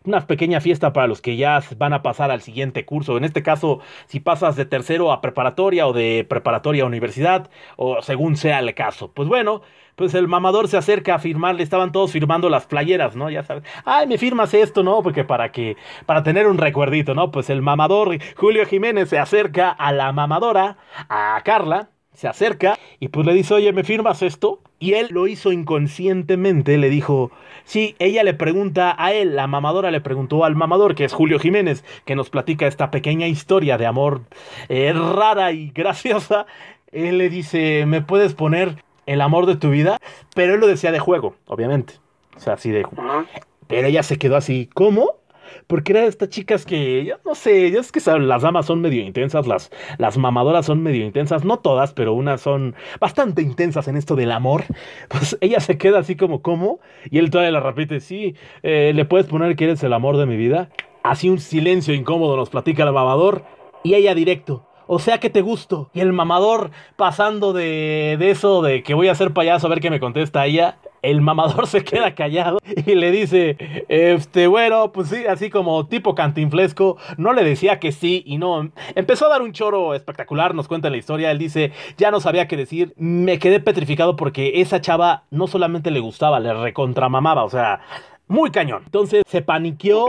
una 0.03 0.25
pequeña 0.25 0.60
fiesta 0.60 0.91
para 0.91 1.08
los 1.08 1.21
que 1.21 1.38
ya 1.38 1.62
van 1.77 1.93
a 1.93 2.01
pasar 2.01 2.32
al 2.32 2.41
siguiente 2.41 2.86
curso. 2.86 3.17
En 3.17 3.23
este 3.23 3.43
caso, 3.43 3.79
si 4.08 4.19
pasas 4.19 4.56
de 4.56 4.65
tercero 4.65 5.12
a 5.12 5.21
preparatoria 5.21 5.88
o 5.88 5.93
de 5.93 6.25
preparatoria 6.27 6.84
a 6.84 6.88
universidad, 6.88 7.49
o 7.75 8.01
según 8.01 8.36
sea 8.38 8.60
el 8.60 8.73
caso. 8.73 9.12
Pues 9.13 9.27
bueno, 9.27 9.62
pues 9.95 10.13
el 10.13 10.27
mamador 10.27 10.67
se 10.67 10.77
acerca 10.77 11.15
a 11.15 11.19
firmarle, 11.19 11.63
estaban 11.63 11.91
todos 11.91 12.12
firmando 12.12 12.49
las 12.49 12.65
playeras, 12.65 13.15
¿no? 13.15 13.29
Ya 13.29 13.43
sabes, 13.43 13.63
ay, 13.86 14.08
me 14.08 14.17
firmas 14.17 14.53
esto, 14.53 14.84
¿no? 14.84 15.03
Porque 15.03 15.23
para 15.23 15.51
que, 15.51 15.77
para 16.06 16.23
tener 16.23 16.47
un 16.47 16.58
recuerdito, 16.58 17.13
¿no? 17.13 17.32
Pues 17.32 17.49
el 17.49 17.62
mamador 17.62 18.17
Julio 18.36 18.65
Jiménez 18.65 19.10
se 19.10 19.19
acerca 19.19 19.69
a 19.69 19.91
la 19.91 20.12
mamadora, 20.12 20.77
a 21.10 21.41
Carla, 21.43 21.89
se 22.13 22.27
acerca 22.27 22.77
y 22.99 23.10
pues 23.10 23.25
le 23.25 23.34
dice, 23.34 23.53
oye, 23.56 23.73
¿me 23.73 23.84
firmas 23.84 24.21
esto? 24.21 24.60
Y 24.79 24.93
él 24.93 25.08
lo 25.12 25.27
hizo 25.27 25.51
inconscientemente, 25.51 26.77
le 26.77 26.89
dijo, 26.89 27.32
sí, 27.63 27.95
ella 27.99 28.23
le 28.23 28.34
pregunta 28.34 28.95
a 28.97 29.13
él, 29.13 29.36
la 29.36 29.47
mamadora 29.47 29.91
le 29.91 30.01
preguntó 30.01 30.45
al 30.45 30.56
mamador, 30.56 30.95
que 30.95 31.06
es 31.06 31.13
Julio 31.13 31.39
Jiménez, 31.39 31.84
que 32.06 32.15
nos 32.15 32.29
platica 32.29 32.67
esta 32.67 32.91
pequeña 32.91 33.27
historia 33.27 33.77
de 33.77 33.86
amor 33.86 34.21
eh, 34.69 34.93
rara 34.93 35.51
y 35.51 35.69
graciosa. 35.71 36.45
Él 36.91 37.17
le 37.17 37.29
dice, 37.29 37.86
¿me 37.88 38.01
puedes 38.01 38.36
poner 38.36 38.84
el 39.06 39.22
amor 39.22 39.46
de 39.46 39.56
tu 39.56 39.70
vida, 39.70 39.98
pero 40.36 40.54
él 40.54 40.60
lo 40.60 40.68
decía 40.68 40.92
de 40.92 41.00
juego, 41.00 41.36
obviamente. 41.48 41.96
O 42.36 42.39
sea, 42.39 42.54
así 42.54 42.72
de 42.72 42.84
juego. 42.84 43.26
Pero 43.68 43.88
ella 43.88 44.04
se 44.04 44.18
quedó 44.18 44.36
así, 44.36 44.70
¿cómo? 44.74 45.24
Porque 45.68 45.94
era 45.94 46.02
de 46.02 46.08
estas 46.08 46.30
chicas 46.30 46.66
que, 46.66 47.06
yo 47.06 47.18
no 47.26 47.36
sé, 47.36 47.72
ya 47.72 47.80
es 47.80 47.92
que 47.92 48.00
las 48.20 48.42
damas 48.42 48.66
son 48.66 48.82
medio 48.82 49.02
intensas, 49.02 49.48
las, 49.48 49.72
las 49.98 50.18
mamadoras 50.18 50.66
son 50.66 50.82
medio 50.82 51.06
intensas, 51.06 51.46
no 51.46 51.60
todas, 51.60 51.94
pero 51.94 52.13
unas 52.13 52.42
son 52.42 52.76
bastante 53.00 53.42
intensas 53.42 53.88
en 53.88 53.98
esto 53.98 54.16
del 54.16 54.32
amor. 54.32 54.63
Pues 55.10 55.38
ella 55.42 55.60
se 55.60 55.78
queda 55.78 56.00
así 56.00 56.16
como, 56.16 56.42
¿cómo? 56.42 56.80
Y 57.10 57.20
él 57.20 57.30
todavía 57.30 57.52
la 57.52 57.60
repite, 57.60 58.00
sí, 58.00 58.36
eh, 58.63 58.92
le 58.96 59.06
puedes 59.06 59.28
poner 59.28 59.56
que 59.56 59.66
eres 59.66 59.84
el 59.84 59.94
amor 59.94 60.18
de 60.18 60.26
mi 60.26 60.38
vida. 60.38 60.70
Así 61.04 61.30
un 61.30 61.39
silencio 61.39 61.94
incómodo 61.94 62.36
nos 62.36 62.50
platica 62.50 62.84
el 62.84 62.94
mamador 62.94 63.44
y 63.84 63.94
ella 63.94 64.16
directo. 64.16 64.66
O 64.88 65.00
sea 65.00 65.19
que 65.19 65.30
te 65.30 65.41
gusto. 65.41 65.89
Y 65.93 66.00
el 66.00 66.13
mamador 66.13 66.72
pasando 66.96 67.54
de, 67.54 68.17
de 68.19 68.32
eso 68.32 68.62
de 68.62 68.84
que 68.84 68.93
voy 68.93 69.08
a 69.08 69.15
ser 69.15 69.34
payaso 69.34 69.67
a 69.67 69.69
ver 69.69 69.80
qué 69.80 69.89
me 69.89 70.00
contesta 70.00 70.46
ella. 70.46 70.78
El 71.02 71.22
mamador 71.22 71.67
se 71.67 71.84
queda 71.84 72.15
callado 72.15 72.60
y 72.86 72.96
le 72.96 73.12
dice, 73.12 73.58
este, 73.89 74.48
bueno, 74.48 74.91
pues 74.91 75.10
sí, 75.10 75.26
así 75.28 75.50
como 75.50 75.86
tipo 75.88 76.15
cantinflesco, 76.15 76.98
no 77.17 77.34
le 77.34 77.43
decía 77.43 77.80
que 77.80 77.91
sí 77.91 78.24
y 78.26 78.38
no. 78.38 78.72
Empezó 78.96 79.26
a 79.26 79.30
dar 79.30 79.41
un 79.41 79.52
choro 79.52 79.93
espectacular, 79.93 80.56
nos 80.56 80.67
cuenta 80.67 80.89
la 80.89 80.98
historia, 80.98 81.32
él 81.32 81.39
dice, 81.39 81.72
ya 81.98 82.10
no 82.12 82.22
sabía 82.22 82.48
qué 82.48 82.56
decir, 82.56 82.93
me 82.98 83.38
quedé 83.39 83.60
petrificado 83.60 84.15
porque 84.15 84.62
esa 84.62 84.80
chava 84.80 85.24
no 85.30 85.48
solamente 85.48 85.91
le 85.91 86.00
gustaba, 86.00 86.39
le 86.39 86.54
recontramamaba, 86.54 87.43
o 87.43 87.50
sea, 87.50 87.82
muy 88.28 88.52
cañón. 88.52 88.84
Entonces 88.86 89.24
se 89.28 89.41
paniqueó. 89.41 90.08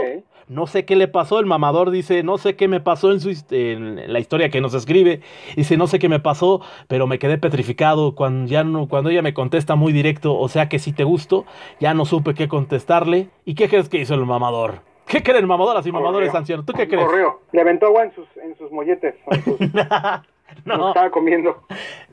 No 0.49 0.67
sé 0.67 0.85
qué 0.85 0.97
le 0.97 1.09
pasó, 1.09 1.39
el 1.39 1.47
mamador 1.47 1.91
dice, 1.91 2.23
no 2.23 2.39
sé 2.39 2.57
qué 2.57 2.69
me 2.69 2.81
pasó 2.81 3.13
en, 3.13 3.21
su, 3.21 3.31
en 3.51 4.13
la 4.13 4.19
historia 4.19 4.51
que 4.51 4.61
nos 4.61 4.75
escribe. 4.75 5.21
Dice, 5.57 5.77
no 5.77 5.87
sé 5.87 5.99
qué 5.99 6.09
me 6.09 6.21
pasó, 6.21 6.61
pero 6.89 7.07
me 7.07 7.19
quedé 7.19 7.39
petrificado 7.39 8.15
cuando, 8.15 8.51
ya 8.51 8.65
no, 8.65 8.89
cuando 8.89 9.11
ella 9.11 9.23
me 9.23 9.35
contesta 9.35 9.75
muy 9.75 9.93
directo, 9.93 10.37
o 10.37 10.49
sea 10.49 10.69
que 10.69 10.79
si 10.79 10.93
te 10.93 11.05
gusto, 11.05 11.47
ya 11.81 11.95
no 11.95 12.05
supe 12.05 12.35
qué 12.35 12.49
contestarle. 12.49 13.29
¿Y 13.45 13.55
qué 13.55 13.69
crees 13.69 13.89
que 13.89 13.99
hizo 13.99 14.15
el 14.15 14.27
mamador? 14.27 14.81
¿Qué 15.07 15.23
creen 15.23 15.47
mamadoras 15.47 15.87
y 15.87 15.93
mamadores 15.93 16.35
ancianos? 16.35 16.67
¿Tú 16.67 16.73
qué 16.73 16.89
crees? 16.89 17.05
Corrió. 17.05 17.41
Le 17.53 17.61
aventó 17.61 17.87
agua 17.87 18.05
en 18.05 18.15
sus, 18.15 18.27
en 18.43 18.57
sus 18.57 18.71
molletes. 18.73 19.15
no. 20.65 20.89
estaba 20.89 21.11
comiendo. 21.11 21.63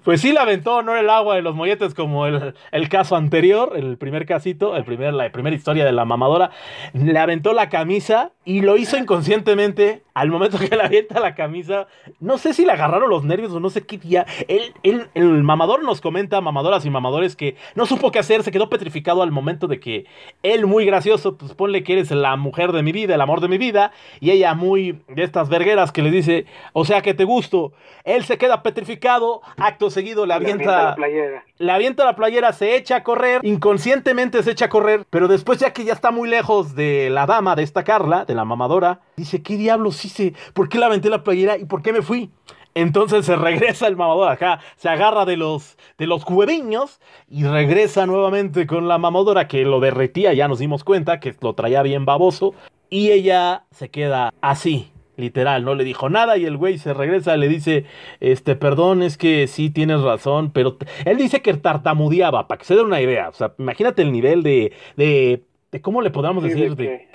Pues 0.04 0.22
sí 0.22 0.32
la 0.32 0.42
aventó, 0.42 0.82
no 0.82 0.96
el 0.96 1.10
agua 1.12 1.36
de 1.36 1.44
los 1.44 1.54
molletes 1.54 1.94
como 1.94 2.26
el, 2.26 2.56
el, 2.72 2.90
caso 2.90 3.16
anterior, 3.16 3.74
el 3.76 3.98
primer 3.98 4.26
casito, 4.26 4.76
el 4.76 4.84
primer, 4.84 5.14
la 5.14 5.32
primera 5.32 5.56
historia 5.56 5.86
de 5.86 5.92
la 5.92 6.06
mamadora. 6.06 6.50
Le 6.94 7.20
aventó 7.20 7.54
la 7.54 7.70
camisa 7.70 8.32
y 8.44 8.62
lo 8.62 8.78
hizo 8.78 8.98
inconscientemente. 8.98 10.02
Al 10.14 10.30
momento 10.30 10.58
que 10.58 10.76
le 10.76 10.82
avienta 10.82 11.20
la 11.20 11.36
camisa, 11.36 11.88
no 12.20 12.38
sé 12.38 12.54
si 12.54 12.66
le 12.66 12.72
agarraron 12.72 13.10
los 13.10 13.24
nervios 13.24 13.54
o 13.54 13.60
no 13.60 13.70
sé 13.70 13.86
qué 13.86 14.00
día. 14.00 14.26
Él, 14.48 14.74
el 14.84 15.44
mamador 15.44 15.84
nos 15.84 16.02
comenta, 16.02 16.42
mamadoras 16.42 16.84
y 16.86 16.90
mamadores, 16.90 17.36
que 17.36 17.56
no 17.76 17.86
supo 17.86 18.12
qué 18.12 18.20
hacer, 18.20 18.42
se 18.42 18.52
quedó 18.52 18.70
petrificado 18.70 19.22
al 19.22 19.32
momento 19.32 19.68
de 19.68 19.80
que 19.80 20.06
él, 20.42 20.66
muy 20.66 20.86
gracioso, 20.86 21.38
pues 21.38 21.54
ponle 21.54 21.84
que 21.84 21.94
eres 21.94 22.10
la 22.10 22.36
mujer 22.38 22.72
de 22.72 22.82
mi 22.82 22.92
vida, 22.92 23.16
el 23.16 23.22
amor 23.22 23.40
de 23.40 23.48
mi 23.48 23.60
vida, 23.60 23.92
y 24.20 24.32
ella, 24.32 24.56
muy 24.56 25.00
de 25.08 25.24
estas 25.24 25.48
vergueras, 25.48 25.92
que 25.92 26.02
le 26.02 26.10
dice, 26.10 26.46
o 26.74 26.86
sea 26.86 27.02
que 27.02 27.14
te 27.14 27.24
gusto. 27.24 27.72
Él 28.04 28.26
se 28.26 28.40
queda 28.40 28.64
petrificado, 28.64 29.42
acto 29.58 29.91
seguido 29.92 30.26
le 30.26 30.34
avienta, 30.34 30.84
la 30.84 30.96
playera. 30.96 31.46
Avienta 31.70 32.06
la 32.06 32.16
playera, 32.16 32.54
se 32.54 32.76
echa 32.76 32.98
a 32.98 33.04
correr, 33.04 33.42
inconscientemente 33.44 34.42
se 34.42 34.52
echa 34.52 34.66
a 34.66 34.70
correr, 34.70 35.06
pero 35.10 35.28
después 35.28 35.60
ya 35.60 35.72
que 35.72 35.84
ya 35.84 35.94
está 35.94 36.12
muy 36.12 36.28
lejos 36.28 36.76
de 36.76 37.10
la 37.10 37.26
dama, 37.26 37.56
de 37.56 37.64
esta 37.64 37.84
Carla, 37.84 38.26
de 38.26 38.34
la 38.34 38.46
mamadora, 38.46 39.02
dice, 39.16 39.44
¿qué 39.44 39.58
diablos 39.58 40.04
hice? 40.04 40.34
¿Por 40.54 40.70
qué 40.70 40.80
le 40.80 40.86
aventé 40.86 41.10
la 41.10 41.24
playera 41.24 41.58
y 41.58 41.66
por 41.66 41.82
qué 41.82 41.94
me 41.94 42.02
fui? 42.02 42.32
Entonces 42.74 43.26
se 43.26 43.36
regresa 43.38 43.88
el 43.88 43.96
mamador 43.96 44.30
acá, 44.30 44.60
se 44.78 44.90
agarra 44.90 45.26
de 45.26 45.38
los, 45.38 45.78
de 45.98 46.08
los 46.08 46.26
cueviños 46.26 47.00
y 47.30 47.44
regresa 47.44 48.06
nuevamente 48.06 48.68
con 48.68 48.88
la 48.88 48.98
mamadora 48.98 49.48
que 49.48 49.64
lo 49.64 49.80
derretía, 49.80 50.34
ya 50.34 50.48
nos 50.48 50.60
dimos 50.60 50.84
cuenta 50.84 51.20
que 51.20 51.36
lo 51.42 51.54
traía 51.54 51.84
bien 51.84 52.06
baboso. 52.06 52.54
Y 52.90 53.12
ella 53.12 53.64
se 53.72 53.90
queda 53.90 54.34
así, 54.42 54.92
literal, 55.22 55.64
no 55.64 55.76
le 55.76 55.86
dijo 55.86 56.10
nada 56.10 56.38
y 56.38 56.46
el 56.46 56.58
güey 56.58 56.78
se 56.78 56.94
regresa, 56.94 57.38
le 57.38 57.48
dice, 57.48 57.86
este, 58.20 58.56
perdón, 58.58 59.02
es 59.02 59.18
que 59.18 59.48
sí 59.48 59.70
tienes 59.70 60.02
razón, 60.02 60.52
pero 60.52 60.78
él 61.06 61.18
dice 61.18 61.42
que 61.42 61.54
tartamudeaba, 61.54 62.48
para 62.50 62.60
que 62.60 62.66
se 62.66 62.76
dé 62.76 62.82
una 62.82 63.00
idea, 63.00 63.30
o 63.30 63.34
sea, 63.34 63.54
imagínate 63.58 64.02
el 64.02 64.12
nivel 64.12 64.44
de, 64.44 64.74
de, 64.98 65.44
de 65.72 65.82
¿cómo 65.82 66.02
le 66.02 66.12
podríamos 66.12 66.44
decir? 66.44 66.76
De, 66.76 67.08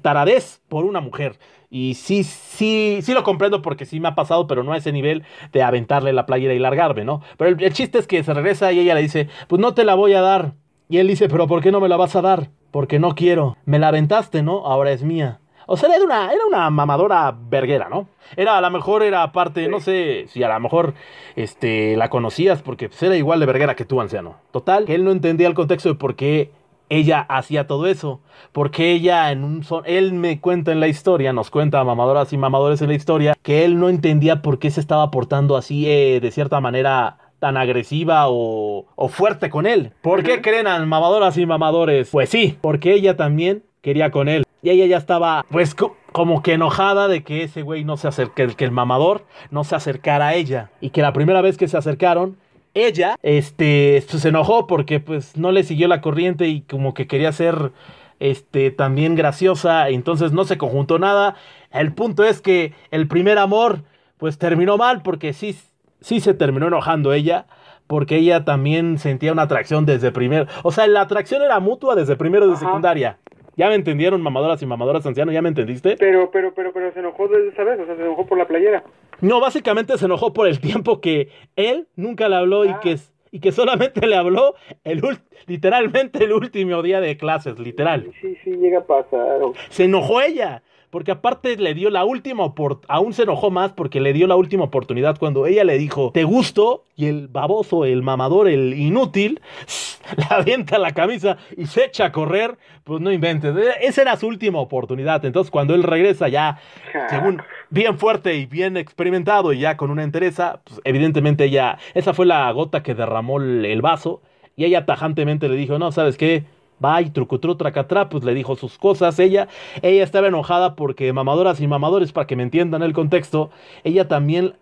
taradez 0.00 0.60
por 0.68 0.84
una 0.84 1.00
mujer. 1.00 1.38
Y 1.70 1.94
sí, 1.94 2.22
sí, 2.22 2.98
sí 3.00 3.14
lo 3.14 3.22
comprendo 3.22 3.62
porque 3.62 3.86
sí 3.86 3.98
me 3.98 4.08
ha 4.08 4.14
pasado, 4.14 4.46
pero 4.46 4.62
no 4.62 4.72
a 4.72 4.76
ese 4.76 4.92
nivel 4.92 5.24
de 5.52 5.62
aventarle 5.62 6.12
la 6.12 6.26
playera 6.26 6.52
y 6.52 6.58
largarme, 6.58 7.04
¿no? 7.04 7.22
Pero 7.38 7.50
el, 7.50 7.62
el 7.62 7.72
chiste 7.72 7.98
es 7.98 8.06
que 8.06 8.22
se 8.22 8.34
regresa 8.34 8.72
y 8.72 8.80
ella 8.80 8.94
le 8.94 9.00
dice, 9.00 9.28
pues 9.48 9.58
no 9.58 9.72
te 9.72 9.84
la 9.84 9.94
voy 9.94 10.12
a 10.12 10.20
dar. 10.20 10.52
Y 10.90 10.98
él 10.98 11.08
dice, 11.08 11.28
pero 11.30 11.46
¿por 11.46 11.62
qué 11.62 11.72
no 11.72 11.80
me 11.80 11.88
la 11.88 11.96
vas 11.96 12.14
a 12.14 12.20
dar? 12.20 12.50
Porque 12.70 12.98
no 12.98 13.14
quiero. 13.14 13.56
Me 13.64 13.78
la 13.78 13.88
aventaste, 13.88 14.42
¿no? 14.42 14.66
Ahora 14.66 14.92
es 14.92 15.02
mía. 15.02 15.40
O 15.72 15.76
sea, 15.78 15.88
era 15.88 16.04
una, 16.04 16.30
era 16.30 16.44
una 16.46 16.68
mamadora 16.68 17.34
verguera, 17.48 17.88
¿no? 17.88 18.06
Era, 18.36 18.58
a 18.58 18.60
lo 18.60 18.70
mejor 18.70 19.02
era 19.02 19.32
parte, 19.32 19.68
no 19.68 19.80
sé 19.80 20.26
si 20.28 20.42
a 20.42 20.52
lo 20.52 20.60
mejor 20.60 20.92
este, 21.34 21.96
la 21.96 22.10
conocías 22.10 22.60
porque 22.60 22.90
pues, 22.90 23.02
era 23.02 23.16
igual 23.16 23.40
de 23.40 23.46
verguera 23.46 23.74
que 23.74 23.86
tú, 23.86 23.98
anciano. 23.98 24.36
Total, 24.50 24.84
que 24.84 24.94
él 24.94 25.02
no 25.02 25.12
entendía 25.12 25.48
el 25.48 25.54
contexto 25.54 25.88
de 25.88 25.94
por 25.94 26.14
qué 26.14 26.50
ella 26.90 27.20
hacía 27.20 27.66
todo 27.66 27.86
eso. 27.86 28.20
Porque 28.52 28.92
ella 28.92 29.32
en 29.32 29.44
un 29.44 29.64
son, 29.64 29.82
él 29.86 30.12
me 30.12 30.42
cuenta 30.42 30.72
en 30.72 30.80
la 30.80 30.88
historia, 30.88 31.32
nos 31.32 31.48
cuenta 31.48 31.82
mamadoras 31.84 32.34
y 32.34 32.36
mamadores 32.36 32.82
en 32.82 32.88
la 32.88 32.94
historia, 32.94 33.34
que 33.40 33.64
él 33.64 33.78
no 33.78 33.88
entendía 33.88 34.42
por 34.42 34.58
qué 34.58 34.70
se 34.70 34.80
estaba 34.80 35.10
portando 35.10 35.56
así 35.56 35.88
eh, 35.88 36.20
de 36.20 36.30
cierta 36.32 36.60
manera 36.60 37.16
tan 37.38 37.56
agresiva 37.56 38.28
o, 38.28 38.88
o 38.94 39.08
fuerte 39.08 39.48
con 39.48 39.64
él. 39.64 39.94
¿Por 40.02 40.22
qué 40.22 40.42
creen 40.42 40.66
a 40.66 40.78
mamadoras 40.80 41.38
y 41.38 41.46
mamadores? 41.46 42.10
Pues 42.12 42.28
sí, 42.28 42.58
porque 42.60 42.92
ella 42.92 43.16
también 43.16 43.62
quería 43.80 44.10
con 44.10 44.28
él. 44.28 44.44
Y 44.62 44.70
ella 44.70 44.86
ya 44.86 44.96
estaba, 44.96 45.44
pues, 45.50 45.74
como 46.12 46.42
que 46.42 46.52
enojada 46.52 47.08
de 47.08 47.24
que 47.24 47.42
ese 47.42 47.62
güey 47.62 47.84
no 47.84 47.96
se 47.96 48.06
acerque, 48.06 48.46
que 48.56 48.64
el 48.64 48.70
mamador 48.70 49.24
no 49.50 49.64
se 49.64 49.74
acercara 49.74 50.28
a 50.28 50.34
ella. 50.34 50.70
Y 50.80 50.90
que 50.90 51.02
la 51.02 51.12
primera 51.12 51.40
vez 51.42 51.58
que 51.58 51.66
se 51.66 51.76
acercaron, 51.76 52.36
ella, 52.74 53.16
este, 53.22 54.04
pues, 54.08 54.22
se 54.22 54.28
enojó 54.28 54.68
porque, 54.68 55.00
pues, 55.00 55.36
no 55.36 55.50
le 55.50 55.64
siguió 55.64 55.88
la 55.88 56.00
corriente 56.00 56.46
y 56.46 56.60
como 56.62 56.94
que 56.94 57.08
quería 57.08 57.32
ser, 57.32 57.72
este, 58.20 58.70
también 58.70 59.16
graciosa. 59.16 59.88
Entonces 59.88 60.30
no 60.30 60.44
se 60.44 60.58
conjuntó 60.58 61.00
nada. 61.00 61.34
El 61.72 61.92
punto 61.92 62.22
es 62.22 62.40
que 62.40 62.72
el 62.92 63.08
primer 63.08 63.38
amor, 63.38 63.82
pues, 64.16 64.38
terminó 64.38 64.76
mal 64.76 65.02
porque 65.02 65.32
sí, 65.32 65.58
sí 66.00 66.20
se 66.20 66.34
terminó 66.34 66.68
enojando 66.68 67.12
ella 67.12 67.46
porque 67.88 68.16
ella 68.16 68.44
también 68.44 68.98
sentía 68.98 69.32
una 69.32 69.42
atracción 69.42 69.84
desde 69.84 70.12
primero. 70.12 70.46
O 70.62 70.72
sea, 70.72 70.86
la 70.86 71.02
atracción 71.02 71.42
era 71.42 71.60
mutua 71.60 71.94
desde 71.94 72.16
primero 72.16 72.48
de 72.48 72.56
secundaria. 72.56 73.18
¿Ya 73.56 73.68
me 73.68 73.74
entendieron, 73.74 74.22
mamadoras 74.22 74.62
y 74.62 74.66
mamadoras 74.66 75.04
ancianos? 75.04 75.34
¿Ya 75.34 75.42
me 75.42 75.48
entendiste? 75.48 75.96
Pero, 75.98 76.30
pero, 76.30 76.54
pero, 76.54 76.72
pero 76.72 76.92
se 76.92 77.00
enojó 77.00 77.28
desde 77.28 77.48
esa 77.48 77.64
vez, 77.64 77.80
o 77.80 77.86
sea, 77.86 77.96
se 77.96 78.02
enojó 78.02 78.26
por 78.26 78.38
la 78.38 78.46
playera. 78.46 78.82
No, 79.20 79.40
básicamente 79.40 79.98
se 79.98 80.06
enojó 80.06 80.32
por 80.32 80.48
el 80.48 80.60
tiempo 80.60 81.00
que 81.00 81.28
él 81.56 81.86
nunca 81.96 82.28
le 82.28 82.36
habló 82.36 82.64
y 82.64 82.70
ah. 82.70 82.80
que 82.82 82.96
y 83.34 83.40
que 83.40 83.50
solamente 83.50 84.06
le 84.06 84.14
habló 84.14 84.54
el 84.84 85.00
literalmente 85.46 86.22
el 86.22 86.32
último 86.32 86.82
día 86.82 87.00
de 87.00 87.16
clases, 87.16 87.58
literal. 87.58 88.12
Sí, 88.20 88.36
sí, 88.44 88.50
llega 88.50 88.80
a 88.80 88.84
pasar. 88.84 89.40
Se 89.70 89.84
enojó 89.84 90.20
ella 90.20 90.62
porque 90.92 91.10
aparte 91.10 91.56
le 91.56 91.72
dio 91.72 91.88
la 91.88 92.04
última 92.04 92.44
oportunidad, 92.44 92.94
aún 92.94 93.14
se 93.14 93.22
enojó 93.22 93.50
más 93.50 93.72
porque 93.72 93.98
le 93.98 94.12
dio 94.12 94.26
la 94.26 94.36
última 94.36 94.64
oportunidad 94.64 95.16
cuando 95.18 95.46
ella 95.46 95.64
le 95.64 95.78
dijo, 95.78 96.10
te 96.12 96.24
gusto, 96.24 96.84
y 96.96 97.06
el 97.06 97.28
baboso, 97.28 97.86
el 97.86 98.02
mamador, 98.02 98.46
el 98.46 98.74
inútil, 98.74 99.40
le 100.18 100.26
avienta 100.28 100.76
la 100.76 100.92
camisa 100.92 101.38
y 101.56 101.64
se 101.64 101.86
echa 101.86 102.04
a 102.04 102.12
correr, 102.12 102.58
pues 102.84 103.00
no 103.00 103.10
inventes, 103.10 103.56
esa 103.80 104.02
era 104.02 104.18
su 104.18 104.26
última 104.26 104.58
oportunidad, 104.58 105.24
entonces 105.24 105.50
cuando 105.50 105.74
él 105.74 105.82
regresa 105.82 106.28
ya, 106.28 106.60
según 107.08 107.40
bien 107.70 107.98
fuerte 107.98 108.34
y 108.34 108.44
bien 108.44 108.76
experimentado 108.76 109.54
y 109.54 109.60
ya 109.60 109.78
con 109.78 109.90
una 109.90 110.02
entereza, 110.02 110.60
pues 110.62 110.78
evidentemente 110.84 111.44
ella, 111.44 111.78
esa 111.94 112.12
fue 112.12 112.26
la 112.26 112.52
gota 112.52 112.82
que 112.82 112.94
derramó 112.94 113.40
el 113.40 113.80
vaso, 113.80 114.20
y 114.56 114.66
ella 114.66 114.84
tajantemente 114.84 115.48
le 115.48 115.56
dijo, 115.56 115.78
no, 115.78 115.90
¿sabes 115.90 116.18
qué? 116.18 116.44
Va 116.82 117.02
y 117.02 117.10
trucutru 117.10 117.54
tracatrá, 117.56 118.08
pues 118.08 118.24
le 118.24 118.34
dijo 118.34 118.56
sus 118.56 118.78
cosas. 118.78 119.18
Ella, 119.18 119.48
ella 119.82 120.04
estaba 120.04 120.28
enojada 120.28 120.74
porque 120.74 121.12
mamadoras 121.12 121.60
y 121.60 121.66
mamadores, 121.66 122.12
para 122.12 122.26
que 122.26 122.36
me 122.36 122.42
entiendan 122.42 122.82
el 122.82 122.92
contexto, 122.92 123.50
ella 123.84 124.08
también 124.08 124.54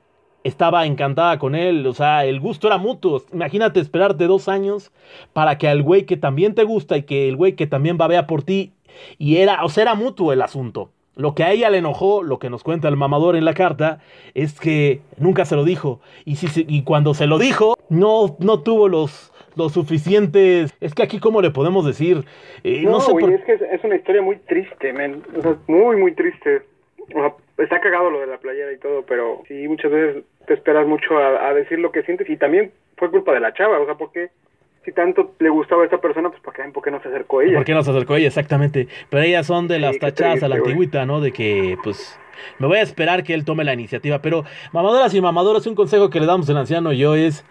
estaba 0.44 0.86
encantada 0.86 1.38
con 1.38 1.54
él, 1.54 1.86
o 1.86 1.92
sea, 1.92 2.24
el 2.24 2.40
gusto 2.40 2.66
era 2.66 2.78
mutuo. 2.78 3.22
Imagínate 3.32 3.80
esperarte 3.80 4.26
dos 4.26 4.48
años 4.48 4.90
para 5.32 5.58
que 5.58 5.68
al 5.68 5.82
güey 5.82 6.06
que 6.06 6.16
también 6.16 6.54
te 6.54 6.64
gusta 6.64 6.96
y 6.96 7.02
que 7.02 7.28
el 7.28 7.36
güey 7.36 7.54
que 7.54 7.66
también 7.66 7.98
babea 7.98 8.26
por 8.26 8.42
ti, 8.42 8.72
y 9.18 9.36
era, 9.36 9.64
o 9.64 9.68
sea, 9.68 9.82
era 9.82 9.94
mutuo 9.94 10.32
el 10.32 10.42
asunto. 10.42 10.90
Lo 11.16 11.34
que 11.34 11.44
a 11.44 11.50
ella 11.52 11.70
le 11.70 11.78
enojó, 11.78 12.22
lo 12.22 12.38
que 12.38 12.50
nos 12.50 12.62
cuenta 12.62 12.88
el 12.88 12.96
mamador 12.96 13.36
en 13.36 13.44
la 13.44 13.52
carta, 13.52 14.00
es 14.34 14.58
que 14.58 15.02
nunca 15.18 15.44
se 15.44 15.56
lo 15.56 15.64
dijo. 15.64 16.00
Y, 16.24 16.36
si, 16.36 16.64
y 16.66 16.82
cuando 16.82 17.14
se 17.14 17.26
lo 17.26 17.38
dijo, 17.38 17.76
no, 17.88 18.36
no 18.38 18.60
tuvo 18.60 18.88
los, 18.88 19.29
lo 19.56 19.68
suficientes. 19.68 20.74
Es 20.80 20.94
que 20.94 21.02
aquí, 21.02 21.18
¿cómo 21.18 21.42
le 21.42 21.50
podemos 21.50 21.86
decir? 21.86 22.24
Eh, 22.64 22.82
no, 22.82 23.00
sé 23.00 23.12
es 23.12 23.44
que 23.44 23.52
es, 23.52 23.84
una 23.84 23.96
historia 23.96 24.22
muy 24.22 24.36
triste, 24.36 24.92
men. 24.92 25.22
muy, 25.66 25.96
muy 25.96 26.12
triste. 26.14 26.62
está 27.58 27.80
cagado 27.80 28.10
lo 28.10 28.20
de 28.20 28.26
la 28.26 28.38
playera 28.38 28.72
y 28.72 28.78
todo, 28.78 29.02
pero 29.06 29.42
sí, 29.48 29.66
muchas 29.68 29.90
veces 29.90 30.24
te 30.46 30.54
esperas 30.54 30.86
mucho 30.86 31.16
a, 31.18 31.52
decir 31.54 31.78
lo 31.78 31.92
que 31.92 32.02
sientes 32.02 32.28
y 32.28 32.36
también 32.36 32.72
fue 32.96 33.10
culpa 33.10 33.32
de 33.32 33.40
la 33.40 33.52
chava, 33.52 33.78
o 33.80 33.86
sea, 33.86 33.94
porque 33.94 34.30
si 34.84 34.92
tanto 34.92 35.34
le 35.38 35.50
gustaba 35.50 35.82
a 35.82 35.84
esta 35.84 35.98
persona, 35.98 36.30
pues 36.30 36.40
¿por 36.42 36.54
qué, 36.54 36.62
¿por 36.72 36.82
qué 36.82 36.90
no 36.90 37.02
se 37.02 37.08
acercó 37.08 37.42
ella? 37.42 37.56
¿Por 37.56 37.64
qué 37.64 37.74
no 37.74 37.82
se 37.82 37.90
acercó 37.90 38.16
ella? 38.16 38.28
Exactamente. 38.28 38.88
Pero 39.10 39.22
ellas 39.22 39.46
son 39.46 39.68
de 39.68 39.78
las 39.78 39.98
tachadas 39.98 40.42
a 40.42 40.48
la 40.48 40.56
antigüita, 40.56 41.04
¿no? 41.04 41.20
De 41.20 41.32
que, 41.32 41.76
pues, 41.84 42.18
me 42.58 42.66
voy 42.66 42.78
a 42.78 42.82
esperar 42.82 43.22
que 43.22 43.34
él 43.34 43.44
tome 43.44 43.64
la 43.64 43.74
iniciativa. 43.74 44.20
Pero, 44.20 44.44
mamadoras 44.72 45.12
y 45.14 45.20
mamadoras, 45.20 45.66
un 45.66 45.74
consejo 45.74 46.08
que 46.08 46.20
le 46.20 46.26
damos 46.26 46.48
al 46.48 46.56
anciano 46.56 46.92
yo 46.92 47.14
es 47.14 47.44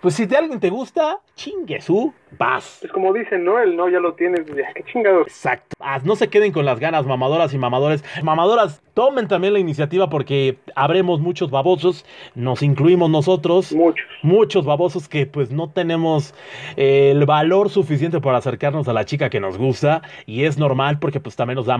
pues 0.00 0.14
si 0.14 0.26
de 0.26 0.36
alguien 0.36 0.60
te 0.60 0.70
gusta, 0.70 1.18
chingue 1.34 1.80
su, 1.80 2.12
vas. 2.38 2.82
Es 2.82 2.90
como 2.92 3.12
dicen, 3.12 3.44
¿no? 3.44 3.58
El 3.58 3.76
no 3.76 3.88
ya 3.88 4.00
lo 4.00 4.14
tienes, 4.14 4.42
qué 4.74 4.82
chingado. 4.84 5.22
Exacto. 5.22 5.76
No 6.04 6.16
se 6.16 6.28
queden 6.28 6.52
con 6.52 6.64
las 6.64 6.80
ganas, 6.80 7.06
mamadoras 7.06 7.52
y 7.54 7.58
mamadores. 7.58 8.04
Mamadoras, 8.22 8.82
tomen 8.94 9.28
también 9.28 9.52
la 9.52 9.58
iniciativa 9.58 10.08
porque 10.08 10.58
habremos 10.74 11.20
muchos 11.20 11.50
babosos, 11.50 12.04
nos 12.34 12.62
incluimos 12.62 13.10
nosotros. 13.10 13.72
Muchos. 13.72 14.06
Muchos 14.22 14.64
babosos 14.64 15.08
que 15.08 15.26
pues 15.26 15.50
no 15.50 15.70
tenemos 15.70 16.34
eh, 16.76 17.10
el 17.10 17.24
valor 17.26 17.70
suficiente 17.70 18.20
para 18.20 18.38
acercarnos 18.38 18.88
a 18.88 18.92
la 18.92 19.04
chica 19.04 19.30
que 19.30 19.40
nos 19.40 19.58
gusta 19.58 20.02
y 20.26 20.44
es 20.44 20.58
normal 20.58 20.98
porque 20.98 21.20
pues 21.20 21.36
también 21.36 21.56
nos 21.56 21.66
da, 21.66 21.78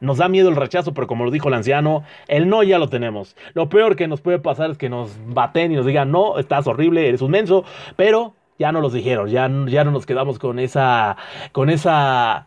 nos 0.00 0.18
da 0.18 0.28
miedo 0.28 0.48
el 0.48 0.56
rechazo, 0.56 0.94
pero 0.94 1.06
como 1.06 1.24
lo 1.24 1.30
dijo 1.30 1.48
el 1.48 1.54
anciano, 1.54 2.04
el 2.28 2.48
no 2.48 2.62
ya 2.62 2.78
lo 2.78 2.88
tenemos. 2.88 3.36
Lo 3.54 3.68
peor 3.68 3.96
que 3.96 4.08
nos 4.08 4.20
puede 4.20 4.38
pasar 4.38 4.70
es 4.70 4.78
que 4.78 4.88
nos 4.88 5.16
baten 5.26 5.72
y 5.72 5.76
nos 5.76 5.86
digan, 5.86 6.10
no, 6.10 6.38
estás 6.38 6.66
horrible, 6.66 7.08
eres 7.08 7.22
un 7.22 7.30
menso, 7.30 7.61
pero 7.96 8.34
ya 8.58 8.70
no 8.70 8.80
los 8.80 8.92
dijeron, 8.92 9.28
ya, 9.28 9.50
ya 9.66 9.84
no 9.84 9.90
nos 9.90 10.06
quedamos 10.06 10.38
con 10.38 10.58
esa, 10.58 11.16
con 11.52 11.68
esa, 11.70 12.46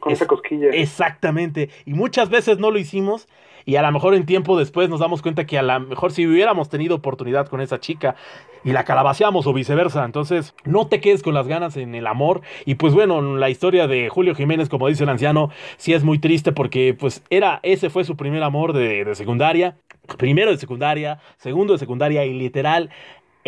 con 0.00 0.12
esa 0.12 0.26
cosquilla. 0.26 0.68
Exactamente. 0.72 1.68
Y 1.84 1.92
muchas 1.92 2.30
veces 2.30 2.58
no 2.58 2.70
lo 2.70 2.78
hicimos 2.78 3.28
y 3.68 3.76
a 3.76 3.82
lo 3.82 3.92
mejor 3.92 4.14
en 4.14 4.24
tiempo 4.24 4.58
después 4.58 4.88
nos 4.88 5.00
damos 5.00 5.20
cuenta 5.20 5.44
que 5.44 5.58
a 5.58 5.62
lo 5.62 5.80
mejor 5.80 6.10
si 6.10 6.26
hubiéramos 6.26 6.70
tenido 6.70 6.96
oportunidad 6.96 7.48
con 7.48 7.60
esa 7.60 7.78
chica 7.78 8.16
y 8.64 8.72
la 8.72 8.84
calabaceamos 8.84 9.46
o 9.46 9.52
viceversa, 9.52 10.06
entonces 10.06 10.54
no 10.64 10.86
te 10.86 11.00
quedes 11.02 11.22
con 11.22 11.34
las 11.34 11.46
ganas 11.46 11.76
en 11.76 11.94
el 11.94 12.06
amor. 12.06 12.40
Y 12.64 12.76
pues 12.76 12.94
bueno, 12.94 13.36
la 13.36 13.50
historia 13.50 13.86
de 13.86 14.08
Julio 14.08 14.34
Jiménez, 14.34 14.70
como 14.70 14.88
dice 14.88 15.04
el 15.04 15.10
anciano, 15.10 15.50
sí 15.76 15.92
es 15.92 16.02
muy 16.02 16.18
triste 16.18 16.52
porque 16.52 16.96
pues 16.98 17.22
era, 17.28 17.60
ese 17.62 17.90
fue 17.90 18.04
su 18.04 18.16
primer 18.16 18.42
amor 18.42 18.72
de, 18.72 19.04
de 19.04 19.14
secundaria, 19.14 19.76
primero 20.16 20.50
de 20.50 20.56
secundaria, 20.56 21.20
segundo 21.36 21.74
de 21.74 21.78
secundaria 21.78 22.24
y 22.24 22.32
literal 22.32 22.88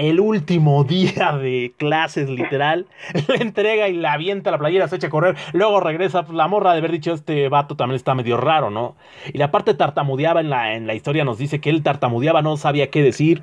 el 0.00 0.18
último 0.18 0.84
día 0.84 1.36
de 1.36 1.74
clases, 1.76 2.28
literal, 2.28 2.86
le 3.28 3.36
entrega 3.36 3.88
y 3.88 3.94
la 3.94 4.14
avienta 4.14 4.50
la 4.50 4.58
playera, 4.58 4.88
se 4.88 4.96
echa 4.96 5.08
a 5.08 5.10
correr, 5.10 5.36
luego 5.52 5.80
regresa, 5.80 6.24
pues, 6.24 6.36
la 6.36 6.48
morra 6.48 6.72
de 6.72 6.78
haber 6.78 6.92
dicho, 6.92 7.12
este 7.12 7.48
vato 7.48 7.76
también 7.76 7.96
está 7.96 8.14
medio 8.14 8.36
raro, 8.36 8.70
¿no? 8.70 8.96
Y 9.32 9.38
la 9.38 9.50
parte 9.50 9.74
tartamudeaba 9.74 10.40
en 10.40 10.50
la, 10.50 10.74
en 10.74 10.86
la 10.86 10.94
historia, 10.94 11.24
nos 11.24 11.38
dice 11.38 11.60
que 11.60 11.70
él 11.70 11.82
tartamudeaba, 11.82 12.42
no 12.42 12.56
sabía 12.56 12.90
qué 12.90 13.02
decir, 13.02 13.42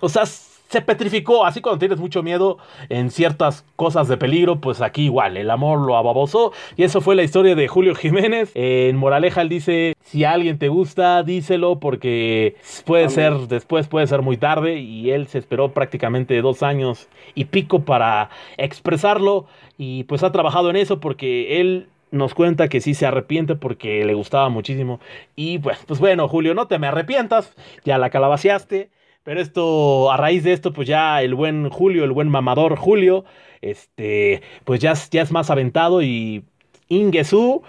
o 0.00 0.08
sea, 0.08 0.24
se 0.68 0.80
petrificó, 0.80 1.44
así 1.44 1.60
cuando 1.60 1.78
tienes 1.78 1.98
mucho 1.98 2.22
miedo 2.22 2.58
en 2.88 3.10
ciertas 3.10 3.64
cosas 3.76 4.08
de 4.08 4.16
peligro, 4.16 4.60
pues 4.60 4.80
aquí 4.80 5.04
igual, 5.04 5.36
el 5.36 5.50
amor 5.50 5.80
lo 5.80 5.96
ababosó. 5.96 6.52
Y 6.76 6.82
eso 6.82 7.00
fue 7.00 7.14
la 7.14 7.22
historia 7.22 7.54
de 7.54 7.68
Julio 7.68 7.94
Jiménez. 7.96 8.50
En 8.54 8.96
Moraleja 8.96 9.42
él 9.42 9.48
dice, 9.48 9.94
si 10.00 10.24
alguien 10.24 10.58
te 10.58 10.68
gusta, 10.68 11.22
díselo 11.22 11.78
porque 11.78 12.56
puede 12.84 13.08
ser, 13.08 13.34
después 13.48 13.86
puede 13.86 14.06
ser 14.06 14.22
muy 14.22 14.36
tarde. 14.36 14.78
Y 14.78 15.10
él 15.10 15.28
se 15.28 15.38
esperó 15.38 15.72
prácticamente 15.72 16.40
dos 16.42 16.62
años 16.62 17.08
y 17.34 17.44
pico 17.46 17.80
para 17.84 18.30
expresarlo. 18.56 19.46
Y 19.78 20.04
pues 20.04 20.22
ha 20.22 20.32
trabajado 20.32 20.70
en 20.70 20.76
eso 20.76 21.00
porque 21.00 21.60
él 21.60 21.88
nos 22.10 22.34
cuenta 22.34 22.68
que 22.68 22.80
sí 22.80 22.94
se 22.94 23.06
arrepiente 23.06 23.56
porque 23.56 24.04
le 24.04 24.14
gustaba 24.14 24.48
muchísimo. 24.48 25.00
Y 25.36 25.58
pues, 25.58 25.78
pues 25.86 26.00
bueno, 26.00 26.28
Julio, 26.28 26.54
no 26.54 26.68
te 26.68 26.78
me 26.78 26.86
arrepientas, 26.86 27.54
ya 27.84 27.98
la 27.98 28.10
calabaciaste. 28.10 28.90
Pero 29.24 29.40
esto, 29.40 30.12
a 30.12 30.18
raíz 30.18 30.44
de 30.44 30.52
esto, 30.52 30.74
pues 30.74 30.86
ya 30.86 31.22
el 31.22 31.34
buen 31.34 31.70
Julio, 31.70 32.04
el 32.04 32.12
buen 32.12 32.28
mamador 32.28 32.76
Julio, 32.76 33.24
este, 33.62 34.42
pues 34.64 34.80
ya, 34.80 34.92
ya 35.10 35.22
es 35.22 35.32
más 35.32 35.50
aventado 35.50 36.02
y 36.02 36.44
Ingesu, 36.88 37.62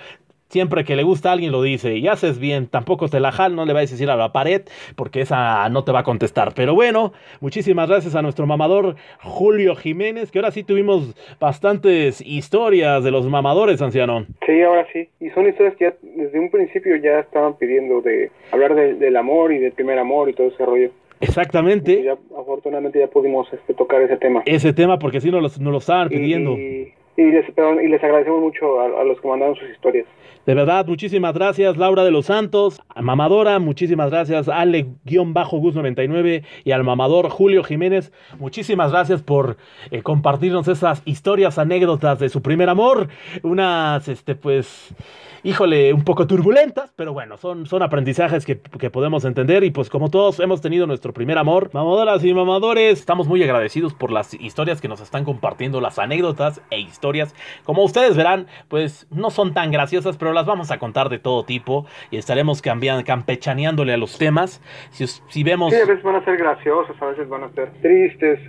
siempre 0.49 0.83
que 0.83 0.97
le 0.97 1.03
gusta 1.03 1.29
a 1.29 1.31
alguien 1.31 1.53
lo 1.53 1.61
dice, 1.61 1.95
y 1.95 2.09
haces 2.09 2.39
bien, 2.39 2.67
tampoco 2.67 3.07
te 3.07 3.21
la 3.21 3.31
jal, 3.31 3.55
no 3.55 3.65
le 3.65 3.71
vayas 3.71 3.91
a 3.91 3.95
decir 3.95 4.09
a 4.09 4.17
la 4.17 4.33
pared, 4.33 4.63
porque 4.97 5.21
esa 5.21 5.69
no 5.69 5.85
te 5.85 5.93
va 5.93 5.99
a 5.99 6.03
contestar. 6.03 6.53
Pero 6.53 6.75
bueno, 6.75 7.13
muchísimas 7.39 7.87
gracias 7.87 8.15
a 8.15 8.21
nuestro 8.21 8.45
mamador 8.45 8.97
Julio 9.21 9.77
Jiménez, 9.77 10.31
que 10.31 10.39
ahora 10.39 10.51
sí 10.51 10.63
tuvimos 10.63 11.15
bastantes 11.39 12.19
historias 12.19 13.01
de 13.01 13.11
los 13.11 13.25
mamadores, 13.27 13.81
anciano. 13.81 14.25
Sí, 14.45 14.61
ahora 14.61 14.85
sí, 14.91 15.07
y 15.21 15.29
son 15.29 15.47
historias 15.47 15.77
que 15.77 15.85
ya 15.85 15.93
desde 16.01 16.37
un 16.37 16.51
principio 16.51 16.97
ya 16.97 17.19
estaban 17.19 17.57
pidiendo 17.57 18.01
de 18.01 18.29
hablar 18.51 18.75
del 18.75 19.15
amor 19.15 19.53
y 19.53 19.59
del 19.59 19.71
primer 19.71 19.99
amor 19.99 20.29
y 20.29 20.33
todo 20.33 20.47
ese 20.47 20.65
rollo. 20.65 20.91
Exactamente. 21.21 22.03
Ya, 22.03 22.17
afortunadamente 22.37 22.99
ya 22.99 23.07
pudimos 23.07 23.51
este, 23.53 23.73
tocar 23.73 24.01
ese 24.01 24.17
tema. 24.17 24.43
Ese 24.45 24.73
tema, 24.73 24.99
porque 24.99 25.21
si 25.21 25.31
no 25.31 25.41
nos 25.41 25.57
lo 25.59 25.77
estaban 25.77 26.09
pidiendo. 26.09 26.51
Y, 26.51 26.93
y, 27.17 27.23
les, 27.23 27.45
y 27.83 27.87
les 27.87 28.03
agradecemos 28.03 28.41
mucho 28.41 28.79
a, 28.79 29.01
a, 29.01 29.03
los 29.03 29.19
que 29.21 29.27
mandaron 29.27 29.55
sus 29.55 29.69
historias. 29.69 30.05
De 30.45 30.53
verdad, 30.53 30.85
muchísimas 30.85 31.33
gracias, 31.33 31.75
Laura 31.75 32.03
de 32.03 32.11
los 32.11 32.27
Santos, 32.27 32.79
a 32.93 33.01
Mamadora, 33.01 33.57
muchísimas 33.57 34.11
gracias, 34.11 34.47
Ale-Gus99 34.47 36.43
y 36.63 36.71
al 36.71 36.83
mamador 36.83 37.29
Julio 37.29 37.63
Jiménez. 37.63 38.11
Muchísimas 38.37 38.91
gracias 38.91 39.23
por 39.23 39.57
eh, 39.89 40.03
compartirnos 40.03 40.67
esas 40.67 41.01
historias, 41.05 41.57
anécdotas 41.57 42.19
de 42.19 42.29
su 42.29 42.43
primer 42.43 42.69
amor. 42.69 43.07
Unas, 43.41 44.07
este, 44.07 44.35
pues 44.35 44.93
híjole, 45.45 45.93
un 45.93 46.03
poco 46.03 46.25
turbulentas, 46.25 46.91
pero 46.95 47.13
bueno, 47.13 47.37
son, 47.37 47.67
son 47.67 47.83
aprendizajes 47.83 48.45
que, 48.47 48.59
que, 48.59 48.89
podemos 48.89 49.25
entender 49.25 49.63
y 49.63 49.69
pues 49.69 49.91
como 49.91 50.09
todos 50.09 50.39
hemos 50.39 50.59
tenido 50.59 50.87
nuestro 50.87 51.13
primer 51.13 51.37
amor, 51.37 51.69
mamadoras 51.71 52.23
y 52.25 52.33
mamadores, 52.33 52.99
estamos 52.99 53.27
muy 53.27 53.43
agradecidos 53.43 53.93
por 53.93 54.11
las 54.11 54.33
historias 54.33 54.81
que 54.81 54.87
nos 54.87 55.01
están 55.01 55.23
compartiendo, 55.23 55.81
las 55.81 55.99
anécdotas 55.99 56.61
e 56.71 56.79
historias. 56.79 57.35
Como 57.63 57.83
ustedes 57.83 58.17
verán, 58.17 58.47
pues 58.69 59.05
no 59.11 59.29
son 59.29 59.53
tan 59.53 59.69
graciosas, 59.69 60.17
pero 60.17 60.33
las 60.33 60.47
vamos 60.47 60.71
a 60.71 60.79
contar 60.79 61.09
de 61.09 61.19
todo 61.19 61.45
tipo 61.45 61.85
y 62.09 62.17
estaremos 62.17 62.63
cambiando, 62.63 63.03
campechaneándole 63.03 63.93
a 63.93 63.97
los 63.97 64.17
temas. 64.17 64.63
Si, 64.89 65.05
si 65.05 65.43
vemos... 65.43 65.71
Sí, 65.71 65.79
a 65.79 65.85
veces 65.85 66.03
van 66.03 66.15
a 66.15 66.25
ser 66.25 66.37
graciosos, 66.37 66.99
a 66.99 67.05
veces 67.05 67.29
van 67.29 67.43
a 67.43 67.51
ser 67.51 67.71
tristes. 67.83 68.39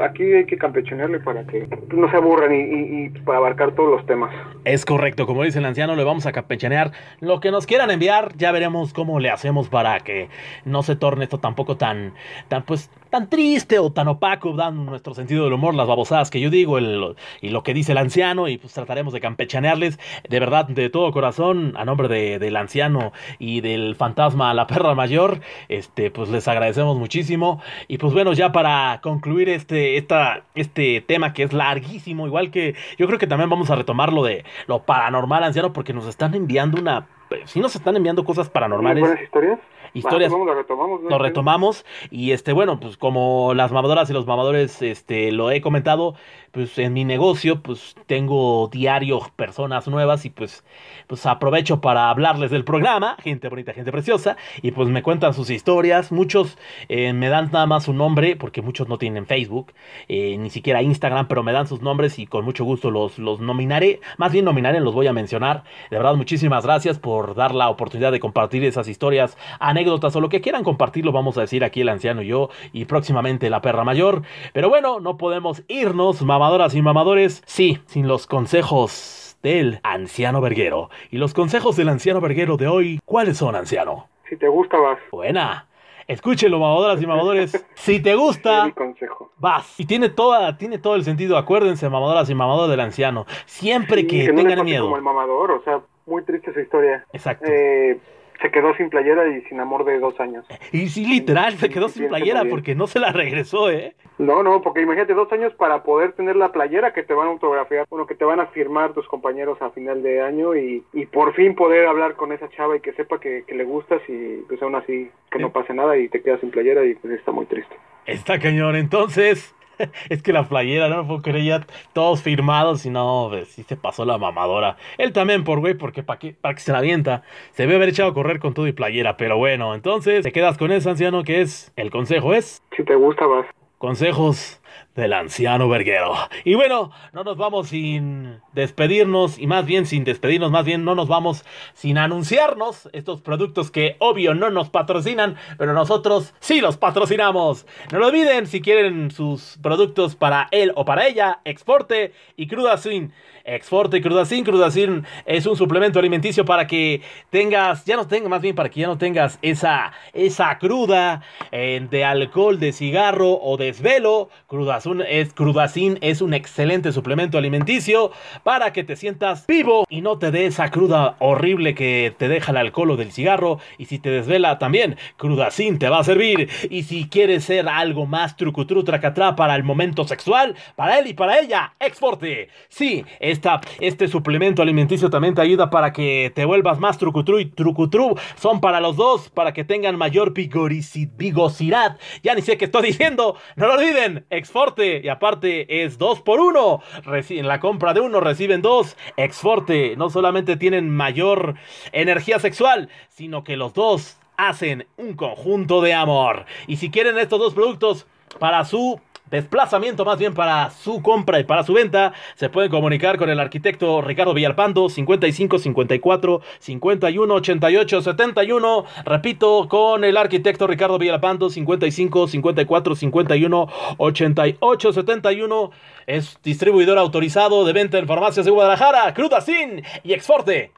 Aquí 0.00 0.22
hay 0.22 0.46
que 0.46 0.56
campechanearle 0.56 1.18
para 1.18 1.44
que 1.48 1.66
no 1.92 2.08
se 2.08 2.16
aburran 2.16 2.54
y, 2.54 2.60
y, 2.60 3.04
y 3.06 3.08
para 3.24 3.38
abarcar 3.38 3.74
todos 3.74 3.90
los 3.90 4.06
temas. 4.06 4.32
Es 4.64 4.84
correcto, 4.84 5.26
como 5.26 5.42
dice 5.42 5.58
el 5.58 5.64
anciano, 5.64 5.96
le 5.96 6.04
vamos 6.04 6.26
a 6.26 6.27
campechanear 6.32 6.92
lo 7.20 7.40
que 7.40 7.50
nos 7.50 7.66
quieran 7.66 7.90
enviar. 7.90 8.36
Ya 8.36 8.52
veremos 8.52 8.92
cómo 8.92 9.20
le 9.20 9.30
hacemos 9.30 9.68
para 9.68 10.00
que 10.00 10.28
no 10.64 10.82
se 10.82 10.96
torne 10.96 11.24
esto 11.24 11.38
tampoco 11.38 11.76
tan, 11.76 12.14
tan 12.48 12.62
pues, 12.62 12.90
tan 13.10 13.28
triste 13.28 13.78
o 13.78 13.92
tan 13.92 14.08
opaco, 14.08 14.52
dando 14.52 14.82
nuestro 14.82 15.14
sentido 15.14 15.44
del 15.44 15.52
humor, 15.52 15.74
las 15.74 15.86
babosadas 15.86 16.30
que 16.30 16.40
yo 16.40 16.50
digo 16.50 16.78
el, 16.78 17.16
y 17.40 17.48
lo 17.50 17.62
que 17.62 17.74
dice 17.74 17.92
el 17.92 17.98
anciano. 17.98 18.48
Y 18.48 18.58
pues 18.58 18.72
trataremos 18.72 19.12
de 19.12 19.20
campechanearles 19.20 19.98
de 20.28 20.40
verdad, 20.40 20.66
de 20.66 20.90
todo 20.90 21.12
corazón, 21.12 21.74
a 21.76 21.84
nombre 21.84 22.08
de, 22.08 22.38
del 22.38 22.56
anciano 22.56 23.12
y 23.38 23.60
del 23.60 23.96
fantasma 23.96 24.54
la 24.54 24.66
perra 24.66 24.94
mayor. 24.94 25.40
Este, 25.68 26.10
pues 26.10 26.28
les 26.28 26.46
agradecemos 26.48 26.96
muchísimo. 26.96 27.60
Y 27.88 27.98
pues 27.98 28.12
bueno, 28.12 28.32
ya 28.32 28.52
para 28.52 29.00
concluir 29.02 29.48
este, 29.48 29.96
esta, 29.96 30.44
este 30.54 31.00
tema 31.00 31.32
que 31.32 31.44
es 31.44 31.52
larguísimo, 31.52 32.26
igual 32.26 32.50
que 32.50 32.74
yo 32.98 33.06
creo 33.06 33.18
que 33.18 33.26
también 33.26 33.50
vamos 33.50 33.70
a 33.70 33.76
retomar 33.76 34.12
lo 34.12 34.24
de 34.24 34.44
lo 34.66 34.82
paranormal, 34.82 35.44
anciano, 35.44 35.72
porque 35.72 35.92
nos 35.92 36.06
están 36.06 36.34
enviando 36.34 36.80
una. 36.80 37.06
Si 37.44 37.60
nos 37.60 37.74
están 37.76 37.96
enviando 37.96 38.24
cosas 38.24 38.48
paranormales. 38.48 39.02
¿Buenas 39.02 39.22
historias? 39.22 39.58
Historias. 39.94 40.30
Vamos, 40.30 40.46
lo 40.46 40.54
retomamos. 40.54 41.02
¿no? 41.02 41.10
Lo 41.10 41.18
retomamos. 41.18 41.84
Y 42.10 42.32
este, 42.32 42.52
bueno, 42.52 42.78
pues 42.78 42.96
como 42.96 43.54
las 43.54 43.72
mamadoras 43.72 44.10
y 44.10 44.12
los 44.12 44.26
mamadores, 44.26 44.82
este, 44.82 45.32
lo 45.32 45.50
he 45.50 45.60
comentado, 45.60 46.14
pues 46.52 46.78
en 46.78 46.92
mi 46.92 47.04
negocio, 47.04 47.62
pues 47.62 47.96
tengo 48.06 48.68
diario 48.68 49.20
personas 49.36 49.88
nuevas 49.88 50.24
y 50.24 50.30
pues, 50.30 50.64
pues 51.06 51.24
aprovecho 51.26 51.80
para 51.80 52.10
hablarles 52.10 52.50
del 52.50 52.64
programa, 52.64 53.16
gente 53.22 53.48
bonita, 53.48 53.72
gente 53.72 53.92
preciosa, 53.92 54.36
y 54.62 54.72
pues 54.72 54.88
me 54.88 55.02
cuentan 55.02 55.34
sus 55.34 55.50
historias. 55.50 56.12
Muchos 56.12 56.58
eh, 56.88 57.12
me 57.12 57.28
dan 57.28 57.50
nada 57.52 57.66
más 57.66 57.84
su 57.84 57.92
nombre, 57.92 58.36
porque 58.36 58.62
muchos 58.62 58.88
no 58.88 58.98
tienen 58.98 59.26
Facebook, 59.26 59.72
eh, 60.08 60.36
ni 60.38 60.50
siquiera 60.50 60.82
Instagram, 60.82 61.28
pero 61.28 61.42
me 61.42 61.52
dan 61.52 61.66
sus 61.66 61.82
nombres 61.82 62.18
y 62.18 62.26
con 62.26 62.44
mucho 62.44 62.64
gusto 62.64 62.90
los, 62.90 63.18
los 63.18 63.40
nominaré. 63.40 64.00
Más 64.16 64.32
bien 64.32 64.44
nominaré, 64.44 64.80
los 64.80 64.94
voy 64.94 65.06
a 65.06 65.12
mencionar. 65.12 65.64
De 65.90 65.96
verdad, 65.96 66.14
muchísimas 66.14 66.64
gracias 66.64 66.98
por 66.98 67.17
dar 67.34 67.54
la 67.54 67.68
oportunidad 67.68 68.12
de 68.12 68.20
compartir 68.20 68.64
esas 68.64 68.88
historias, 68.88 69.36
anécdotas 69.60 70.14
o 70.16 70.20
lo 70.20 70.28
que 70.28 70.40
quieran 70.40 70.64
compartirlo, 70.64 71.12
vamos 71.12 71.38
a 71.38 71.42
decir 71.42 71.64
aquí 71.64 71.80
el 71.80 71.88
anciano 71.88 72.22
y 72.22 72.28
yo, 72.28 72.50
y 72.72 72.84
próximamente 72.84 73.50
la 73.50 73.60
perra 73.60 73.84
mayor. 73.84 74.22
Pero 74.52 74.68
bueno, 74.68 75.00
no 75.00 75.16
podemos 75.16 75.62
irnos, 75.68 76.22
mamadoras 76.22 76.74
y 76.74 76.82
mamadores, 76.82 77.42
sí, 77.46 77.78
sin 77.86 78.08
los 78.08 78.26
consejos 78.26 79.36
del 79.42 79.80
anciano 79.82 80.40
verguero. 80.40 80.90
Y 81.10 81.18
los 81.18 81.34
consejos 81.34 81.76
del 81.76 81.88
anciano 81.88 82.20
verguero 82.20 82.56
de 82.56 82.68
hoy, 82.68 83.00
¿cuáles 83.04 83.38
son, 83.38 83.54
anciano? 83.56 84.08
Si 84.28 84.36
te 84.36 84.48
gusta, 84.48 84.78
vas. 84.78 84.98
Buena. 85.10 85.66
Escúchelo, 86.06 86.58
mamadoras 86.58 87.02
y 87.02 87.06
mamadores. 87.06 87.66
Si 87.74 88.00
te 88.00 88.14
gusta, 88.14 88.72
consejo. 88.74 89.30
vas. 89.36 89.78
Y 89.78 89.84
tiene 89.84 90.08
toda, 90.08 90.56
tiene 90.56 90.78
todo 90.78 90.94
el 90.94 91.04
sentido. 91.04 91.36
Acuérdense, 91.36 91.88
mamadoras 91.90 92.30
y 92.30 92.34
mamadores 92.34 92.70
del 92.70 92.80
anciano. 92.80 93.26
Siempre 93.44 94.00
Sí, 94.00 94.06
que, 94.06 94.32
no 94.32 94.42
tengan 94.42 94.64
miedo. 94.64 94.84
Como 94.84 94.96
el 94.96 95.02
mamador, 95.02 95.50
o 95.50 95.62
sea, 95.64 95.80
muy 96.08 96.22
triste 96.24 96.50
esa 96.50 96.60
historia. 96.60 97.04
Exacto. 97.12 97.46
Eh, 97.48 97.98
se 98.40 98.50
quedó 98.50 98.74
sin 98.76 98.88
playera 98.88 99.26
y 99.28 99.42
sin 99.42 99.60
amor 99.60 99.84
de 99.84 99.98
dos 99.98 100.18
años. 100.20 100.46
y 100.72 100.88
sí, 100.88 101.04
literal, 101.04 101.54
se 101.54 101.68
quedó 101.68 101.88
sin 101.88 102.08
playera 102.08 102.44
porque 102.48 102.74
no 102.74 102.86
se 102.86 103.00
la 103.00 103.12
regresó, 103.12 103.70
¿eh? 103.70 103.94
No, 104.18 104.42
no, 104.42 104.62
porque 104.62 104.82
imagínate 104.82 105.14
dos 105.14 105.30
años 105.32 105.52
para 105.54 105.82
poder 105.82 106.12
tener 106.12 106.36
la 106.36 106.50
playera 106.50 106.92
que 106.92 107.02
te 107.02 107.14
van 107.14 107.28
a 107.28 107.30
autografiar, 107.30 107.86
bueno, 107.88 108.06
que 108.06 108.14
te 108.14 108.24
van 108.24 108.40
a 108.40 108.46
firmar 108.46 108.92
tus 108.92 109.06
compañeros 109.06 109.60
a 109.62 109.70
final 109.70 110.02
de 110.02 110.20
año 110.20 110.56
y, 110.56 110.84
y 110.92 111.06
por 111.06 111.34
fin 111.34 111.54
poder 111.54 111.86
hablar 111.86 112.14
con 112.14 112.32
esa 112.32 112.48
chava 112.48 112.76
y 112.76 112.80
que 112.80 112.92
sepa 112.92 113.20
que, 113.20 113.44
que 113.46 113.54
le 113.54 113.64
gustas 113.64 114.00
y 114.08 114.42
pues 114.48 114.60
aún 114.62 114.74
así 114.74 115.10
que 115.30 115.38
no 115.38 115.52
pase 115.52 115.72
nada 115.72 115.96
y 115.96 116.08
te 116.08 116.22
quedas 116.22 116.40
sin 116.40 116.50
playera 116.50 116.84
y 116.84 116.94
pues 116.94 117.14
está 117.14 117.30
muy 117.30 117.46
triste. 117.46 117.76
Está 118.06 118.38
cañón. 118.38 118.74
Entonces, 118.74 119.54
es 120.08 120.22
que 120.22 120.32
la 120.32 120.48
playera, 120.48 120.88
no 120.88 120.98
lo 120.98 121.06
puedo 121.06 121.22
creer, 121.22 121.44
ya 121.44 121.66
todos 121.92 122.22
firmados 122.22 122.84
y 122.86 122.90
no, 122.90 123.28
pues, 123.30 123.48
sí 123.48 123.62
se 123.62 123.76
pasó 123.76 124.04
la 124.04 124.18
mamadora. 124.18 124.76
Él 124.98 125.12
también, 125.12 125.44
por 125.44 125.60
güey, 125.60 125.74
porque 125.74 126.02
para 126.02 126.18
que, 126.18 126.36
que 126.36 126.60
se 126.60 126.72
la 126.72 126.78
avienta, 126.78 127.22
se 127.52 127.62
debe 127.64 127.76
haber 127.76 127.90
echado 127.90 128.10
a 128.10 128.14
correr 128.14 128.38
con 128.40 128.54
todo 128.54 128.66
y 128.66 128.72
playera. 128.72 129.16
Pero 129.16 129.36
bueno, 129.38 129.74
entonces 129.74 130.22
te 130.22 130.32
quedas 130.32 130.58
con 130.58 130.72
ese 130.72 130.88
anciano 130.90 131.24
que 131.24 131.40
es, 131.40 131.72
el 131.76 131.90
consejo 131.90 132.34
es, 132.34 132.62
Si 132.76 132.84
te 132.84 132.94
gusta, 132.94 133.26
vas. 133.26 133.46
consejos 133.78 134.57
del 134.94 135.12
anciano 135.12 135.68
verguero. 135.68 136.14
Y 136.44 136.54
bueno, 136.54 136.90
no 137.12 137.24
nos 137.24 137.36
vamos 137.36 137.68
sin 137.68 138.40
despedirnos, 138.52 139.38
y 139.38 139.46
más 139.46 139.66
bien 139.66 139.86
sin 139.86 140.04
despedirnos, 140.04 140.50
más 140.50 140.64
bien 140.64 140.84
no 140.84 140.94
nos 140.94 141.08
vamos 141.08 141.44
sin 141.74 141.98
anunciarnos 141.98 142.88
estos 142.92 143.20
productos 143.20 143.70
que 143.70 143.96
obvio 143.98 144.34
no 144.34 144.50
nos 144.50 144.70
patrocinan, 144.70 145.36
pero 145.56 145.72
nosotros 145.72 146.34
sí 146.40 146.60
los 146.60 146.76
patrocinamos. 146.76 147.66
No 147.92 147.98
lo 147.98 148.08
olviden, 148.08 148.46
si 148.46 148.60
quieren 148.60 149.10
sus 149.10 149.58
productos 149.62 150.16
para 150.16 150.48
él 150.50 150.72
o 150.74 150.84
para 150.84 151.06
ella, 151.06 151.40
Exporte 151.44 152.12
y 152.36 152.46
Crudacin. 152.46 153.12
Exporte 153.44 153.96
y 153.96 154.00
Crudacin. 154.02 154.44
Crudacin 154.44 155.06
es 155.24 155.46
un 155.46 155.56
suplemento 155.56 155.98
alimenticio 155.98 156.44
para 156.44 156.66
que 156.66 157.00
tengas, 157.30 157.84
ya 157.84 157.96
no 157.96 158.06
tengas, 158.06 158.28
más 158.28 158.42
bien 158.42 158.54
para 158.54 158.68
que 158.68 158.80
ya 158.80 158.86
no 158.86 158.98
tengas 158.98 159.38
esa, 159.42 159.92
esa 160.12 160.58
cruda 160.58 161.22
eh, 161.50 161.86
de 161.90 162.04
alcohol, 162.04 162.60
de 162.60 162.72
cigarro 162.72 163.38
o 163.40 163.56
desvelo. 163.56 164.28
Crudazin 164.58 165.04
es, 165.08 165.32
Crudacin 165.34 165.98
es 166.00 166.20
un 166.20 166.34
excelente 166.34 166.90
suplemento 166.90 167.38
alimenticio 167.38 168.10
para 168.42 168.72
que 168.72 168.82
te 168.82 168.96
sientas 168.96 169.46
vivo 169.46 169.86
y 169.88 170.00
no 170.00 170.18
te 170.18 170.32
dé 170.32 170.46
esa 170.46 170.72
cruda 170.72 171.14
horrible 171.20 171.76
que 171.76 172.12
te 172.18 172.26
deja 172.26 172.50
el 172.50 172.56
alcohol 172.56 172.90
o 172.90 172.96
del 172.96 173.12
cigarro. 173.12 173.60
Y 173.78 173.84
si 173.84 174.00
te 174.00 174.10
desvela 174.10 174.58
también, 174.58 174.96
Crudacin 175.16 175.78
te 175.78 175.88
va 175.88 176.00
a 176.00 176.04
servir. 176.04 176.48
Y 176.70 176.82
si 176.82 177.08
quieres 177.08 177.44
ser 177.44 177.68
algo 177.68 178.04
más 178.06 178.36
trucutru 178.36 178.82
tracatrá 178.82 179.36
para 179.36 179.54
el 179.54 179.62
momento 179.62 180.02
sexual, 180.08 180.56
para 180.74 180.98
él 180.98 181.06
y 181.06 181.14
para 181.14 181.38
ella, 181.38 181.74
Exporte. 181.78 182.48
Sí, 182.68 183.04
esta, 183.20 183.60
este 183.78 184.08
suplemento 184.08 184.60
alimenticio 184.60 185.08
también 185.08 185.36
te 185.36 185.42
ayuda 185.42 185.70
para 185.70 185.92
que 185.92 186.32
te 186.34 186.44
vuelvas 186.44 186.80
más 186.80 186.98
trucutru 186.98 187.38
y 187.38 187.44
trucutru. 187.44 188.16
Son 188.40 188.60
para 188.60 188.80
los 188.80 188.96
dos, 188.96 189.28
para 189.28 189.52
que 189.52 189.62
tengan 189.62 189.96
mayor 189.96 190.34
vigosidad. 190.34 191.96
Ya 192.24 192.34
ni 192.34 192.42
sé 192.42 192.58
qué 192.58 192.64
estoy 192.64 192.82
diciendo. 192.82 193.36
No 193.54 193.68
lo 193.68 193.74
olviden. 193.74 194.26
Exforte. 194.48 195.02
Y 195.04 195.08
aparte 195.08 195.84
es 195.84 195.98
2 195.98 196.22
por 196.22 196.40
1 196.40 196.82
En 197.28 197.48
la 197.48 197.60
compra 197.60 197.92
de 197.92 198.00
uno 198.00 198.20
reciben 198.20 198.62
dos. 198.62 198.96
Exforte. 199.18 199.94
No 199.96 200.08
solamente 200.08 200.56
tienen 200.56 200.88
mayor 200.88 201.56
energía 201.92 202.38
sexual, 202.38 202.88
sino 203.10 203.44
que 203.44 203.58
los 203.58 203.74
dos 203.74 204.16
hacen 204.38 204.86
un 204.96 205.14
conjunto 205.14 205.82
de 205.82 205.92
amor. 205.92 206.46
Y 206.66 206.78
si 206.78 206.90
quieren 206.90 207.18
estos 207.18 207.38
dos 207.38 207.52
productos 207.52 208.06
para 208.38 208.64
su 208.64 208.98
desplazamiento 209.30 210.04
más 210.04 210.18
bien 210.18 210.34
para 210.34 210.70
su 210.70 211.02
compra 211.02 211.38
y 211.40 211.44
para 211.44 211.64
su 211.64 211.72
venta, 211.72 212.12
se 212.34 212.48
pueden 212.48 212.70
comunicar 212.70 213.18
con 213.18 213.30
el 213.30 213.40
arquitecto 213.40 214.00
Ricardo 214.00 214.34
Villalpando 214.34 214.88
55 214.88 215.58
54 215.58 216.40
51 216.58 217.34
88 217.34 218.02
71. 218.02 218.84
Repito, 219.04 219.68
con 219.68 220.04
el 220.04 220.16
arquitecto 220.16 220.66
Ricardo 220.66 220.98
Villalpando 220.98 221.50
55 221.50 222.28
54 222.28 222.94
51 222.94 223.68
88 223.98 224.92
71. 224.92 225.70
Es 226.06 226.38
distribuidor 226.42 226.98
autorizado 226.98 227.64
de 227.64 227.72
venta 227.72 227.98
en 227.98 228.06
farmacias 228.06 228.46
de 228.46 228.52
Guadalajara, 228.52 229.12
Crudacin 229.14 229.82
y 230.02 230.12
Exporte. 230.12 230.72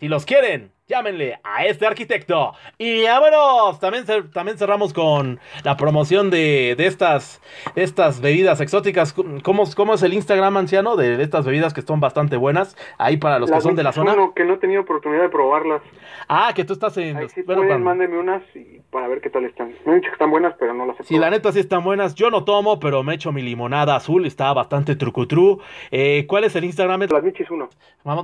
Si 0.00 0.08
los 0.08 0.26
quieren, 0.26 0.72
llámenle 0.88 1.38
a 1.42 1.64
este 1.64 1.86
arquitecto. 1.86 2.52
Y 2.76 3.04
vámonos. 3.04 3.78
También, 3.80 4.04
también 4.32 4.58
cerramos 4.58 4.92
con 4.92 5.40
la 5.64 5.76
promoción 5.76 6.30
de, 6.30 6.74
estas, 6.78 7.40
estas 7.74 8.20
bebidas 8.20 8.60
exóticas. 8.60 9.12
¿Cómo, 9.42 9.64
¿Cómo, 9.74 9.94
es 9.94 10.02
el 10.02 10.12
Instagram, 10.12 10.56
anciano, 10.56 10.96
de 10.96 11.22
estas 11.22 11.46
bebidas 11.46 11.72
que 11.72 11.82
son 11.82 12.00
bastante 12.00 12.36
buenas? 12.36 12.76
Ahí 12.98 13.16
para 13.16 13.38
los 13.38 13.50
que 13.50 13.60
son 13.60 13.76
de 13.76 13.82
la 13.82 13.92
zona. 13.92 14.14
No, 14.14 14.34
que 14.34 14.44
no 14.44 14.54
he 14.54 14.58
tenido 14.58 14.82
oportunidad 14.82 15.22
de 15.22 15.28
probarlas. 15.28 15.82
Ah, 16.28 16.52
que 16.54 16.64
tú 16.64 16.72
estás 16.72 16.96
en... 16.96 17.16
Ahí 17.16 17.28
sí 17.28 17.42
pueden, 17.42 17.82
mándeme 17.82 18.18
unas 18.18 18.42
y 18.54 18.80
para 18.90 19.08
ver 19.08 19.20
qué 19.20 19.30
tal 19.30 19.44
están. 19.44 19.74
Me 19.84 19.92
han 19.92 20.00
dicho 20.00 20.10
que 20.10 20.14
están 20.14 20.30
buenas, 20.30 20.54
pero 20.58 20.74
no 20.74 20.86
las 20.86 20.98
he 21.00 21.04
Sí, 21.04 21.18
la 21.18 21.30
neta 21.30 21.52
sí 21.52 21.60
están 21.60 21.84
buenas. 21.84 22.14
Yo 22.14 22.30
no 22.30 22.44
tomo, 22.44 22.78
pero 22.80 23.02
me 23.02 23.14
echo 23.14 23.32
mi 23.32 23.42
limonada 23.42 23.96
azul. 23.96 24.26
Está 24.26 24.52
bastante 24.52 24.96
trucutru. 24.96 25.60
Eh, 25.90 26.26
¿Cuál 26.28 26.44
es 26.44 26.56
el 26.56 26.64
Instagram? 26.64 27.02
Las 27.10 27.22
Michis 27.22 27.50
1. 27.50 27.68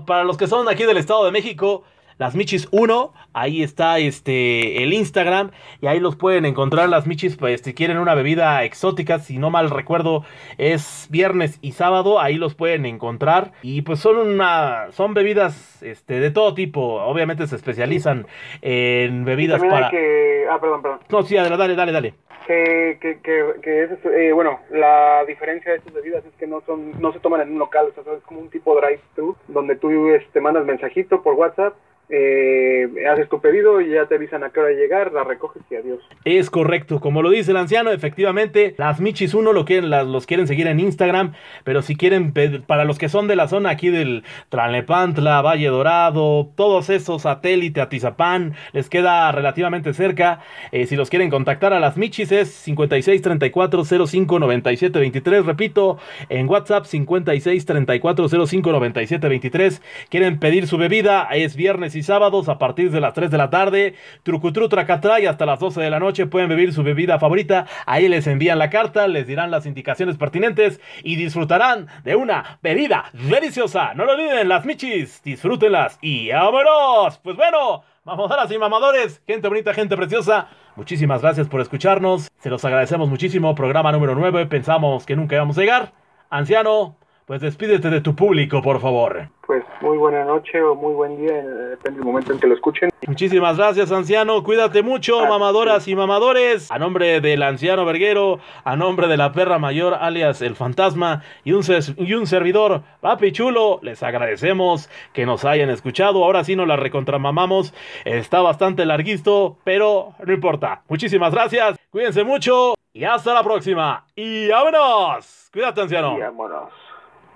Para 0.06 0.24
los 0.24 0.36
que 0.36 0.46
son 0.46 0.68
aquí 0.68 0.84
del 0.84 0.96
Estado 0.96 1.24
de 1.24 1.32
México 1.32 1.84
las 2.18 2.34
Michis 2.34 2.68
1, 2.72 3.12
ahí 3.32 3.62
está 3.62 3.98
este 3.98 4.82
el 4.82 4.92
Instagram 4.92 5.52
y 5.80 5.86
ahí 5.86 6.00
los 6.00 6.16
pueden 6.16 6.44
encontrar 6.44 6.88
las 6.88 7.06
Michis 7.06 7.36
pues 7.36 7.60
si 7.60 7.74
quieren 7.74 7.98
una 7.98 8.14
bebida 8.14 8.64
exótica, 8.64 9.20
si 9.20 9.38
no 9.38 9.50
mal 9.50 9.70
recuerdo 9.70 10.24
es 10.58 11.06
viernes 11.10 11.58
y 11.62 11.72
sábado, 11.72 12.20
ahí 12.20 12.34
los 12.34 12.54
pueden 12.54 12.86
encontrar 12.86 13.52
y 13.62 13.82
pues 13.82 14.00
son 14.00 14.18
una 14.18 14.88
son 14.90 15.14
bebidas 15.14 15.82
este 15.82 16.18
de 16.20 16.30
todo 16.30 16.54
tipo, 16.54 17.00
obviamente 17.02 17.46
se 17.46 17.56
especializan 17.56 18.26
en 18.62 19.24
bebidas 19.24 19.62
para 19.62 19.90
que... 19.90 20.44
ah, 20.50 20.58
perdón, 20.60 20.82
perdón. 20.82 20.98
No, 21.08 21.22
sí, 21.22 21.36
dale, 21.36 21.56
dale, 21.56 21.92
dale. 21.92 22.14
Que, 22.46 22.98
que, 23.00 23.20
que, 23.20 23.82
es, 23.82 23.90
eh, 24.06 24.32
bueno, 24.32 24.60
la 24.70 25.22
diferencia 25.26 25.70
de 25.70 25.78
estas 25.78 25.92
bebidas 25.92 26.24
es 26.24 26.32
que 26.38 26.46
no 26.46 26.62
son 26.62 26.98
no 26.98 27.12
se 27.12 27.20
toman 27.20 27.42
en 27.42 27.52
un 27.52 27.58
local, 27.58 27.92
o 27.94 28.02
sea, 28.02 28.14
es 28.14 28.22
como 28.22 28.40
un 28.40 28.48
tipo 28.48 28.74
drive-thru 28.74 29.36
donde 29.48 29.76
tú 29.76 30.08
este, 30.08 30.40
mandas 30.40 30.64
mensajito 30.64 31.22
por 31.22 31.34
WhatsApp 31.34 31.74
eh, 32.10 32.88
haces 33.10 33.28
tu 33.28 33.40
pedido 33.40 33.80
y 33.80 33.90
ya 33.90 34.06
te 34.06 34.14
avisan 34.14 34.42
a 34.44 34.50
qué 34.50 34.60
hora 34.60 34.70
llegar, 34.70 35.12
la 35.12 35.24
recoges 35.24 35.62
y 35.70 35.76
adiós. 35.76 36.00
Es 36.24 36.50
correcto, 36.50 37.00
como 37.00 37.22
lo 37.22 37.30
dice 37.30 37.50
el 37.50 37.56
anciano, 37.56 37.90
efectivamente, 37.90 38.74
las 38.78 39.00
Michis 39.00 39.34
1 39.34 39.52
lo 39.52 39.64
quieren, 39.64 39.90
las, 39.90 40.06
los 40.06 40.26
quieren 40.26 40.46
seguir 40.46 40.66
en 40.66 40.80
Instagram, 40.80 41.34
pero 41.64 41.82
si 41.82 41.96
quieren, 41.96 42.32
para 42.66 42.84
los 42.84 42.98
que 42.98 43.08
son 43.08 43.28
de 43.28 43.36
la 43.36 43.48
zona 43.48 43.70
aquí 43.70 43.90
del 43.90 44.24
Tranlepantla, 44.48 45.42
Valle 45.42 45.68
Dorado, 45.68 46.48
todos 46.56 46.90
esos 46.90 47.22
satélite, 47.22 47.80
Atizapán, 47.80 48.54
les 48.72 48.88
queda 48.88 49.30
relativamente 49.32 49.92
cerca. 49.92 50.40
Eh, 50.72 50.86
si 50.86 50.96
los 50.96 51.10
quieren 51.10 51.30
contactar 51.30 51.72
a 51.72 51.80
las 51.80 51.96
Michis 51.96 52.32
es 52.32 52.48
56 52.50 53.20
34 53.22 53.84
05 53.84 54.38
97 54.38 54.98
23, 54.98 55.46
repito, 55.46 55.98
en 56.28 56.48
WhatsApp 56.48 56.84
56 56.84 57.66
34 57.66 58.28
05 58.46 58.72
97 58.72 59.28
23. 59.28 59.82
Quieren 60.08 60.38
pedir 60.38 60.66
su 60.66 60.78
bebida, 60.78 61.28
es 61.32 61.56
viernes 61.56 61.94
y 61.94 61.97
sábados 62.02 62.48
a 62.48 62.58
partir 62.58 62.90
de 62.90 63.00
las 63.00 63.14
3 63.14 63.30
de 63.30 63.38
la 63.38 63.50
tarde. 63.50 63.94
Trucutru 64.22 64.68
Tracatra 64.68 65.20
y 65.20 65.26
hasta 65.26 65.46
las 65.46 65.60
12 65.60 65.80
de 65.80 65.90
la 65.90 66.00
noche 66.00 66.26
pueden 66.26 66.48
beber 66.48 66.72
su 66.72 66.82
bebida 66.82 67.18
favorita. 67.18 67.66
Ahí 67.86 68.08
les 68.08 68.26
envían 68.26 68.58
la 68.58 68.70
carta, 68.70 69.08
les 69.08 69.26
dirán 69.26 69.50
las 69.50 69.66
indicaciones 69.66 70.16
pertinentes 70.16 70.80
y 71.02 71.16
disfrutarán 71.16 71.88
de 72.04 72.16
una 72.16 72.58
bebida 72.62 73.10
deliciosa. 73.12 73.94
No 73.94 74.04
lo 74.04 74.12
olviden, 74.12 74.48
las 74.48 74.64
michis, 74.64 75.22
disfrútenlas 75.22 75.98
y 76.00 76.30
vámonos. 76.30 77.18
Pues 77.18 77.36
bueno. 77.36 77.84
Mamadoras 78.08 78.50
y 78.50 78.56
mamadores, 78.56 79.20
gente 79.26 79.48
bonita, 79.48 79.74
gente 79.74 79.94
preciosa, 79.94 80.48
muchísimas 80.76 81.20
gracias 81.20 81.46
por 81.46 81.60
escucharnos. 81.60 82.30
Se 82.38 82.48
los 82.48 82.64
agradecemos 82.64 83.10
muchísimo. 83.10 83.54
Programa 83.54 83.92
número 83.92 84.14
9. 84.14 84.46
Pensamos 84.46 85.04
que 85.04 85.14
nunca 85.14 85.36
íbamos 85.36 85.58
a 85.58 85.60
llegar. 85.60 85.92
Anciano, 86.30 86.96
pues 87.28 87.42
despídete 87.42 87.90
de 87.90 88.00
tu 88.00 88.16
público, 88.16 88.62
por 88.62 88.80
favor. 88.80 89.28
Pues 89.46 89.62
muy 89.82 89.98
buena 89.98 90.24
noche 90.24 90.62
o 90.62 90.74
muy 90.74 90.94
buen 90.94 91.18
día, 91.18 91.34
depende 91.34 91.98
del 91.98 92.06
momento 92.06 92.32
en 92.32 92.40
que 92.40 92.46
lo 92.46 92.54
escuchen. 92.54 92.88
Muchísimas 93.06 93.58
gracias, 93.58 93.92
anciano. 93.92 94.42
Cuídate 94.42 94.82
mucho, 94.82 95.20
ah, 95.20 95.28
mamadoras 95.28 95.86
y 95.88 95.94
mamadores. 95.94 96.70
A 96.70 96.78
nombre 96.78 97.20
del 97.20 97.42
anciano 97.42 97.84
verguero, 97.84 98.40
a 98.64 98.76
nombre 98.76 99.08
de 99.08 99.18
la 99.18 99.32
perra 99.32 99.58
mayor, 99.58 99.92
alias 100.00 100.40
el 100.40 100.56
fantasma, 100.56 101.22
y 101.44 101.52
un, 101.52 101.62
y 101.98 102.14
un 102.14 102.26
servidor, 102.26 102.80
papi 103.02 103.30
chulo, 103.30 103.78
les 103.82 104.02
agradecemos 104.02 104.88
que 105.12 105.26
nos 105.26 105.44
hayan 105.44 105.68
escuchado. 105.68 106.24
Ahora 106.24 106.44
sí 106.44 106.56
nos 106.56 106.66
la 106.66 106.76
recontramamamos. 106.76 107.74
Está 108.06 108.40
bastante 108.40 108.86
larguisto, 108.86 109.58
pero 109.64 110.14
no 110.24 110.32
importa. 110.32 110.80
Muchísimas 110.88 111.34
gracias. 111.34 111.76
Cuídense 111.90 112.24
mucho 112.24 112.72
y 112.94 113.04
hasta 113.04 113.34
la 113.34 113.42
próxima. 113.42 114.06
Y 114.16 114.48
vámonos. 114.48 115.50
Cuídate, 115.52 115.82
anciano. 115.82 116.16
Y 116.16 116.22
vámonos. 116.22 116.87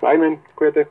Bye, 0.03 0.19
man. 0.19 0.43
Cuídate. 0.57 0.89